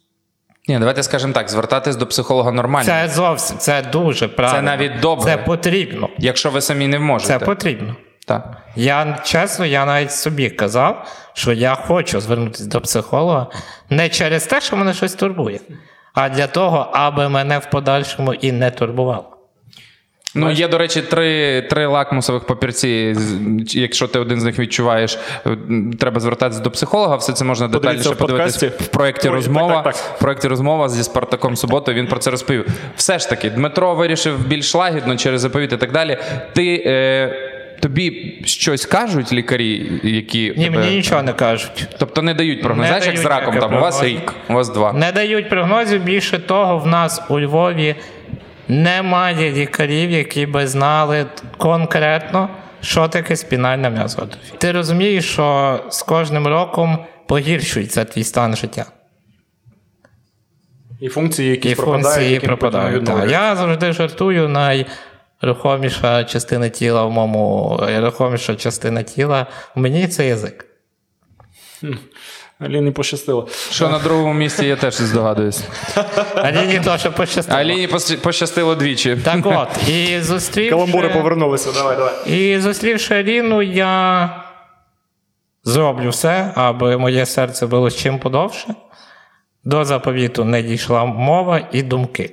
[0.69, 2.87] Ні, давайте скажемо так: звертатись до психолога нормально.
[2.87, 4.59] Це зовсім це дуже правильно.
[4.59, 5.25] Це навіть добре.
[5.25, 6.09] Це потрібно.
[6.19, 7.39] Якщо ви самі не можете.
[7.39, 7.97] Це потрібно.
[8.27, 8.57] Так.
[8.77, 13.47] Я чесно, я навіть собі казав, що я хочу звернутися до психолога
[13.91, 15.61] не через те, що мене щось турбує,
[16.15, 19.36] а для того, аби мене в подальшому і не турбувало.
[20.35, 23.17] Ну, є, до речі, три, три лакмусових папірці.
[23.67, 25.57] Якщо ти один з них відчуваєш, е,
[25.99, 27.17] треба звертатися до психолога.
[27.17, 29.75] Все це можна Подивіться детальніше подивитися в проєкті Ой, розмова.
[29.83, 30.17] так, так, так.
[30.17, 31.97] В проєкті розмова зі Спартаком Суботою.
[31.99, 32.67] Він про це розповів.
[32.97, 36.19] Все ж таки, Дмитро вирішив більш лагідно через заповіт і так далі.
[36.55, 36.83] Ти.
[36.87, 41.87] Е, Тобі щось кажуть лікарі, які Ні, тебе- мені нічого не кажуть.
[41.99, 42.87] тобто не дають прогноз.
[42.87, 44.93] Знаєш, як з раком там у вас рік, у вас два.
[44.93, 46.03] Не дають прогнозів.
[46.03, 47.95] Більше того, в нас у Львові
[48.69, 51.27] немає лікарів, які би знали
[51.59, 52.49] конкретно,
[52.81, 54.59] що таке спінальна м'язова атрофія.
[54.59, 58.87] Ти розумієш, що з кожним роком погіршується твій стан життя.
[61.01, 63.05] І функції, які І пропадають, функції які пропадають.
[63.05, 63.31] Так.
[63.31, 64.49] Я завжди жартую,
[65.43, 70.67] найрухоміша частина тіла в моєму рухоміша частина тіла в мені це язик.
[72.59, 73.49] Аліні пощастило.
[73.71, 75.65] Що на другому місці я теж здогадуюсь.
[76.35, 77.59] Аліні теж пощастило.
[77.59, 77.89] Аліні
[78.23, 79.17] пощастило двічі.
[79.25, 81.73] Так от, і зустрівши, Каламбури повернулися.
[81.73, 82.13] Давай, давай.
[82.27, 84.31] і зустрівши Аліну, я
[85.65, 88.75] зроблю все, аби моє серце було чим подовше.
[89.65, 92.33] До заповіту не дійшла мова і думки.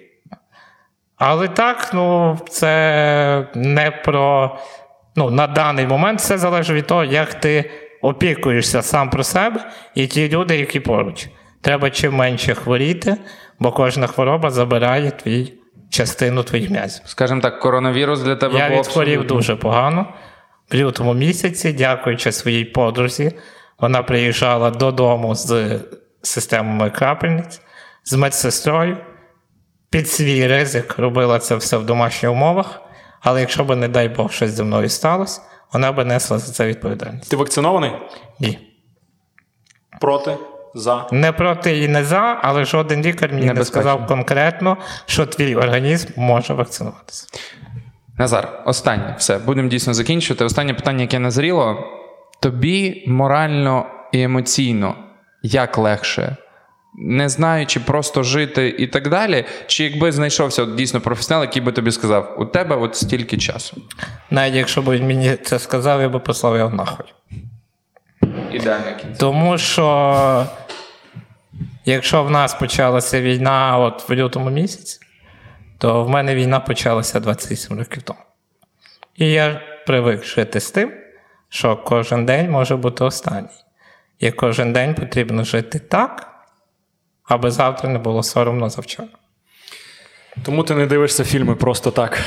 [1.18, 4.58] Але так, ну, це не про.
[5.16, 7.72] Ну, на даний момент все залежить від того, як ти
[8.04, 9.66] опікуєшся сам про себе
[9.96, 11.28] і ті люди, які поруч.
[11.62, 13.18] Треба чим менше хворіти,
[13.60, 15.54] бо кожна хвороба забирає твій
[15.90, 17.02] частину твоїх м'язів.
[17.06, 20.14] Скажімо так, коронавірус для тебе Я був відхворів абсолютно- дуже погано.
[20.72, 23.32] В лютому місяці, дякуючи своїй подрузі,
[23.80, 25.80] вона приїжджала додому з
[26.22, 27.62] системами крапельниць,
[28.04, 28.98] з медсестрою.
[29.90, 32.82] Під свій ризик робила це все в домашніх умовах.
[33.22, 35.42] Але якщо б, не дай Бог, щось зі мною сталося,
[35.74, 37.30] вона б несла за це відповідальність.
[37.30, 37.92] Ти вакцинований?
[38.40, 38.60] Ні.
[40.02, 40.38] Проти?
[40.76, 41.08] За?
[41.12, 46.10] Не проти і не за, але жоден лікар мені не сказав конкретно, що твій організм
[46.16, 47.28] може вакцинуватися.
[48.18, 49.38] Назар, останнє все.
[49.38, 50.46] Будемо дійсно закінчувати.
[50.46, 51.78] Останнє питання, яке назріло.
[52.40, 54.96] Тобі морально і емоційно
[55.44, 56.38] як легше?
[56.96, 61.72] Не знаючи просто жити і так далі, чи якби знайшовся от дійсно професіонал, який би
[61.72, 63.82] тобі сказав, у тебе от стільки часу.
[64.30, 67.06] Навіть якщо б він мені це сказав, я би послав його нахуй.
[68.52, 69.18] Ідеально кінець.
[69.18, 70.46] Тому що
[71.86, 75.00] якщо в нас почалася війна от в лютому місяці,
[75.78, 78.20] то в мене війна почалася 28 років тому.
[79.16, 80.92] І я привик жити з тим,
[81.50, 83.48] що кожен день може бути останній.
[84.20, 86.33] І кожен день потрібно жити так,
[87.24, 89.08] аби завтра не було соромно за вчора.
[90.44, 92.22] Тому ти не дивишся фільми просто так.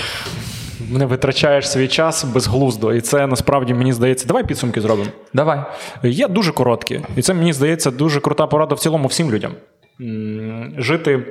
[0.91, 2.95] Не витрачаєш свій час безглуздо.
[2.95, 4.27] І це насправді мені здається.
[4.27, 5.11] Давай підсумки зробимо.
[5.35, 5.61] Давай.
[6.03, 7.01] Є дуже короткі.
[7.17, 9.53] І це мені здається дуже крута порада в цілому всім людям.
[10.79, 11.23] Жити.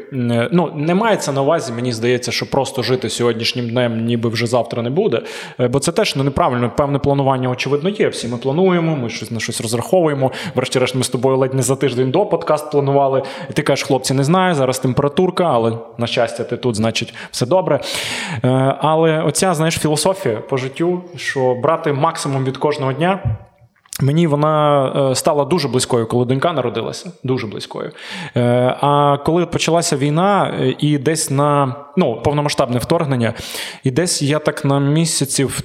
[0.52, 4.82] Ну, не мається на увазі, мені здається, що просто жити сьогоднішнім днем, ніби вже завтра
[4.82, 5.22] не буде.
[5.60, 6.72] Е, бо це теж ну, неправильно.
[6.78, 8.08] Певне планування, очевидно, є.
[8.08, 10.32] Всі ми плануємо, ми щось на щось розраховуємо.
[10.56, 13.24] Врешті-решт, ми з тобою ледь не за тиждень до подкаст планували.
[13.50, 17.46] І ти кажеш, хлопці, не знаю, зараз температурка, але на щастя, ти тут, значить, все
[17.46, 17.80] добре.
[18.44, 18.48] Е,
[18.80, 23.38] але оця, знаєш, філософія по життю, що брати максимум від кожного дня.
[24.02, 27.12] Мені вона е, стала дуже близькою, коли донька народилася.
[27.24, 27.92] Дуже близькою.
[28.38, 33.34] Е, а коли почалася війна, е, і десь на ну, повномасштабне вторгнення,
[33.84, 35.62] і десь я так на місяців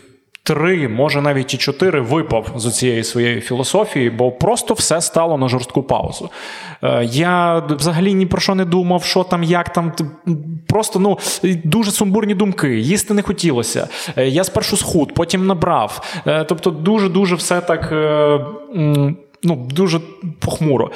[0.51, 5.49] три, може навіть і чотири випав з цієї своєї філософії, бо просто все стало на
[5.49, 6.31] жорстку паузу.
[6.83, 9.93] Е, я взагалі ні про що не думав, що там, як там.
[10.69, 11.19] Просто ну,
[11.65, 12.79] дуже сумбурні думки.
[12.79, 13.89] Їсти не хотілося.
[14.17, 16.21] Е, я спершу схуд, потім набрав.
[16.27, 17.93] Е, тобто, дуже-дуже все так.
[19.43, 20.01] Ну, дуже
[20.41, 20.91] похмуро.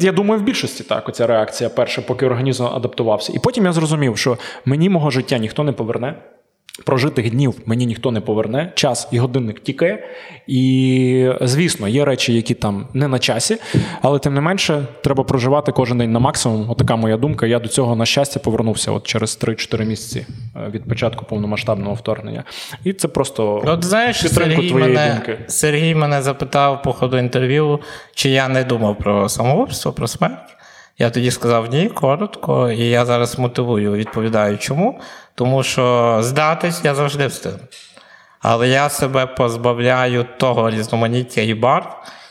[0.00, 3.32] Я думаю, в більшості так, оця реакція перша, поки організм адаптувався.
[3.36, 6.14] І потім я зрозумів, що мені мого життя ніхто не поверне.
[6.84, 10.04] Прожитих днів мені ніхто не поверне, час і годинник тікає.
[10.46, 13.56] І, звісно, є речі, які там не на часі,
[14.02, 16.70] але тим не менше треба проживати кожен день на максимум.
[16.70, 17.46] Отака моя думка.
[17.46, 20.26] Я до цього, на щастя, повернувся от через 3-4 місяці
[20.56, 22.44] е, від початку повномасштабного вторгнення.
[22.84, 25.38] І це просто от, знаєш, Сергій твоєї мене, думки.
[25.48, 27.80] Сергій мене запитав по ходу інтерв'ю,
[28.14, 30.58] чи я не думав про самогубство, про смерть.
[30.98, 35.00] Я тоді сказав ні, коротко, і я зараз мотивую, відповідаю, чому.
[35.34, 37.58] Тому що здатись я завжди встигну.
[38.40, 41.86] Але я себе позбавляю того різноманіття і барв,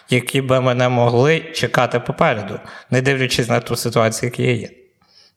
[0.10, 2.60] які би мене могли чекати попереду,
[2.92, 4.70] не дивлячись на ту ситуацію, яка є.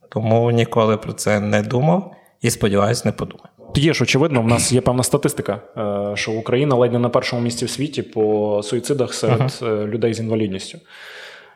[0.09, 3.49] Тому ніколи про це не думав і сподіваюся, не подумаю.
[3.75, 7.43] Є ж очевидно, в нас є певна статистика, е, що Україна ледь не на першому
[7.43, 9.87] місці в світі по суїцидах серед uh-huh.
[9.87, 10.79] людей з інвалідністю.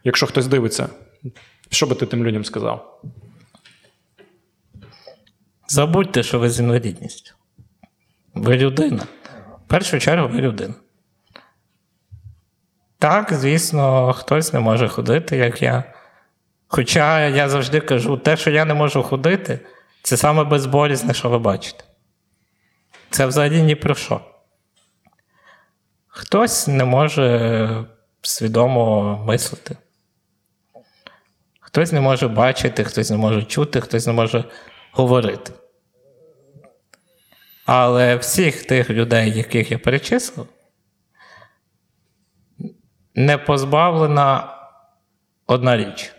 [0.05, 0.89] Якщо хтось дивиться,
[1.71, 3.03] що би ти тим людям сказав?
[5.69, 7.35] Забудьте, що ви з інвалідністю.
[8.35, 9.03] Ви людина.
[9.65, 10.75] В першу чергу, ви людина.
[12.99, 15.85] Так, звісно, хтось не може ходити, як я.
[16.69, 19.61] Хоча я завжди кажу, те, що я не можу ходити,
[20.03, 21.85] це саме безболісне, що ви бачите.
[23.11, 24.21] Це взагалі ні про що.
[26.09, 27.85] Хтось не може
[28.23, 29.77] свідомо мислити.
[31.75, 34.45] Хтось не може бачити, хтось не може чути, хтось не може
[34.93, 35.53] говорити.
[37.67, 40.47] Але всіх тих людей, яких я перечислив,
[43.15, 44.57] не позбавлена
[45.47, 46.13] одна річ.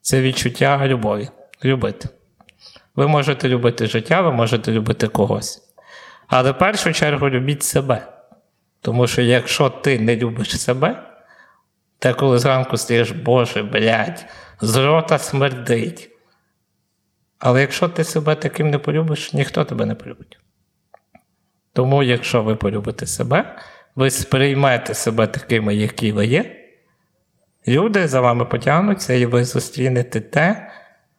[0.00, 1.28] Це відчуття любові.
[1.64, 2.08] Любити.
[2.94, 5.62] Ви можете любити життя, ви можете любити когось.
[6.26, 8.12] Але в першу чергу любіть себе.
[8.80, 11.13] Тому що якщо ти не любиш себе,
[12.04, 14.26] ти коли зранку стаєш, Боже, блядь,
[14.60, 16.10] з рота смердить.
[17.38, 20.38] Але якщо ти себе таким не полюбиш, ніхто тебе не полюбить.
[21.72, 23.56] Тому, якщо ви полюбите себе,
[23.94, 26.56] ви сприймете себе такими, які ви є,
[27.68, 30.70] люди за вами потягнуться, і ви зустрінете те,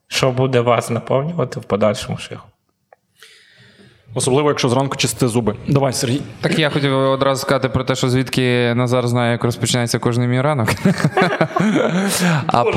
[0.08, 2.48] що буде вас наповнювати в подальшому шляху.
[4.18, 5.56] Особливо, якщо зранку чистити зуби.
[5.68, 6.22] Давай, Сергій.
[6.42, 10.42] Так я хотів одразу сказати про те, що звідки Назар знає, як розпочинається кожен мій
[10.42, 10.70] ранок.
[12.48, 12.72] А по...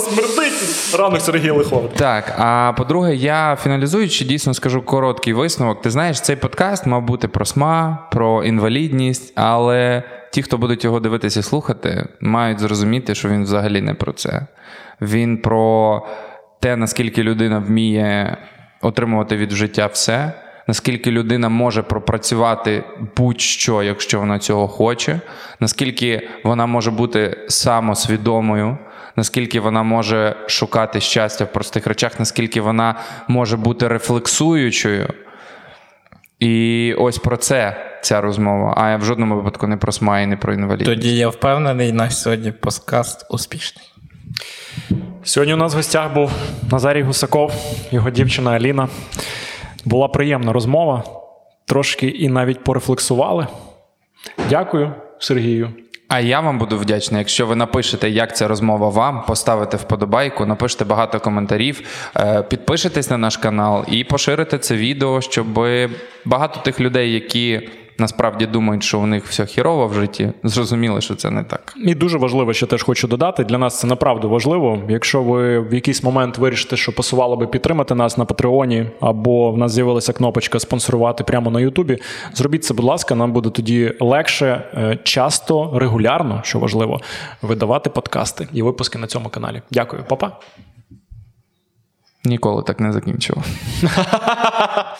[0.00, 1.90] смердить ранок Сергій Лихов.
[1.96, 5.82] Так, а по-друге, я фіналізуючи, дійсно скажу короткий висновок.
[5.82, 11.00] Ти знаєш, цей подкаст мав бути про СМА, про інвалідність, але ті, хто будуть його
[11.00, 14.46] дивитися і слухати, мають зрозуміти, що він взагалі не про це.
[15.00, 16.02] Він про
[16.60, 18.36] те, наскільки людина вміє
[18.80, 20.32] отримувати від життя все,
[20.66, 22.84] наскільки людина може пропрацювати
[23.16, 25.20] будь-що, якщо вона цього хоче,
[25.60, 28.78] наскільки вона може бути самосвідомою,
[29.16, 32.94] наскільки вона може шукати щастя в простих речах, наскільки вона
[33.28, 35.08] може бути рефлексуючою.
[36.38, 38.74] І ось про це ця розмова.
[38.76, 40.90] А я в жодному випадку не про СМА і не про інвалідність.
[40.90, 43.86] Тоді я впевнений, наш сьогодні подкаст успішний.
[45.22, 46.32] Сьогодні у нас в гостях був
[46.70, 47.52] Назарій Гусаков,
[47.90, 48.88] його дівчина Аліна.
[49.84, 51.04] Була приємна розмова,
[51.66, 53.46] трошки і навіть порефлексували.
[54.50, 55.70] Дякую, Сергію.
[56.08, 60.84] А я вам буду вдячний, якщо ви напишете, як ця розмова вам, поставите вподобайку, напишете
[60.84, 61.82] багато коментарів,
[62.16, 65.46] е, підпишетесь на наш канал і поширите це відео, щоб
[66.24, 67.68] багато тих людей, які
[68.00, 71.74] насправді думають, що у них все хірово в житті, зрозуміли, що це не так.
[71.84, 73.44] І дуже важливо, що теж хочу додати.
[73.44, 74.82] Для нас це направду важливо.
[74.88, 79.58] Якщо ви в якийсь момент вирішите, що посувало би підтримати нас на Патреоні, або в
[79.58, 81.98] нас з'явилася кнопочка спонсорувати прямо на Ютубі,
[82.34, 87.00] зробіть це, будь ласка, нам буде тоді легше, е, часто, регулярно, що важливо,
[87.42, 89.62] видавати подкасти і випуски на цьому каналі.
[89.70, 90.32] Дякую, папа.
[92.24, 93.44] Ніколи так не закінчував.